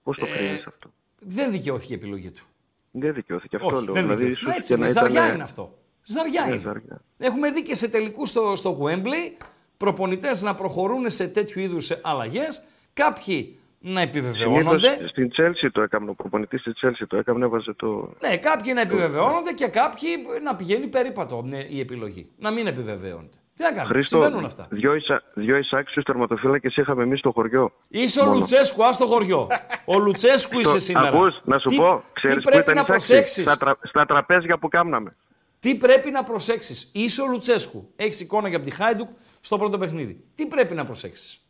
Πώς 0.02 0.16
το 0.16 0.26
Ε, 0.26 0.30
κρίνεις 0.36 0.66
αυτό; 0.66 0.90
Δεν 1.18 1.50
δικαιώθηκε 1.50 1.92
η 1.92 1.96
επιλογή 1.96 2.30
του. 2.30 2.44
Δεν 2.90 3.14
δικαιώθηκε 3.14 3.56
αυτό 3.56 3.68
Όχι, 3.76 3.84
λέω. 3.84 3.92
δεν 3.92 4.02
δηλαδή, 4.02 4.24
δικαιώθηκε. 4.24 4.44
ίσως 4.50 4.56
Έτσι, 4.58 4.68
και 4.74 4.78
είναι, 4.80 4.86
να 4.86 4.92
ζαριά 5.00 5.20
ήταν- 5.22 5.34
είναι 5.34 5.42
αυτό. 5.42 5.78
Ζαριά 6.02 6.44
Ναι, 6.44 6.48
είναι. 6.52 6.60
ζαριά. 6.60 7.00
Έχουμε 7.18 7.50
δει 7.50 7.62
και 7.62 7.74
σε 7.74 7.88
τελικούς 7.88 8.28
στο, 8.28 8.56
στο 8.56 8.78
Wembley 8.82 9.44
προπονητές 9.76 10.42
να 10.42 10.54
προχωρούν 10.54 11.10
σε 11.10 11.28
τέτοιου 11.28 11.60
είδους 11.60 11.90
αλλαγές. 12.02 12.64
Κάποιοι 12.92 13.57
να 13.78 14.00
επιβεβαιώνονται. 14.00 14.78
Συνήθως 14.88 15.10
στην 15.10 15.30
Τσέλσι 15.30 15.70
το 15.70 15.82
έκανε, 15.82 16.10
ο 16.10 16.14
προπονητής 16.14 16.62
της 16.62 16.74
Τσέλσι 16.74 17.06
το 17.06 17.16
έκανε, 17.16 17.44
έβαζε 17.44 17.72
το. 17.76 18.12
Ναι, 18.20 18.36
κάποιοι 18.36 18.72
να 18.74 18.80
επιβεβαιώνονται 18.80 19.52
και 19.52 19.66
κάποιοι 19.66 20.10
να 20.42 20.56
πηγαίνει 20.56 20.86
περίπατο 20.86 21.42
ναι, 21.42 21.58
η 21.68 21.80
επιλογή. 21.80 22.28
Να 22.38 22.50
μην 22.50 22.66
επιβεβαιώνονται. 22.66 23.36
Τι 23.56 23.62
να 23.64 23.68
κάνουμε, 23.72 23.94
Χρήστο, 23.94 24.16
συμβαίνουν 24.16 24.44
αυτά. 24.44 24.66
δυο, 24.70 24.94
εισά, 24.94 25.22
δυο 25.34 25.56
εισάξιου 25.56 26.02
τερματοφύλακες 26.02 26.76
είχαμε 26.76 27.02
εμείς 27.02 27.18
στο 27.18 27.30
χωριό. 27.32 27.72
Είσαι 27.88 28.20
ο 28.20 28.24
Μόνο. 28.24 28.36
Λουτσέσκου, 28.36 28.84
ας 28.84 28.96
το 28.98 29.06
χωριό. 29.06 29.46
Ο 29.84 29.98
Λουτσέσκου 29.98 30.58
είσαι 30.60 30.72
Το- 30.72 30.78
σήμερα. 30.78 31.08
Ακούς, 31.08 31.40
να 31.44 31.58
σου 31.58 31.68
τι, 31.68 31.76
πω, 31.76 31.96
τι 32.06 32.12
ξέρεις 32.12 32.36
που 32.36 32.50
πρέπει 32.50 32.62
ήταν 32.62 32.74
να 32.74 32.80
εισάξιοι. 32.80 33.06
προσέξεις; 33.14 33.44
Στα, 33.44 33.56
τρα, 33.56 33.78
στα 33.82 34.06
τραπέζια 34.06 34.58
που 34.58 34.68
κάμναμε. 34.68 35.16
Τι 35.60 35.74
πρέπει 35.74 36.10
να 36.10 36.24
προσέξεις; 36.24 36.90
Είσαι 36.94 37.22
ο 37.22 37.26
Λουτσέσκου. 37.26 37.92
Έχεις 37.96 38.20
εικόνα 38.20 38.48
για 38.48 38.56
από 38.56 38.66
τη 38.66 38.74
Χάιντουκ 38.74 39.08
στο 39.40 39.58
πρώτο 39.58 39.78
παιχνίδι. 39.78 40.24
Τι 40.34 40.46
πρέπει 40.46 40.74
να 40.74 40.84
προσέξεις; 40.84 41.47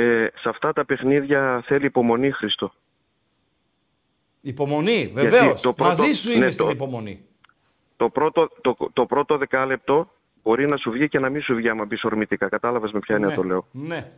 Ε, 0.00 0.26
σε 0.40 0.48
αυτά 0.48 0.72
τα 0.72 0.84
παιχνίδια 0.84 1.62
θέλει 1.66 1.86
υπομονή, 1.86 2.30
Χριστό. 2.30 2.72
Υπομονή, 4.40 5.10
βεβαίως. 5.14 5.60
το 5.62 5.72
πρώτο- 5.72 5.90
Μαζί 6.02 6.12
σου 6.12 6.30
είναι 6.32 6.44
ναι, 6.44 6.50
στην 6.50 6.64
το- 6.64 6.70
υπομονή. 6.70 7.24
Το 7.96 8.08
πρώτο, 8.08 8.48
το, 8.60 8.76
το 8.92 9.06
πρώτο 9.06 9.36
δεκάλεπτο 9.38 10.10
μπορεί 10.42 10.68
να 10.68 10.76
σου 10.76 10.90
βγει 10.90 11.08
και 11.08 11.18
να 11.18 11.28
μην 11.28 11.42
σου 11.42 11.54
βγει 11.54 11.68
άμα 11.68 11.84
μπεις 11.84 12.04
ορμητικά. 12.04 12.48
Κατάλαβες 12.48 12.92
με 12.92 12.98
ποια 12.98 13.14
έννοια 13.16 13.34
το 13.34 13.42
λέω. 13.42 13.66
ναι. 13.72 14.12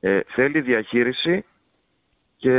Ε, 0.00 0.20
θέλει 0.26 0.60
διαχείριση 0.60 1.44
και 2.36 2.52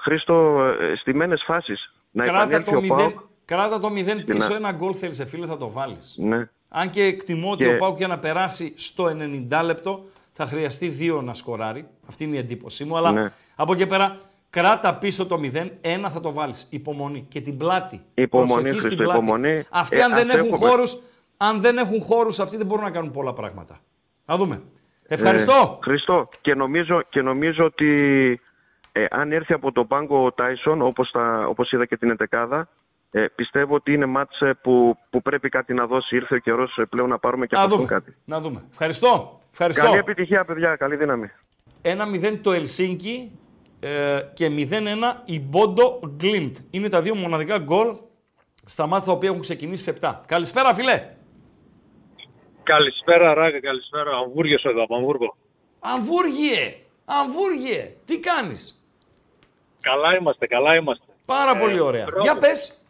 Χρήστο 0.00 0.64
ε, 0.80 0.94
στιμένες 0.96 1.42
φάσεις. 1.46 1.94
Να 2.10 2.24
Κράτα 2.24 2.42
επανέλθει 2.42 2.70
το, 2.70 2.76
ο 2.76 2.80
0, 2.80 2.86
ΠΑΟΚ. 2.88 3.18
κράτα 3.44 3.78
το 3.78 3.88
0 3.88 3.98
Στην 3.98 4.24
πίσω, 4.24 4.52
α- 4.52 4.56
ένα 4.56 4.72
γκολ 4.72 4.94
θέλεις 4.98 5.16
σε 5.16 5.26
φίλε, 5.26 5.46
θα 5.46 5.56
το 5.56 5.70
βάλεις. 5.70 6.14
Ναι. 6.18 6.48
Αν 6.68 6.90
και 6.90 7.02
εκτιμώ 7.04 7.50
ότι 7.50 7.64
Και- 7.64 7.74
ο 7.74 7.76
Πάουκ 7.76 7.96
για 7.96 8.06
να 8.06 8.18
περάσει 8.18 8.74
στο 8.76 9.06
90 9.50 9.62
λεπτό 9.62 10.04
θα 10.32 10.46
χρειαστεί 10.46 10.88
δύο 10.88 11.22
να 11.22 11.34
σκοράρει. 11.34 11.88
Αυτή 12.08 12.24
είναι 12.24 12.36
η 12.36 12.38
εντύπωσή 12.38 12.84
μου. 12.84 12.96
Αλλά 12.96 13.12
Ναι. 13.12 13.32
από 13.56 13.72
εκεί 13.72 13.86
πέρα 13.86 14.18
κράτα 14.50 14.94
πίσω 14.94 15.26
το 15.26 15.36
0, 15.38 15.70
ένα 15.80 16.10
θα 16.10 16.20
το 16.20 16.32
βάλεις. 16.32 16.66
Υπομονή. 16.70 17.26
Και 17.28 17.40
την 17.40 17.56
πλάτη. 17.56 18.00
Υπομονή, 18.14 18.50
Προσοχή 18.52 18.68
στην 18.80 18.82
Χρήστο, 18.90 19.04
πλάτη. 19.04 19.18
υπομονή. 19.18 19.64
Αυτοί 19.70 19.96
Ε, 19.96 20.02
αν 20.02 20.14
δεν 20.14 20.28
ας 20.30 20.34
έχουν 20.36 20.52
έχουμε. 20.52 20.68
χώρους, 20.68 20.98
αν 21.36 21.60
δεν 21.60 21.78
έχουν 21.78 22.02
χώρους, 22.02 22.40
αυτοί 22.40 22.56
δεν 22.56 22.66
μπορούν 22.66 22.84
να 22.84 22.90
κάνουν 22.90 23.10
πολλά 23.10 23.32
πράγματα. 23.32 23.80
Να 24.26 24.36
δούμε. 24.36 24.62
Ευχαριστώ. 25.06 25.78
Ε, 25.80 25.84
Χριστό, 25.84 26.28
και 26.40 26.54
νομίζω, 26.54 27.02
και 27.08 27.22
νομίζω 27.22 27.64
ότι 27.64 27.90
ε, 28.92 29.04
αν 29.10 29.32
έρθει 29.32 29.52
από 29.52 29.72
τον 29.72 29.86
πάγκο 29.86 30.24
ο 30.24 30.32
Τάισον, 30.32 30.82
όπως, 30.82 31.10
τα, 31.10 31.44
όπως 31.48 31.72
είδα 31.72 31.86
και 31.86 31.96
την 31.96 32.10
εντεκάδα, 32.10 32.68
ε, 33.14 33.26
πιστεύω 33.34 33.74
ότι 33.74 33.92
είναι 33.92 34.06
μάτς 34.06 34.40
ε, 34.40 34.58
που, 34.62 34.96
που 35.10 35.22
πρέπει 35.22 35.48
κάτι 35.48 35.74
να 35.74 35.86
δώσει. 35.86 36.16
Ήρθε 36.16 36.34
ο 36.34 36.38
καιρός 36.38 36.76
ε, 36.78 36.84
πλέον 36.84 37.08
να 37.08 37.18
πάρουμε 37.18 37.46
και 37.46 37.56
να 37.56 37.62
από 37.62 37.74
αυτόν 37.74 37.86
δούμε. 37.86 38.00
κάτι. 38.00 38.16
Να 38.24 38.40
δούμε. 38.40 38.64
Ευχαριστώ. 38.70 39.40
Ευχαριστώ. 39.50 39.84
Καλή 39.84 39.98
επιτυχία, 39.98 40.44
παιδιά. 40.44 40.76
Καλή 40.76 40.96
δύναμη. 40.96 41.30
1-0 41.82 42.38
το 42.42 42.52
Ελσίνκι 42.52 43.38
ε, 43.80 44.20
και 44.34 44.50
0-1 44.70 44.78
η 45.24 45.40
Μπόντο 45.40 46.00
Γκλίμπτ. 46.16 46.56
Είναι 46.70 46.88
τα 46.88 47.02
δύο 47.02 47.14
μοναδικά 47.14 47.58
γκολ 47.58 47.96
στα 48.64 48.86
ματς 48.86 49.06
τα 49.06 49.12
οποία 49.12 49.28
έχουν 49.28 49.40
ξεκινήσει 49.40 49.82
σε 49.82 49.98
7. 50.00 50.12
Καλησπέρα, 50.26 50.74
φίλε. 50.74 51.08
Καλησπέρα, 52.62 53.34
Ράγκα, 53.34 53.60
καλησπέρα. 53.60 54.10
Αμβούργιος 54.16 54.64
εδώ 54.64 54.82
από 54.82 54.96
Αμβούργο. 54.96 55.36
Αμβούργιε, 55.80 56.74
Αμβούργιε, 57.04 57.94
τι 58.04 58.18
κάνεις; 58.18 58.86
Καλά 59.80 60.16
είμαστε, 60.16 60.46
καλά 60.46 60.74
είμαστε. 60.74 61.04
Πάρα 61.24 61.56
πολύ 61.56 61.80
ωραία. 61.80 62.04
μπράβο. 62.04 62.22
Για 62.22 62.38
πες. 62.38 62.81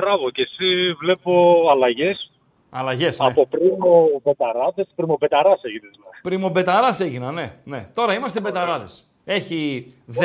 Μπράβο, 0.00 0.30
και 0.30 0.42
εσύ 0.42 0.92
βλέπω 0.92 1.62
αλλαγές. 1.70 2.30
Αλλαγές, 2.70 3.18
ναι. 3.18 3.26
Από 3.26 3.46
πριμομπεταράδες, 3.46 4.86
πριμομπεταράς 4.96 5.60
έγινες. 5.62 5.90
δηλαδή. 5.90 6.18
Πριμομπεταράς 6.22 7.00
έγινα, 7.00 7.32
ναι. 7.32 7.54
ναι. 7.64 7.88
Τώρα 7.94 8.14
είμαστε 8.14 8.40
μπεταράδες. 8.40 9.10
Έχει 9.24 9.92
17 10.20 10.24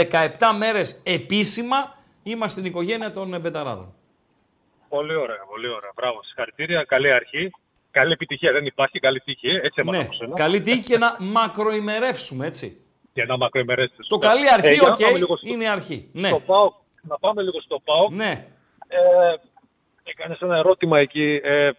μέρες 0.57 1.01
επίσημα, 1.05 1.95
είμαστε 2.23 2.59
στην 2.59 2.71
οικογένεια 2.71 3.11
των 3.11 3.39
μπεταράδων. 3.41 3.93
Πολύ 4.89 5.15
ωραία, 5.15 5.37
πολύ 5.51 5.67
ωραία. 5.67 5.91
Μπράβο, 5.95 6.23
συγχαρητήρια. 6.23 6.83
Καλή 6.83 7.11
αρχή. 7.11 7.51
Καλή 7.91 8.11
επιτυχία. 8.11 8.51
Δεν 8.51 8.65
υπάρχει 8.65 8.99
καλή 8.99 9.19
τύχη. 9.19 9.47
ε. 9.47 9.55
Έτσι 9.55 9.73
έμαθα 9.81 9.97
Ναι, 9.97 10.03
από 10.03 10.13
σένα. 10.13 10.35
καλή 10.35 10.61
τύχη 10.61 10.83
και 10.83 10.97
να 10.97 11.15
μακροημερεύσουμε, 11.19 12.45
έτσι. 12.45 12.77
Για 13.13 13.25
να 13.25 13.37
μακροημερέσεις. 13.37 14.07
Το 14.07 14.17
καλή 14.17 14.49
αρχή, 14.51 14.67
Ε, 14.67 14.73
για 14.73 14.81
να 14.81 14.89
οκ, 14.93 14.99
πάμε 15.01 15.17
λίγο 15.17 15.37
στο, 15.37 15.47
είναι 15.47 15.63
η 15.63 15.67
αρχή. 15.67 16.09
Ναι, 16.13 16.27
στο 16.27 16.39
ΠΑΟΚ. 16.39 16.73
Να 17.01 17.17
πάμε 17.19 17.41
λίγο 17.41 17.61
στο 17.61 17.79
ΠΑΟΚ. 17.83 18.11
ναι. 18.11 18.47
Ε, 18.87 18.97
έκανες 20.03 20.39
ένα 20.39 20.55
ερώτημα 20.57 20.99
εκεί. 20.99 21.39
Ε, 21.43 21.71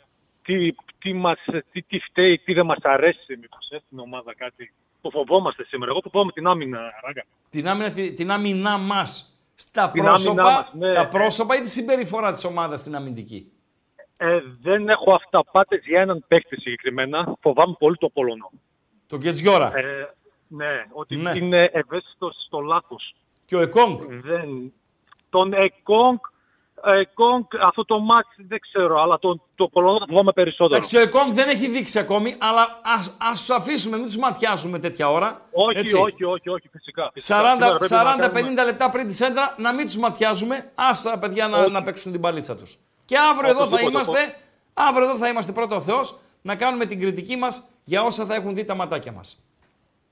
τι, 0.43 0.75
τι, 0.99 1.13
μας, 1.13 1.39
τι, 1.73 1.83
τι 1.83 1.99
φταίει, 1.99 2.39
τι 2.39 2.53
δεν 2.53 2.67
μας 2.67 2.79
αρέσει 2.83 3.37
μήπως 3.41 3.69
ε, 3.71 3.79
στην 3.87 3.99
ομάδα 3.99 4.35
κάτι. 4.35 4.73
Το 5.01 5.11
φοβόμαστε 5.11 5.65
σήμερα. 5.65 5.91
Εγώ 5.91 6.01
φοβάμαι 6.11 6.33
την 6.33 6.47
άμυνα, 6.47 6.81
Ράγκα. 7.05 7.25
την, 7.51 7.69
άμυνα, 7.69 7.91
τη- 7.91 8.13
την 8.13 8.31
άμυνά 8.31 8.79
μας. 8.79 9.29
Στα 9.57 9.91
Την 9.91 10.03
πρόσωπα, 10.03 10.43
άμυνά 10.43 10.57
μας, 10.59 10.71
ναι. 10.75 10.95
τα 10.95 11.09
πρόσωπα 11.09 11.57
ή 11.57 11.61
τη 11.61 11.69
συμπεριφορά 11.71 12.33
της 12.33 12.45
ομάδας 12.45 12.81
στην 12.81 12.97
αμυντική; 12.97 13.53
Ε, 14.17 14.41
δεν 14.63 14.89
έχω 14.89 15.15
αυταπάτες 15.15 15.85
για 15.87 16.01
έναν 16.01 16.25
παίκτη 16.29 16.61
συγκεκριμένα. 16.61 17.37
Φοβάμαι 17.41 17.75
πολύ 17.79 17.97
το 17.97 18.09
Πολωνό. 18.09 18.51
Το 19.07 19.17
Γκετζιόρα 19.17 19.73
Ε, 19.79 20.15
ναι, 20.49 20.85
ότι 20.93 21.17
Ναι. 21.17 21.33
είναι 21.37 21.71
ευαίσθητος 21.73 22.37
στο 22.47 22.61
λάθος. 22.61 23.15
και 23.47 23.57
ο 23.57 23.61
Εκόνγκ. 23.61 24.01
Δεν... 24.09 24.73
Τον 25.31 25.53
Εκόνγκ, 25.53 26.19
Εκόνγκ, 26.85 27.45
αυτό 27.63 27.85
το 27.85 27.99
μάτς 28.01 28.29
δεν 28.37 28.61
ξέρω, 28.61 29.03
αλλά 29.03 29.19
το, 29.19 29.41
το 29.55 29.69
Πολωνό 29.69 29.99
το 29.99 30.05
φοβάμαι 30.09 30.33
περισσότερο. 30.33 30.75
Εντάξει, 30.75 30.89
και 30.89 30.97
ο 30.97 31.01
Εκόνγκ 31.01 31.33
δεν 31.33 31.49
έχει 31.49 31.69
δείξει 31.69 31.99
ακόμη, 31.99 32.37
αλλά 32.39 32.81
ας, 32.99 33.17
ας 33.21 33.39
τους 33.41 33.51
αφήσουμε, 33.51 33.97
μην 33.97 34.07
τους 34.07 34.17
ματιάσουμε 34.17 34.79
τέτοια 34.79 35.11
ώρα. 35.11 35.41
όχι, 35.53 35.79
έτσι. 35.79 35.97
όχι, 35.97 36.25
όχι, 36.25 36.49
όχι, 36.49 36.69
φυσικά. 36.69 37.11
φυσικά. 37.13 37.37
Σήμερα 37.37 37.75
40 37.75 37.79
πρέπει 37.79 37.93
να 37.93 38.29
40-50 38.29 38.31
κάνουμε- 38.33 38.65
λεπτά 38.65 38.91
πριν 38.91 39.07
τη 39.07 39.15
σέντρα 39.15 39.55
να 39.59 39.73
μην 39.73 39.87
τους 39.87 39.97
ματιάζουμε. 39.97 40.71
Άστο 40.75 41.11
τα 41.11 41.19
παιδιά 41.19 41.49
να, 41.49 41.59
Όχι. 41.59 41.71
να 41.73 41.83
παίξουν 41.83 42.13
την 42.13 42.21
παλίτσα 42.21 42.57
τους. 42.57 42.79
Και 43.05 43.17
αύριο 43.19 43.51
εδώ 43.51 43.59
θα 43.59 43.65
Οπωσδήποτε, 43.65 43.95
είμαστε, 43.95 44.37
αύριο 44.75 45.05
εδώ 45.09 45.17
θα 45.17 45.29
είμαστε 45.29 45.53
πρώτο 45.53 45.75
ο 45.77 45.81
Θεός 45.81 46.19
να 46.43 46.55
κάνουμε 46.57 46.87
την 46.87 47.01
κριτική 47.01 47.37
μας 47.37 47.69
για 47.85 48.03
όσα 48.03 48.25
θα 48.25 48.35
έχουν 48.35 48.55
δει 48.55 48.65
τα 48.65 48.75
ματάκια 48.75 49.13
μας. 49.13 49.45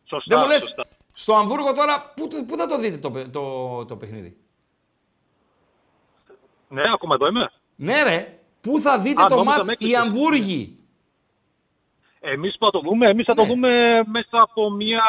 Σωστά, 0.05 0.35
Δεν 0.37 0.45
μου 0.45 0.53
λες, 0.53 0.63
σωστά. 0.63 0.83
στο 1.13 1.35
Αμβούργο 1.35 1.75
τώρα, 1.75 2.13
πού, 2.17 2.29
πού 2.47 2.57
θα 2.57 2.67
το 2.67 2.79
δείτε 2.79 2.97
το, 2.97 3.11
παι- 3.11 3.29
το, 3.33 3.85
το 3.85 3.97
παιχνίδι; 3.97 4.37
Ναι, 6.73 6.83
ακόμα 6.95 7.15
εδώ 7.15 7.27
είμαι. 7.27 7.51
Ναι, 7.77 8.03
ρε, 8.03 8.39
πού 8.61 8.81
θα 8.81 8.99
δείτε 8.99 9.23
Α, 9.23 9.27
το 9.27 9.35
νόμιζα 9.35 9.57
ματς 9.57 9.67
με 9.67 9.73
οι 9.79 9.85
έκλεισες. 9.85 10.01
Αμβούργοι; 10.01 10.77
Εμείς 12.21 12.57
που 12.59 12.65
θα 12.65 12.71
το 12.71 12.81
δούμε, 12.81 13.09
εμείς 13.11 13.25
θα 13.25 13.35
το 13.35 13.43
Ναι. 13.43 13.49
δούμε 13.49 13.69
μέσα 14.07 14.41
από 14.43 14.71
μια 14.71 15.03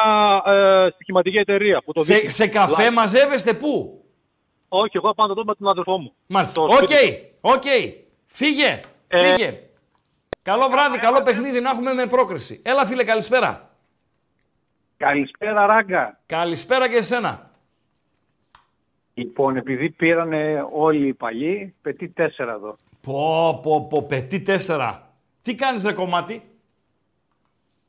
ε, 0.46 0.88
στοιχηματική 0.94 1.36
εταιρεία 1.36 1.82
που 1.84 1.92
το 1.92 2.00
Σε, 2.04 2.14
δείχνει. 2.14 2.30
σε 2.30 2.46
καφέ 2.48 2.88
Live. 2.88 2.92
μαζεύεστε 2.92 3.54
πού; 3.54 4.04
Όχι, 4.68 4.96
εγώ 4.96 5.14
πάω 5.14 5.26
να 5.26 5.34
το 5.34 5.40
δω 5.40 5.46
με 5.46 5.54
τον 5.54 5.68
αδερφό 5.68 5.98
μου. 5.98 6.14
Μάλιστα. 6.26 6.60
Το 6.60 6.66
Οκ, 6.66 6.76
σπίτι 6.76 7.34
οκ. 7.40 7.62
Φύγε, 8.26 8.80
Ε, 9.08 9.34
φύγε. 9.34 9.60
Καλό 10.42 10.68
βράδυ, 10.68 10.98
καλό 10.98 11.22
παιχνίδι 11.22 11.60
να 11.60 11.70
έχουμε 11.70 11.92
με 11.92 12.06
πρόκριση. 12.06 12.62
Έλα 12.64 12.86
φίλε, 12.86 13.04
καλησπέρα. 13.04 13.70
Καλησπέρα, 14.96 15.66
Ράγκα. 15.66 16.20
Καλησπέρα 16.26 16.88
και 16.88 16.96
εσένα. 16.96 17.50
Λοιπόν, 19.14 19.56
επειδή 19.56 19.90
πήρανε 19.90 20.66
όλοι 20.72 21.06
οι 21.06 21.14
παλιοί, 21.14 21.74
πετύ 21.82 22.08
τέσσερα 22.08 22.52
εδώ. 22.52 22.76
Πω, 23.02 23.60
πω, 23.62 23.86
πω, 23.90 24.02
πετύ 24.02 24.40
τέσσερα. 24.40 25.08
Τι 25.42 25.54
κάνεις 25.54 25.84
ρε 25.84 25.92
κομμάτι; 25.92 26.42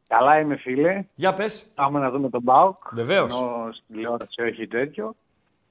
Καλά 0.07 0.39
είμαι, 0.39 0.55
φίλε. 0.55 1.05
Για 1.15 1.33
πες. 1.33 1.71
Πάμε 1.75 1.99
να 1.99 2.09
δούμε 2.11 2.29
τον 2.29 2.41
Μπάουκ. 2.41 2.93
Βεβαίως. 2.93 3.41
Ενώ 3.41 3.69
στην 3.71 3.95
τηλεόραση 3.95 4.41
όχι 4.41 4.67
τέτοιο. 4.67 5.15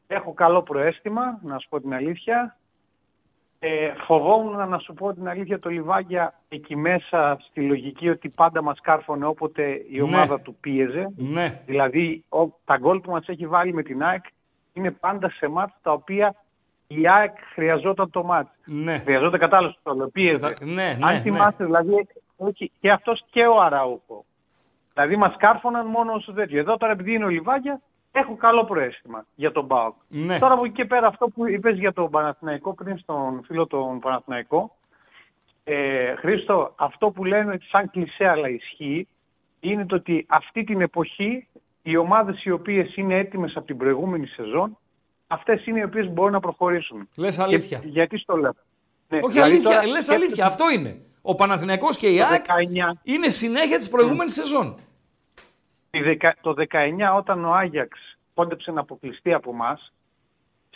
Έχω 0.07 0.33
καλό 0.33 0.63
προέστημα, 0.63 1.39
να 1.43 1.59
σου 1.59 1.69
πω 1.69 1.81
την 1.81 1.95
αλήθεια. 1.95 2.57
Ε, 3.59 3.93
φοβόμουν 4.07 4.69
να 4.69 4.79
σου 4.79 4.95
πω 4.95 5.15
την 5.15 5.29
αλήθεια 5.29 5.59
το 5.59 5.69
Λιβάγια 5.71 6.41
εκεί 6.49 6.77
μέσα 6.77 7.39
στη 7.49 7.61
λογική 7.61 8.09
ότι 8.09 8.29
πάντα 8.29 8.63
μας 8.63 8.81
κάρφωνε 8.81 9.27
όποτε 9.27 9.63
η 9.91 9.97
Ναι. 9.97 10.03
ομάδα 10.03 10.41
του 10.41 10.57
πίεζε. 10.61 11.13
Ναι. 11.17 11.63
Δηλαδή, 11.67 12.25
ο, 12.29 12.47
τα 12.65 12.77
γκολ 12.77 13.01
που 13.01 13.11
μας 13.11 13.29
έχει 13.29 13.47
βάλει 13.47 13.73
με 13.73 13.83
την 13.83 14.03
ΑΕΚ 14.03 14.25
είναι 14.75 14.91
πάντα 14.91 15.31
σε 15.31 15.49
μάτς 15.49 15.75
τα 15.83 15.93
οποία 15.93 16.35
η 16.87 17.09
ΑΕΚ 17.09 17.37
χρειαζόταν 17.53 18.11
το 18.11 18.23
μάτς. 18.25 18.51
Ναι. 18.65 18.99
Χρειαζόταν 18.99 19.41
κατάλληλο 19.41 19.75
το 19.83 19.95
πίεζε. 20.13 20.39
Θα- 20.39 20.55
ναι, 20.65 20.73
ναι, 20.73 20.99
Αν 21.01 21.15
ναι. 21.15 21.21
θυμάστε, 21.21 21.65
δηλαδή, 21.65 22.07
όχι, 22.37 22.71
και 22.81 22.91
αυτός 22.91 23.25
και 23.31 23.47
ο 23.47 23.61
Αραούχο. 23.61 24.25
Δηλαδή, 24.95 25.17
μας 25.17 25.35
κάρφωναν 25.39 25.87
μόνο 25.87 26.19
στο 26.19 26.33
τέτοιο. 26.33 26.59
Εδώ 26.59 26.77
τώρα, 26.77 26.93
επειδή 26.93 27.15
είναι 27.15 27.25
ο 27.25 27.29
Λιβάγια, 27.29 27.81
έχω 28.13 28.37
καλό 28.37 28.65
προαίσθημα 28.65 29.25
για 29.35 29.53
τον 29.53 29.67
ΠΑΟΚ. 29.67 29.95
Ναι. 30.09 30.39
Τώρα 30.39 30.55
από 30.55 30.65
εκεί 30.65 30.75
και 30.75 30.85
πέρα 30.85 31.07
αυτό 31.07 31.29
που 31.29 31.49
είπες 31.49 31.79
για 31.79 31.93
τον 31.93 32.11
Παναθηναϊκό 32.11 32.75
πριν 32.75 32.99
στον 32.99 33.43
φίλο 33.45 33.67
τον 33.67 33.99
Παναθηναϊκό, 33.99 34.77
ε, 35.65 36.15
Χρήστο, 36.15 36.73
αυτό 36.77 37.11
που 37.11 37.25
λένε 37.25 37.53
ότι 37.53 37.67
σαν 37.67 37.91
κλισέ 37.91 38.29
αλλά 38.29 38.49
ισχύει, 38.49 39.09
είναι 39.61 39.87
το 39.87 39.95
ότι 39.95 40.27
αυτή 40.29 40.65
την 40.65 40.81
εποχή 40.81 41.49
οι 41.87 41.97
ομάδες 41.97 42.45
οι 42.45 42.51
οποίες 42.51 42.97
είναι 42.97 43.15
έτοιμες 43.19 43.57
από 43.57 43.67
την 43.67 43.77
προηγούμενη 43.77 44.27
σεζόν, 44.27 44.79
αυτές 45.27 45.67
είναι 45.67 45.79
οι 45.79 45.83
οποίες 45.83 46.13
μπορούν 46.13 46.33
να 46.33 46.41
προχωρήσουν. 46.41 47.09
Λες 47.15 47.39
αλήθεια. 47.39 47.79
Και- 47.79 47.89
γιατί 47.89 48.19
στο 48.19 48.37
λέω. 48.37 48.55
Ναι, 49.09 49.19
Όχι 49.23 49.33
δηλαδή 49.33 49.51
αλήθεια, 49.51 49.71
τώρα 49.71 49.87
λες 49.87 50.05
σκέφτεσαι 50.05 50.15
αλήθεια. 50.15 50.47
Αυτό 50.47 50.71
είναι. 50.71 51.01
Ο 51.23 51.35
Παναθηναϊκός 51.35 51.97
και 51.97 52.09
η 52.09 52.19
το 52.19 52.25
ΑΕΚ 52.25 52.45
19, 52.45 53.01
είναι 53.03 53.29
συνέχεια 53.29 53.79
της 53.79 53.89
προηγούμενης 53.89 54.33
σεζόν. 54.35 54.77
τη 55.91 56.03
δεκα- 56.03 56.37
το 56.41 56.55
19 56.55 57.15
όταν 57.17 57.45
ο 57.45 57.53
Άγιαξ 57.55 57.99
κόντεψε 58.35 58.71
να 58.71 58.81
αποκλειστεί 58.81 59.33
από 59.33 59.51
εμάς, 59.51 59.93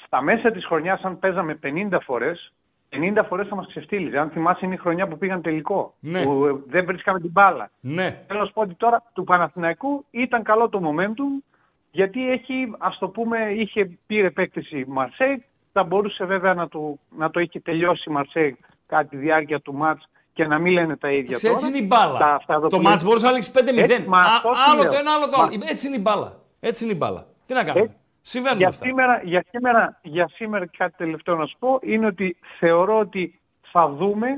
στα 0.05 0.23
μέσα 0.23 0.51
της 0.51 0.65
χρονιάς 0.67 1.03
αν 1.03 1.19
παίζαμε 1.19 1.55
50 1.55 2.01
φορές, 2.01 2.53
50 2.91 3.25
φορές 3.29 3.49
θα 3.49 3.55
μας 3.55 3.67
ξεφτύλιζε. 3.67 4.19
Αν 4.19 4.31
θυμάσαι 4.31 4.65
είναι 4.67 4.75
η 4.75 4.79
χρονιά 4.79 5.09
που 5.09 5.19
πήγαν 5.19 5.43
τελικό, 5.43 5.95
Ναι. 6.01 6.23
που 6.23 6.45
ε, 6.47 6.53
δεν 6.67 6.85
βρίσκαμε 6.85 7.21
την 7.21 7.31
μπάλα. 7.31 7.71
Ναι. 7.81 8.23
Θέλω 8.27 8.39
να 8.41 8.47
σου 8.47 8.53
πω 8.53 8.61
ότι 8.61 8.75
τώρα 8.75 9.03
του 9.13 9.25
Παναθηναϊκού 9.25 10.05
ήταν 10.11 10.43
καλό 10.43 10.69
το 10.69 10.81
momentum, 10.85 11.45
γιατί 11.91 12.31
έχει, 12.31 12.73
ας 12.79 12.99
το 12.99 13.09
πούμε, 13.09 13.39
είχε 13.57 13.99
πήρε 14.07 14.27
επέκτηση 14.27 14.79
η 14.79 14.85
Μαρσέη, 14.89 15.45
θα 15.73 15.83
μπορούσε 15.85 16.25
βέβαια 16.25 16.55
να, 16.55 16.69
του, 16.69 17.01
να 17.17 17.31
το 17.31 17.41
είχε 17.41 17.61
τελειώσει 17.61 18.05
η 18.11 18.13
Μαρσέη 18.13 18.57
κατά 18.87 19.09
τη 19.09 19.17
διάρκεια 19.17 19.61
του 19.61 19.75
μάτς 19.75 20.09
και 20.33 20.47
να 20.47 20.59
μην 20.59 20.73
λένε 20.73 20.97
τα 20.97 21.09
ίδια 21.09 21.23
Εντάξει, 21.25 21.45
τώρα. 21.47 21.57
έτσι 21.57 21.69
είναι 21.69 21.79
η 21.79 21.87
μπάλα. 21.87 22.19
Τα- 22.19 22.35
αυτά 22.35 22.55
εδώ 22.55 22.69
το 22.69 22.77
που 22.77 22.83
μάτς 22.83 22.97
λέω. 22.97 23.07
μπορούσε 23.09 23.27
να 23.27 23.33
λήξει 23.33 23.51
5-0. 23.55 23.79
Έτσι, 23.79 24.05
μα 24.09 24.19
Α, 24.21 24.25
αυτό 24.27 24.51
τι 24.51 24.57
άλλο 24.71 24.83
λέω. 24.83 24.91
το 24.91 24.97
ένα, 24.99 25.13
άλλο 25.13 25.29
το 25.29 25.37
άλλο. 25.41 25.57
Μα- 25.59 25.67
Έτσι 25.71 25.87
είναι 25.87 25.97
η 25.97 26.01
μπάλα. 26.03 26.33
Έτσι 26.61 26.85
είναι 26.85 26.93
η 26.93 26.97
μπάλα. 26.99 27.27
Τι 27.47 27.55
να 27.55 27.65
κάνουμε; 27.65 27.85
Ε, 27.85 27.91
Συμβαίνουν 28.29 28.59
Για 28.59 28.69
αυτά. 28.69 28.87
σήμερα, 28.87 29.21
για, 29.25 29.45
σήμερα, 29.51 29.99
για 30.03 30.29
σήμερα 30.35 30.67
κάτι 30.77 30.95
τελευταίο 30.97 31.37
να 31.37 31.47
σου 31.47 31.57
πω 31.59 31.79
είναι 31.83 32.07
ότι 32.07 32.37
θεωρώ 32.59 32.99
ότι 32.99 33.41
θα 33.73 33.89
δούμε 33.89 34.29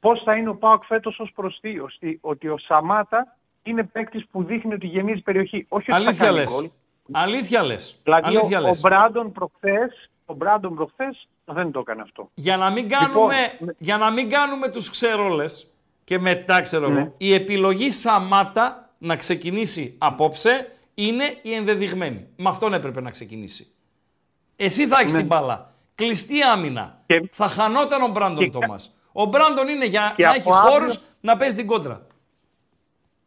πώς 0.00 0.22
θα 0.24 0.36
είναι 0.36 0.48
ο 0.48 0.54
Πάοκ 0.54 0.84
φέτος 0.84 1.18
ως 1.18 1.32
προς 1.34 1.58
τι, 1.60 1.78
ότι, 1.78 2.18
ότι 2.20 2.48
ο 2.48 2.58
Σαμάτα 2.58 3.36
είναι 3.62 3.84
παίκτης 3.84 4.26
που 4.30 4.42
δείχνει 4.44 4.74
ότι 4.74 4.86
γεμίζει 4.86 5.20
περιοχή. 5.22 5.66
Όχι 5.68 5.90
ότι 5.90 6.02
θα 6.02 6.06
Αλήθεια 6.08 6.24
κάνει 6.26 6.38
λες. 6.38 6.52
γκολ. 6.52 6.68
Αλήθεια 7.12 7.62
λες. 7.62 8.00
Δηλαδή 8.02 8.26
Αλήθεια 8.28 8.58
ο, 8.58 8.62
ο 8.62 8.66
λες. 8.66 8.80
Μπράντον 8.80 9.32
προχθές, 9.32 10.10
ο 10.26 10.34
Μπράντον 10.34 10.74
προχθές 10.74 11.28
δεν 11.44 11.70
το 11.70 11.80
έκανε 11.80 12.02
αυτό. 12.02 12.30
Για 12.34 12.56
να 12.56 12.70
μην 12.70 12.88
κάνουμε, 12.88 13.34
Λοιπόν, 13.52 13.74
για 13.78 13.96
να 13.96 14.10
μην 14.10 14.30
κάνουμε 14.30 14.68
τους 14.68 14.90
ξερόλες 14.90 15.70
και 16.04 16.18
μετά 16.18 16.60
ξέρω 16.60 16.88
Ναι. 16.88 17.00
εγώ, 17.00 17.14
η 17.16 17.34
επιλογή 17.34 17.90
Σαμάτα 17.90 18.90
να 18.98 19.16
ξεκινήσει 19.16 19.94
απόψε 19.98 20.70
είναι 20.98 21.24
η 21.42 21.52
ενδεδειγμένη. 21.54 22.26
Με 22.36 22.48
αυτόν 22.48 22.72
έπρεπε 22.74 23.00
να 23.00 23.10
ξεκινήσει. 23.10 23.66
Εσύ 24.56 24.86
θα 24.86 25.00
έχεις 25.00 25.12
Ναι. 25.12 25.18
την 25.18 25.26
μπάλα. 25.26 25.74
Κλειστή 25.94 26.42
άμυνα. 26.42 27.02
Και- 27.06 27.28
Θα 27.32 27.48
χανόταν 27.48 28.02
ο 28.02 28.08
Μπράντον 28.08 28.38
και- 28.44 28.50
Τόμας. 28.50 28.96
Ο 29.12 29.24
Μπράντον 29.24 29.68
είναι 29.68 29.86
για 29.86 30.12
Και 30.16 30.22
να 30.22 30.28
από 30.30 30.38
έχει 30.38 30.48
αύριο- 30.52 30.70
χώρους 30.72 31.00
να 31.20 31.36
παίζει 31.36 31.56
την 31.56 31.66
κόντρα. 31.66 32.06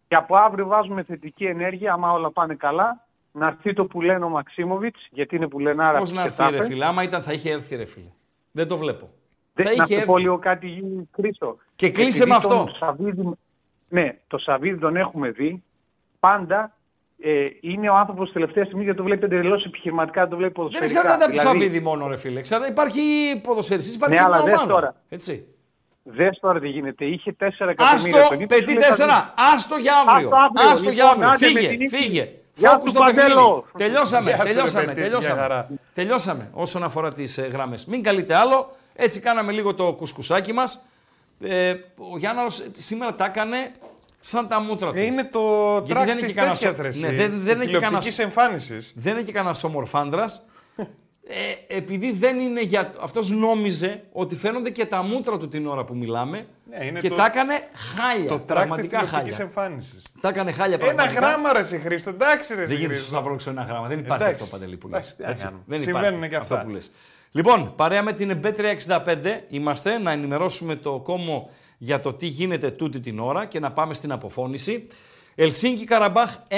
Και 0.07 0.15
από 0.15 0.35
αύριο 0.35 0.67
βάζουμε 0.67 1.03
θετική 1.03 1.45
ενέργεια, 1.45 1.93
άμα 1.93 2.11
όλα 2.11 2.31
πάνε 2.31 2.55
καλά, 2.55 3.05
να 3.31 3.47
έρθει 3.47 3.73
το 3.73 3.85
που 3.85 4.01
λένε 4.01 4.25
ο 4.25 4.29
Μαξίμοβιτς, 4.29 5.07
γιατί 5.11 5.35
είναι 5.35 5.47
που 5.47 5.59
λένε 5.59 5.83
άρα 5.83 5.99
Πώς 5.99 6.11
να 6.11 6.21
έρθει 6.23 6.49
ρε 6.49 6.63
φίλε; 6.63 6.85
Άμα 6.85 7.03
ήταν 7.03 7.21
θα 7.21 7.33
είχε 7.33 7.51
έρθει 7.51 7.75
ρε 7.75 7.85
φίλε. 7.85 8.09
Δεν 8.51 8.67
το 8.67 8.77
βλέπω. 8.77 9.09
θα 9.53 9.63
να 9.63 9.71
είχε 9.71 9.83
σου 9.85 9.93
έρθει. 9.93 10.05
πω 10.05 10.17
λίγο 10.17 10.37
κάτι 10.39 10.83
Χρήστο. 11.15 11.57
Και 11.75 11.89
κλείσε 11.91 12.23
Επειδή 12.23 12.29
με 12.33 12.39
τον 12.47 12.51
αυτό. 12.59 12.75
Σαββίδη- 12.77 13.37
ναι, 13.89 14.17
το 14.27 14.37
Σαββίδη 14.37 14.79
τον 14.79 14.95
έχουμε 14.95 15.29
δει. 15.31 15.63
Πάντα 16.19 16.75
ε, 17.21 17.47
είναι 17.61 17.89
ο 17.89 17.95
άνθρωπος 17.95 18.31
τελευταία 18.31 18.65
στιγμή 18.65 18.83
γιατί 18.83 18.97
το 18.97 19.03
βλέπει 19.03 19.25
εντελώς 19.25 19.65
επιχειρηματικά, 19.65 20.27
το 20.27 20.35
βλέπει 20.35 20.53
Δεν 20.53 20.63
ποδοσφαιρικά. 20.63 20.85
εξαρτάται 20.99 21.23
από 21.23 21.33
το 21.35 21.39
Δηλαδή, 21.39 21.59
Σαββίδι 21.59 21.79
μόνο, 21.83 22.07
ρε 22.07 22.17
φίλε. 22.17 22.39
Εξαρτάται, 22.39 22.71
υπάρχει 22.71 23.01
ποδοσφαιριστής, 23.43 23.95
υπάρχει 23.95 24.15
Ναι, 24.15 24.19
και 24.21 24.25
αλλά 24.27 24.35
μια 24.37 24.45
δες 24.45 24.55
ομάδα. 24.55 24.73
τώρα. 24.73 24.95
Έτσι. 25.09 25.47
Δες 26.03 26.39
τώρα 26.41 26.59
τι 26.59 26.67
γίνεται. 26.67 27.05
Είχε 27.05 27.31
4 27.39 27.43
εκατομμύρια 27.69 27.75
Άστο, 27.95 28.29
τον 28.29 28.39
ύψος, 28.41 28.57
πετύ 28.59 28.71
είναι 28.71 28.81
τα 28.81 28.87
τέσσερα. 28.87 29.33
Άστο 29.53 29.75
για 29.75 29.93
αύριο. 30.07 30.29
Άστο 30.29 30.35
αύριο. 30.35 30.71
Άστο 30.73 30.89
για 30.89 31.03
Λοιπόν, 31.03 31.23
αύριο. 31.23 31.29
άντε 31.29 31.53
με 31.53 31.59
Φύγε, 31.59 31.69
την 31.69 31.77
νίκη. 31.77 31.95
φύγε. 31.95 32.29
Γεια 32.55 32.69
Φόκους 32.69 32.89
σου, 32.89 32.95
στο 32.95 33.03
παιχνίδι. 33.05 33.27
Παντέλο. 33.27 33.65
Τελειώσαμε, 33.77 34.29
Γεια 34.29 34.37
σου, 34.39 34.43
ρε 34.43 34.49
τελειώσαμε, 34.53 34.85
παιδί, 34.85 34.95
μια 34.99 35.03
τελειώσαμε. 35.09 35.41
χαρά. 35.41 35.69
Τελειώσαμε 35.93 36.49
όσον 36.53 36.83
αφορά 36.83 37.11
τις 37.11 37.37
ε, 37.37 37.41
γράμμες. 37.47 37.85
Μην 37.85 38.03
καλείτε 38.03 38.35
άλλο. 38.35 38.71
Έτσι 38.95 39.19
κάναμε 39.19 39.51
λίγο 39.51 39.73
το 39.73 39.93
κουσκουσάκι 39.93 40.53
μας. 40.53 40.85
Ε, 41.43 41.73
ο 42.13 42.17
Γιάνναρος 42.17 42.59
ε, 42.59 42.65
σήμερα 42.73 43.15
τα 43.15 43.25
έκανε 43.25 43.71
σαν 44.19 44.47
τα 44.47 44.59
μούτρα 44.61 44.91
του. 44.91 44.97
Ε, 44.97 45.01
είναι 45.05 45.23
το 45.23 45.71
Γιατί 45.73 45.93
τρακ 45.93 46.05
δεν 46.05 46.17
έχει 46.17 46.25
της 46.25 46.33
κανένας 46.33 46.59
τέτοιας 46.59 46.75
σο- 46.77 46.81
ρε 46.81 46.87
εσύ, 46.87 46.99
Ναι, 46.99 47.07
δεν- 47.11 47.41
δεν 47.41 47.59
της 47.59 47.67
έχει 47.67 47.71
κανένα 47.79 47.99
τηλεοπτικής 47.99 48.13
σο- 48.15 48.23
εμφάνισης. 48.23 48.93
Δεν 48.95 49.13
είναι 49.13 49.21
και 49.21 49.31
κανένα 49.31 49.55
ομορφάντρα. 49.63 50.25
Ε, 51.31 51.75
επειδή 51.77 52.11
δεν 52.11 52.39
είναι 52.39 52.61
για. 52.61 52.89
Αυτός 53.01 53.29
νόμιζε 53.31 54.03
ότι 54.11 54.35
φαίνονται 54.35 54.69
και 54.69 54.85
τα 54.85 55.01
μούτρα 55.03 55.37
του 55.37 55.47
την 55.47 55.67
ώρα 55.67 55.83
που 55.83 55.95
μιλάμε. 55.95 56.45
Ναι, 56.69 56.85
είναι 56.85 56.99
και 56.99 57.09
το- 57.09 57.15
τα 57.15 57.25
έκανε 57.25 57.53
χάλια. 57.73 58.27
Το 58.29 58.39
τρακ 58.39 58.39
της 58.39 58.45
πραγματικά 58.67 58.87
τηλεοπτικής 58.99 59.15
χάλια. 59.37 59.37
εμφάνισης. 59.43 60.01
Τα 60.21 60.29
έκανε 60.29 60.51
χάλια 60.51 60.75
Ένα 60.81 60.85
πραγματικά. 60.85 61.19
γράμμα 61.19 61.53
ρε 61.53 61.59
εσύ 61.59 61.77
Χρήστο, 61.77 62.09
εντάξει 62.09 62.53
ρε 62.53 62.59
Δεν 62.59 62.65
εσύ 62.69 62.75
γίνεται 62.75 62.93
στο 62.93 63.01
Χρήστο. 63.03 63.15
Σταυρόξο 63.19 63.49
ένα 63.49 63.63
γράμμα. 63.63 63.87
Δεν 63.87 63.99
υπάρχει 63.99 64.23
Εντάξει. 64.23 64.43
αυτό 64.43 64.57
παντελή 64.57 64.77
που 64.77 64.87
Εντάξει, 64.87 65.09
λες. 65.09 65.17
τι 65.17 65.23
να 65.23 65.29
Έτσι. 65.29 65.43
κάνουμε. 65.43 65.63
Δεν 65.67 65.81
Συμβαίνουν 65.81 66.07
υπάρχει 66.09 66.29
και 66.29 66.35
αυτό 66.35 66.53
αυτά. 66.53 66.65
που 66.65 66.71
λες. 66.73 66.91
Λοιπόν, 67.31 67.73
παρέα 67.75 68.03
με 68.03 68.13
την 68.13 68.39
B365 68.43 69.41
είμαστε 69.49 69.97
να 69.97 70.11
ενημερώσουμε 70.11 70.75
το 70.75 70.99
κόμμο 70.99 71.49
για 71.81 71.99
το 71.99 72.13
τι 72.13 72.27
γίνεται 72.27 72.71
τούτη 72.71 72.99
την 72.99 73.19
ώρα 73.19 73.45
και 73.45 73.59
να 73.59 73.71
πάμε 73.71 73.93
στην 73.93 74.11
αποφώνηση. 74.11 74.87
Ελσίνκι 75.35 75.83
Καραμπάχ 75.83 76.37
1-1. 76.47 76.55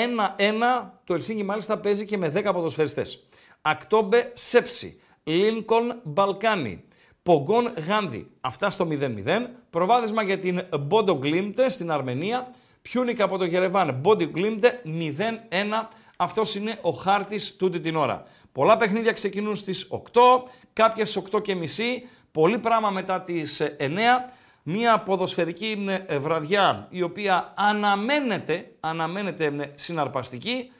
Το 1.03 1.13
Ελσίνκι 1.13 1.43
μάλιστα 1.43 1.77
παίζει 1.77 2.05
και 2.05 2.17
με 2.17 2.31
10 2.35 2.51
ποδοσφαιριστές. 2.53 3.27
Ακτόμπε 3.61 4.31
Σέψη. 4.33 5.01
Λίνκον 5.23 5.99
Μπαλκάνι. 6.03 6.83
Πογκόν 7.23 7.73
Γάνδη. 7.87 8.31
Αυτά 8.41 8.69
στο 8.69 8.87
0-0. 8.91 9.47
Προβάδισμα 9.69 10.23
για 10.23 10.37
την 10.37 10.61
Μπόντο 10.79 11.17
Γκλίμπτε 11.17 11.69
στην 11.69 11.91
Αρμενία. 11.91 12.51
Πιούνικα 12.81 13.23
από 13.23 13.37
το 13.37 13.45
Γερεβάν. 13.45 13.93
Μπόντο 13.93 14.25
Γκλίμπτε 14.25 14.81
0-1. 14.85 15.87
Αυτός 16.17 16.55
είναι 16.55 16.79
ο 16.81 16.91
χάρτης 16.91 17.55
τούτη 17.55 17.79
την 17.79 17.95
ώρα. 17.95 18.23
Πολλά 18.51 18.77
παιχνίδια 18.77 19.11
ξεκινούν 19.11 19.55
στις 19.55 19.87
8, 19.89 20.43
κάποιες 20.73 21.09
στι 21.09 21.21
8 21.31 21.41
και 21.41 21.55
μισή. 21.55 22.07
Πολύ 22.31 22.57
πράγμα 22.57 22.89
μετά 22.89 23.21
τις 23.21 23.61
9. 23.77 24.31
Μια 24.63 24.99
ποδοσφαιρική 24.99 25.85
ε, 26.07 26.17
βραδιά 26.17 26.87
η 26.89 27.01
οποία 27.01 27.53
αναμένεται, 27.55 28.71
αναμένεται 28.79 29.45
ε, 29.45 29.71
συναρπαστική. 29.75 30.71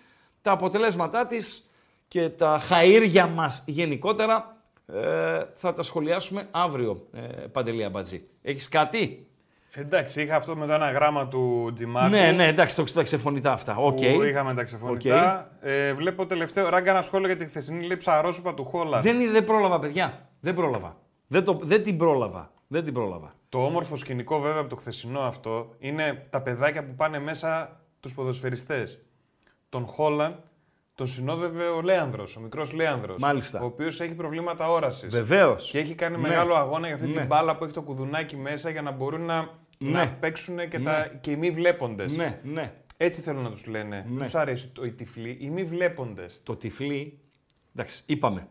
Τα 0.41 0.51
αποτελέσματά 0.51 1.25
της 1.25 1.69
και 2.07 2.29
τα 2.29 2.61
χαΐρια 2.69 3.29
μας 3.33 3.63
γενικότερα 3.67 4.57
ε, 4.93 5.45
θα 5.55 5.73
τα 5.73 5.83
σχολιάσουμε 5.83 6.47
αύριο, 6.51 7.07
ε, 7.13 7.19
Παντελία 7.51 7.89
Μπατζή. 7.89 8.23
Έχεις 8.41 8.69
κάτι; 8.69 9.25
Εντάξει, 9.73 10.21
είχα 10.21 10.35
αυτό 10.35 10.55
με 10.55 10.65
το 10.65 10.73
ένα 10.73 10.91
γράμμα 10.91 11.27
του 11.27 11.71
Τζιμάκου. 11.75 12.09
Ναι, 12.09 12.31
ναι, 12.31 12.47
εντάξει, 12.47 12.75
το 12.75 12.83
τα 12.93 13.03
ξεφωνητά 13.03 13.51
αυτά. 13.51 13.75
Οκ. 13.75 13.97
Που 13.97 14.23
είχαμε 14.23 14.53
τα 14.53 14.63
ξεφωνητά. 14.63 15.51
Ε, 15.61 15.93
βλέπω 15.93 16.25
τελευταίο 16.25 16.69
ράγκα 16.69 16.91
ένα 16.91 17.01
σχόλιο 17.01 17.27
για 17.27 17.37
τη 17.37 17.45
χθεσινή 17.45 17.85
λήψη 17.85 18.11
αρρώσουπα 18.11 18.53
του 18.53 18.65
Χόλας. 18.65 19.03
Δεν, 19.03 19.31
δεν 19.31 19.45
πρόλαβα, 19.45 19.79
παιδιά. 19.79 20.29
Δεν 20.39 20.55
πρόλαβα. 20.55 20.97
Δεν, 21.27 21.43
το, 21.43 21.59
δεν 21.63 21.83
την 21.83 21.97
πρόλαβα. 21.97 22.51
Δεν 22.73 22.83
την 22.83 22.93
πρόλαβα. 22.93 23.35
Το 23.49 23.65
όμορφο 23.65 23.95
σκηνικό 23.97 24.39
βέβαια 24.39 24.59
από 24.59 24.69
το 24.69 24.75
χθεσινό 24.75 25.19
αυτό 25.19 25.75
είναι 25.79 26.25
τα 26.29 26.41
παιδάκια 26.41 26.83
που 26.85 26.95
πάνε 26.95 27.19
μέσα 27.19 27.79
τους 27.99 28.13
ποδοσφαιριστές. 28.13 28.99
Τον 29.69 29.85
Χόλαν 29.85 30.43
τον 30.95 31.07
συνόδευε 31.07 31.63
ο 31.63 31.81
Λέανδρος, 31.81 32.35
ο 32.35 32.39
μικρός 32.39 32.71
Λέανδρος. 32.73 33.21
Μάλιστα. 33.21 33.61
Ο 33.61 33.65
οποίος 33.65 33.99
έχει 34.01 34.13
προβλήματα 34.13 34.69
όρασης. 34.71 35.09
Βεβαίως. 35.09 35.69
Και 35.71 35.79
έχει 35.79 35.95
κάνει 35.95 36.15
Ναι. 36.15 36.27
μεγάλο 36.27 36.55
αγώνα 36.55 36.85
για 36.87 36.95
αυτή 36.95 37.07
Ναι. 37.07 37.13
την 37.13 37.25
μπάλα 37.25 37.57
που 37.57 37.63
έχει 37.63 37.73
το 37.73 37.81
κουδουνάκι 37.81 38.37
μέσα 38.37 38.69
για 38.69 38.81
να 38.81 38.91
μπορούν 38.91 39.21
να, 39.21 39.49
Ναι. 39.77 39.89
να 39.91 40.11
παίξουν 40.13 40.69
και, 40.69 40.79
τα, 40.79 41.07
και 41.21 41.31
οι 41.31 41.35
μη 41.35 41.51
βλέποντες. 41.51 42.11
Ναι, 42.15 42.39
ναι. 42.43 42.73
Έτσι 42.97 43.21
θέλω 43.21 43.41
να 43.41 43.49
τους 43.51 43.65
λένε. 43.65 43.95
Ναι. 43.95 44.15
Δεν 44.15 44.23
τους 44.23 44.35
αρέσει 44.35 44.67
το, 44.67 44.85
οι 44.85 44.91
τυφλοί, 44.91 45.37
οι 45.41 45.49
μη 45.49 45.63
βλέποντες. 45.63 46.41
Το 46.43 46.55
τυφλί, 46.55 47.19
εντάξει, 47.75 48.03
είπαμε. 48.07 48.47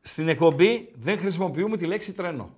Στην 0.00 0.28
εκπομπή 0.28 0.90
δεν 0.94 1.18
χρησιμοποιούμε 1.18 1.76
τη 1.76 1.86
λέξη 1.86 2.14
τρένο. 2.14 2.50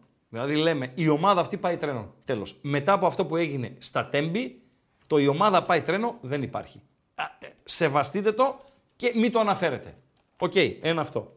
Δηλαδή 0.43 0.62
λέμε 0.62 0.91
η 0.95 1.09
ομάδα 1.09 1.41
αυτή 1.41 1.57
πάει 1.57 1.76
τρένο. 1.76 2.14
Τέλος. 2.24 2.57
Μετά 2.61 2.93
από 2.93 3.07
αυτό 3.07 3.24
που 3.24 3.37
έγινε 3.37 3.74
στα 3.78 4.07
τέμπη, 4.07 4.61
το 5.07 5.18
η 5.18 5.26
ομάδα 5.26 5.62
πάει 5.62 5.80
τρένο 5.80 6.18
δεν 6.20 6.43
υπάρχει. 6.43 6.82
Α, 7.14 7.24
ε, 7.39 7.47
Σεβαστείτε 7.64 8.32
το 8.32 8.61
και 8.97 9.12
μην 9.14 9.32
το 9.32 9.41
αναφέρετε. 9.41 9.95
Οκ, 10.39 10.55
ένα 10.80 11.01
αυτό. 11.01 11.32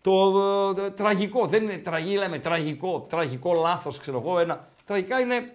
Το 0.00 0.40
ε, 0.78 0.90
τραγικό, 0.90 1.46
δεν 1.46 1.62
είναι 1.62 1.76
τραγή, 1.78 2.16
λέμε 2.16 2.38
τραγικό, 2.38 3.06
τραγικό 3.08 3.54
λάθος, 3.54 3.98
ξέρω 3.98 4.18
εγώ, 4.18 4.38
ένα. 4.38 4.68
Τραγικά 4.84 5.20
είναι 5.20 5.54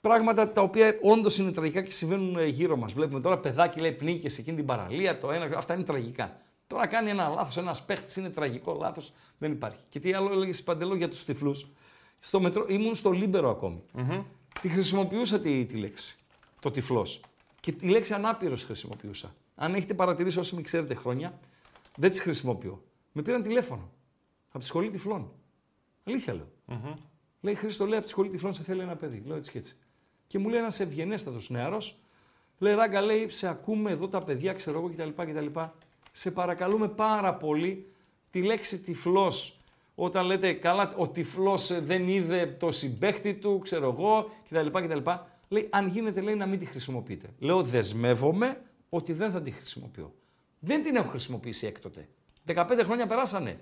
πράγματα 0.00 0.52
τα 0.52 0.62
οποία 0.62 0.98
όντως 1.02 1.38
είναι 1.38 1.52
τραγικά 1.52 1.82
και 1.82 1.90
συμβαίνουν 1.90 2.36
ε, 2.36 2.46
γύρω 2.46 2.76
μας. 2.76 2.92
Βλέπουμε 2.92 3.20
τώρα 3.20 3.38
παιδάκι 3.38 3.80
λέει 3.80 3.92
πνίγηκε 3.92 4.28
σε 4.28 4.40
εκείνη 4.40 4.56
την 4.56 4.66
παραλία, 4.66 5.18
το 5.18 5.30
ένα, 5.30 5.56
αυτά 5.56 5.74
είναι 5.74 5.82
τραγικά. 5.82 6.40
Τώρα 6.66 6.86
κάνει 6.86 7.10
ένα 7.10 7.28
λάθος, 7.28 7.56
ένας 7.56 7.84
παίχτης 7.84 8.16
είναι 8.16 8.30
τραγικό 8.30 8.76
λάθος, 8.80 9.12
δεν 9.38 9.52
υπάρχει. 9.52 9.78
Και 9.88 10.00
τι 10.00 10.12
άλλο 10.12 10.32
έλεγε 10.32 10.62
Παντελό 10.64 10.94
για 10.94 11.08
τους 11.08 11.24
τυφλούς; 11.24 11.66
Στο 12.26 12.40
μετρό, 12.40 12.66
ήμουν 12.68 12.94
στο 12.94 13.10
Λίμπερο 13.10 13.50
ακόμη. 13.50 13.82
Τη 14.60 14.68
χρησιμοποιούσα 14.68 15.40
τη, 15.40 15.64
τη 15.64 15.76
λέξη. 15.76 16.16
Το 16.60 16.70
τυφλός. 16.70 17.20
Και 17.60 17.72
τη 17.72 17.88
λέξη 17.88 18.14
ανάπηρος 18.14 18.64
χρησιμοποιούσα. 18.64 19.34
Αν 19.54 19.74
έχετε 19.74 19.94
παρατηρήσει 19.94 20.38
όσοι 20.38 20.54
με 20.54 20.62
ξέρετε 20.62 20.94
χρόνια, 20.94 21.38
δεν 21.96 22.10
τις 22.10 22.20
χρησιμοποιώ. 22.20 22.82
Με 23.12 23.22
πήραν 23.22 23.42
τηλέφωνο 23.42 23.90
από 24.48 24.58
τη 24.58 24.64
σχολή 24.64 24.90
τυφλών. 24.90 25.32
Αλήθεια 26.04 26.34
λέω. 26.34 26.48
Λέει 27.40 27.54
Χρήστο, 27.54 27.86
λέει 27.86 27.96
από 27.96 28.04
τη 28.04 28.10
σχολή 28.10 28.28
τυφλών 28.28 28.52
σε 28.52 28.62
θέλει 28.62 28.80
ένα 28.80 28.96
παιδί. 28.96 29.22
Λέω 29.26 29.36
έτσι 29.36 29.50
και 29.50 29.58
έτσι. 29.58 29.76
Και 30.26 30.38
μου 30.38 30.48
λέει 30.48 30.58
ένας 30.58 30.80
ευγενέστατος 30.80 31.50
νεαρός, 31.50 31.98
λέει 32.58 32.74
Ράγκα, 32.74 33.00
λέει, 33.00 33.30
σε 33.30 33.48
ακούμε 33.48 33.90
εδώ 33.90 34.08
τα 34.08 34.22
παιδιά, 34.22 34.52
ξέρω 34.52 34.78
εγώ 34.78 34.88
κτλ. 34.88 35.22
κτλ. 35.22 35.60
Σε 36.12 36.30
παρακαλούμε 36.30 36.88
πάρα 36.88 37.34
πολύ 37.34 37.92
τη 38.30 38.42
λέξη 38.42 38.78
τυφλός. 38.78 39.55
Όταν 39.98 40.26
λέτε 40.26 40.52
καλά, 40.52 40.92
ο 40.96 41.08
τυφλός 41.08 41.80
δεν 41.82 42.08
είδε 42.08 42.56
το 42.58 42.70
συμπαίκτη 42.70 43.34
του, 43.34 43.58
ξέρω 43.58 43.96
εγώ 43.98 44.30
κτλ. 44.50 44.66
κτλ. 44.66 45.10
Λέει, 45.48 45.68
αν 45.70 45.88
γίνεται, 45.88 46.20
λέει 46.20 46.34
να 46.34 46.46
μην 46.46 46.58
τη 46.58 46.64
χρησιμοποιείτε. 46.64 47.28
Λέω, 47.38 47.62
δεσμεύομαι 47.62 48.60
ότι 48.88 49.12
δεν 49.12 49.30
θα 49.30 49.42
τη 49.42 49.50
χρησιμοποιώ. 49.50 50.14
Δεν 50.58 50.82
την 50.82 50.96
έχω 50.96 51.08
χρησιμοποιήσει 51.08 51.66
έκτοτε. 51.66 52.08
15 52.46 52.64
χρόνια 52.84 53.06
περάσανε. 53.06 53.58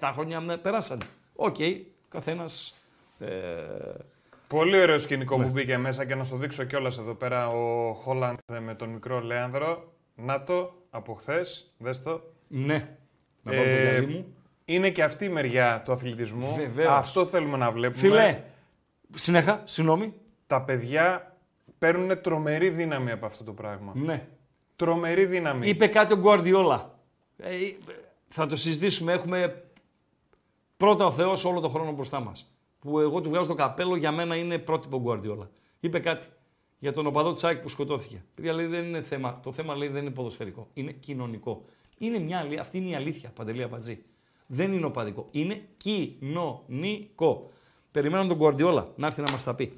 17 0.00 0.10
χρόνια 0.12 0.40
με 0.40 0.56
περάσανε. 0.56 1.04
OK, 1.34 1.56
okay, 1.58 1.80
καθένας. 2.08 2.74
Ε, 3.18 3.26
Πολύ 4.48 4.80
ωραίο 4.80 4.98
σκηνικό 4.98 5.36
που 5.36 5.48
μπήκε 5.48 5.76
μέσα 5.76 6.04
και 6.04 6.14
να 6.14 6.24
σου 6.24 6.36
δείξω 6.36 6.64
κιόλας 6.64 6.98
εδώ 6.98 7.14
πέρα 7.14 7.48
ο 7.48 7.92
Χόλαντ 7.92 8.38
με 8.60 8.74
τον 8.74 8.88
μικρό 8.88 9.20
Λέανδρο. 9.20 9.92
Να 10.14 10.44
το, 10.44 10.74
από 10.90 11.14
χθες, 11.14 11.72
δες 11.78 12.02
το. 12.02 12.22
ναι. 12.48 12.96
Να 13.42 13.52
πάρω 13.52 13.64
το 13.64 13.76
γυαλί 13.80 14.06
μου. 14.06 14.34
Είναι 14.64 14.90
και 14.90 15.02
αυτή 15.02 15.24
η 15.24 15.28
μεριά 15.28 15.82
του 15.84 15.92
αθλητισμού. 15.92 16.54
Βεβαίως. 16.54 16.92
Αυτό 16.92 17.26
θέλουμε 17.26 17.56
να 17.56 17.70
βλέπουμε. 17.70 18.00
Φιλέ, 18.00 18.42
συνέχα, 19.14 19.60
συγγνώμη. 19.64 20.14
Τα 20.46 20.62
παιδιά 20.62 21.36
παίρνουν 21.78 22.20
τρομερή 22.20 22.68
δύναμη 22.68 23.10
από 23.10 23.26
αυτό 23.26 23.44
το 23.44 23.52
πράγμα. 23.52 23.92
Ναι. 23.96 24.26
Τρομερή 24.76 25.24
δύναμη. 25.26 25.68
Είπε 25.68 25.86
κάτι 25.86 26.12
ο 26.12 26.16
Γκουαρδιόλα. 26.16 26.98
Ε, 27.36 27.50
θα 28.28 28.46
το 28.46 28.56
συζητήσουμε. 28.56 29.12
Έχουμε 29.12 29.64
πρώτα 30.76 31.06
ο 31.06 31.10
Θεός 31.10 31.44
όλο 31.44 31.60
τον 31.60 31.70
χρόνο 31.70 31.92
μπροστά 31.92 32.20
μας. 32.20 32.54
Που 32.78 33.00
εγώ 33.00 33.20
του 33.20 33.28
βγάζω 33.28 33.48
το 33.48 33.54
καπέλο, 33.54 33.96
για 33.96 34.12
μένα 34.12 34.36
είναι 34.36 34.58
πρότυπο 34.58 35.00
Γκουαρδιόλα. 35.00 35.50
Είπε 35.80 35.98
κάτι 35.98 36.26
για 36.78 36.92
τον 36.92 37.06
οπαδό 37.06 37.32
Τσάκη 37.32 37.60
που 37.62 37.68
σκοτώθηκε. 37.68 38.24
Παιδιά 38.34 38.52
λέει 38.52 38.66
δεν 38.66 38.84
είναι 38.84 39.02
θέμα. 39.02 39.40
Το 39.42 39.52
θέμα 39.52 39.74
λέει 39.76 39.88
δεν 39.88 40.02
είναι 40.02 40.10
ποδοσφαιρικό. 40.10 40.68
Είναι 40.74 40.92
κοινωνικό. 40.92 41.64
Είναι 41.98 42.18
μια, 42.18 42.38
αλη- 42.38 42.58
αυτή 42.58 42.78
είναι 42.78 42.88
η 42.88 42.94
αλήθεια, 42.94 43.30
Παντελή 43.34 43.62
Απατζή. 43.62 44.04
Δεν 44.46 44.72
είναι 44.72 44.86
οπαδικό. 44.86 45.26
Είναι 45.30 45.62
κοινωνικό. 45.76 47.50
Περιμένουμε 47.90 48.28
τον 48.28 48.36
Γκουαρδιόλα 48.36 48.88
να 48.96 49.06
έρθει 49.06 49.22
να 49.22 49.30
μας 49.30 49.44
τα 49.44 49.54
πει. 49.54 49.76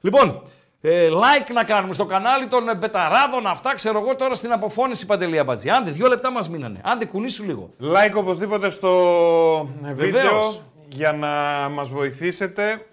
Λοιπόν, 0.00 0.42
ε, 0.80 1.08
like 1.12 1.52
να 1.52 1.64
κάνουμε 1.64 1.92
στο 1.94 2.04
κανάλι 2.04 2.46
των 2.46 2.68
ε, 2.68 2.74
μπεταράδων 2.74 3.46
αυτά, 3.46 3.74
ξέρω 3.74 3.98
εγώ 3.98 4.16
τώρα 4.16 4.34
στην 4.34 4.52
αποφώνηση 4.52 5.06
Παντελή 5.06 5.38
Απατζή. 5.38 5.70
Άντε, 5.70 5.90
δύο 5.90 6.06
λεπτά 6.08 6.30
μας 6.30 6.48
μείνανε. 6.48 6.80
Άντε, 6.84 7.04
κουνήσου 7.04 7.44
λίγο. 7.44 7.70
Like 7.80 8.14
οπωσδήποτε 8.14 8.70
στο 8.70 9.68
βίντεο 9.82 9.94
Βεβαίως. 9.94 10.62
για 10.88 11.12
να 11.12 11.28
μας 11.68 11.88
βοηθήσετε. 11.88 12.86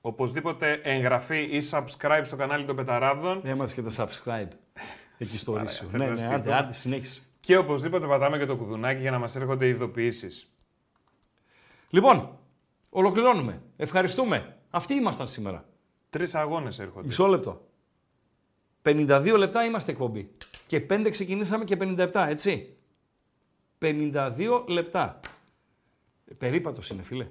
Οπωσδήποτε 0.00 0.80
εγγραφή 0.82 1.38
ή 1.38 1.62
subscribe 1.70 2.22
στο 2.24 2.36
κανάλι 2.36 2.64
των 2.64 2.76
Πεταράδων. 2.76 3.40
Έμαθες 3.44 3.74
και 3.74 3.82
τα 3.82 3.90
subscribe. 3.90 4.48
Εκεί 5.18 5.38
στο 5.38 5.56
ρίσιο. 5.56 5.88
Ναι, 5.92 5.98
ναι, 5.98 6.04
φανταστικό. 6.04 6.34
άντε, 6.34 6.54
άντε, 6.54 6.72
συνέχισε. 6.72 7.22
Και 7.40 7.56
οπωσδήποτε 7.56 8.06
πατάμε 8.06 8.38
και 8.38 8.46
το 8.46 8.56
κουδουνάκι 8.56 9.00
για 9.00 9.10
να 9.10 9.18
μας 9.18 9.36
έρχονται 9.36 9.68
ειδοποιήσεις. 9.68 10.50
Λοιπόν, 11.90 12.38
ολοκληρώνουμε. 12.90 13.62
Ευχαριστούμε. 13.76 14.56
Αυτοί 14.70 14.94
ήμασταν 14.94 15.28
σήμερα. 15.28 15.68
Τρεις 16.10 16.34
αγώνες 16.34 16.78
έρχονται. 16.78 17.06
Μισό 17.06 17.26
λεπτό. 17.26 17.68
52 18.82 19.34
λεπτά 19.36 19.64
είμαστε 19.64 19.92
εκπομπή. 19.92 20.30
Και 20.66 20.80
5 20.80 21.08
ξεκινήσαμε 21.10 21.64
και 21.64 21.76
57, 21.80 22.26
έτσι. 22.28 22.76
52 23.78 24.64
λεπτά. 24.68 25.20
Ε, 26.24 26.34
Περίπατος 26.34 26.90
είναι, 26.90 27.02
φίλε. 27.02 27.28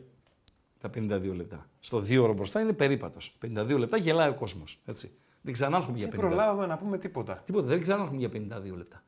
Τα 0.80 0.90
52 0.90 1.34
λεπτά. 1.36 1.70
Στο 1.80 2.00
2 2.00 2.22
ώρο 2.24 2.34
μπροστά 2.34 2.62
είναι 2.62 2.74
περίπατος. 2.74 3.38
52 3.42 3.78
λεπτά 3.78 3.98
γελάει 3.98 4.30
ο 4.30 4.34
κόσμος. 4.34 4.80
Έτσι. 4.86 5.12
Δεν 5.42 5.54
ξανάρχομαι 5.54 5.98
για 5.98 6.08
52 6.08 6.10
Δεν 6.12 6.20
προλάβαμε 6.20 6.66
να 6.66 6.78
πούμε 6.78 6.98
τίποτα. 6.98 7.34
Τίποτα, 7.46 7.68
δεν 7.68 7.82
ξανάρχομαι 7.82 8.18
για 8.18 8.30
52 8.30 8.76
λεπτά. 8.78 9.04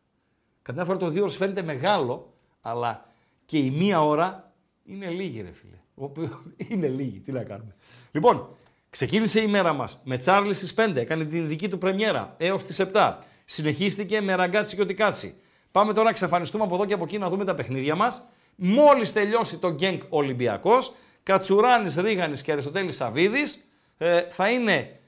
Καμιά 0.61 0.85
φορά 0.85 0.97
το 0.97 1.05
2 1.05 1.21
ώρες 1.21 1.35
φαίνεται 1.35 1.61
μεγάλο, 1.61 2.33
αλλά 2.61 3.05
και 3.45 3.57
η 3.57 3.69
μία 3.69 4.03
ώρα 4.05 4.51
είναι 4.83 5.07
λίγη, 5.09 5.41
ρε 5.41 5.51
φίλε. 5.51 5.77
Όπου 5.95 6.29
είναι 6.69 6.87
λίγη, 6.87 7.19
τι 7.19 7.31
να 7.31 7.43
κάνουμε. 7.43 7.75
Λοιπόν, 8.11 8.47
ξεκίνησε 8.89 9.41
η 9.41 9.47
μέρα 9.47 9.73
μας 9.73 10.01
με 10.03 10.17
Τσάρλις 10.17 10.57
στις 10.57 10.73
5, 10.77 10.95
έκανε 10.95 11.25
την 11.25 11.47
δική 11.47 11.69
του 11.69 11.77
πρεμιέρα 11.77 12.35
έως 12.37 12.63
τις 12.65 12.81
7. 12.93 13.17
Συνεχίστηκε 13.45 14.21
με 14.21 14.35
ραγκάτσι 14.35 14.75
και 14.75 14.81
οτικάτσι. 14.81 15.35
Πάμε 15.71 15.91
τώρα 15.91 16.03
να 16.03 16.09
εξαφανιστούμε 16.09 16.63
από 16.63 16.75
εδώ 16.75 16.85
και 16.85 16.93
από 16.93 17.03
εκεί 17.03 17.17
να 17.17 17.29
δούμε 17.29 17.45
τα 17.45 17.55
παιχνίδια 17.55 17.95
μας. 17.95 18.27
Μόλις 18.55 19.13
τελειώσει 19.13 19.57
το 19.57 19.71
Γκένκ 19.71 20.01
Ολυμπιακός, 20.09 20.93
Κατσουράνης, 21.23 21.95
Ρίγανης 21.95 22.41
και 22.41 22.51
Αριστοτέλης 22.51 22.95
Σαβίδης 22.95 23.63
ε, 23.97 24.21
θα 24.21 24.49
είναι 24.49 24.99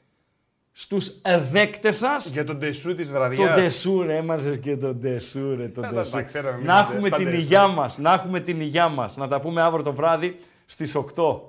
στους 0.75 1.21
δέκτες 1.51 1.97
σας 1.97 2.25
Για 2.29 2.45
τον 2.45 2.59
τεσού 2.59 2.95
της 2.95 3.07
το 3.07 3.13
βραδιάς. 3.13 3.55
ντεσούρε, 3.55 4.15
έμαθε 4.17 4.57
και 4.57 4.77
το 4.77 4.93
ντεσούρε. 4.93 5.67
Το 5.67 5.81
τα- 5.81 5.87
τα 5.87 5.93
ντεσούρε. 5.93 6.23
ξέραμε 6.23 6.49
εμείς, 6.49 6.65
να 6.65 6.73
τα- 6.73 6.79
έχουμε 6.93 7.09
τα 7.09 7.15
την 7.17 7.25
ντεσούρε. 7.25 7.41
υγειά 7.43 7.67
μας, 7.67 7.97
να 7.97 8.13
έχουμε 8.13 8.39
την 8.39 8.61
υγειά 8.61 8.87
μας. 8.87 9.17
Να 9.17 9.27
τα 9.27 9.39
πούμε 9.39 9.61
αύριο 9.63 9.83
το 9.83 9.93
βράδυ 9.93 10.37
στις 10.65 10.95
8. 10.95 11.47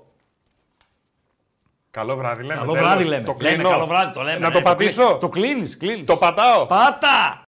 Καλό 1.90 2.16
βράδυ 2.16 2.40
λέμε. 2.42 2.54
Καλό 2.60 2.72
τέλος. 2.72 2.86
βράδυ 2.88 3.04
λέμε. 3.04 3.24
Το 3.26 3.36
λέμε 3.40 3.54
κλείνω. 3.54 3.68
καλό 3.70 3.86
βράδυ, 3.86 4.12
το 4.12 4.20
λέμε. 4.22 4.38
Να 4.38 4.48
ναι, 4.48 4.54
το 4.54 4.62
κλείνει- 4.62 4.66
πατήσω. 4.76 5.18
Το 5.20 5.28
κλείνεις, 5.28 5.76
κλείνεις. 5.76 6.06
Το 6.06 6.16
πατάω. 6.16 6.66
Πάτα! 6.66 7.42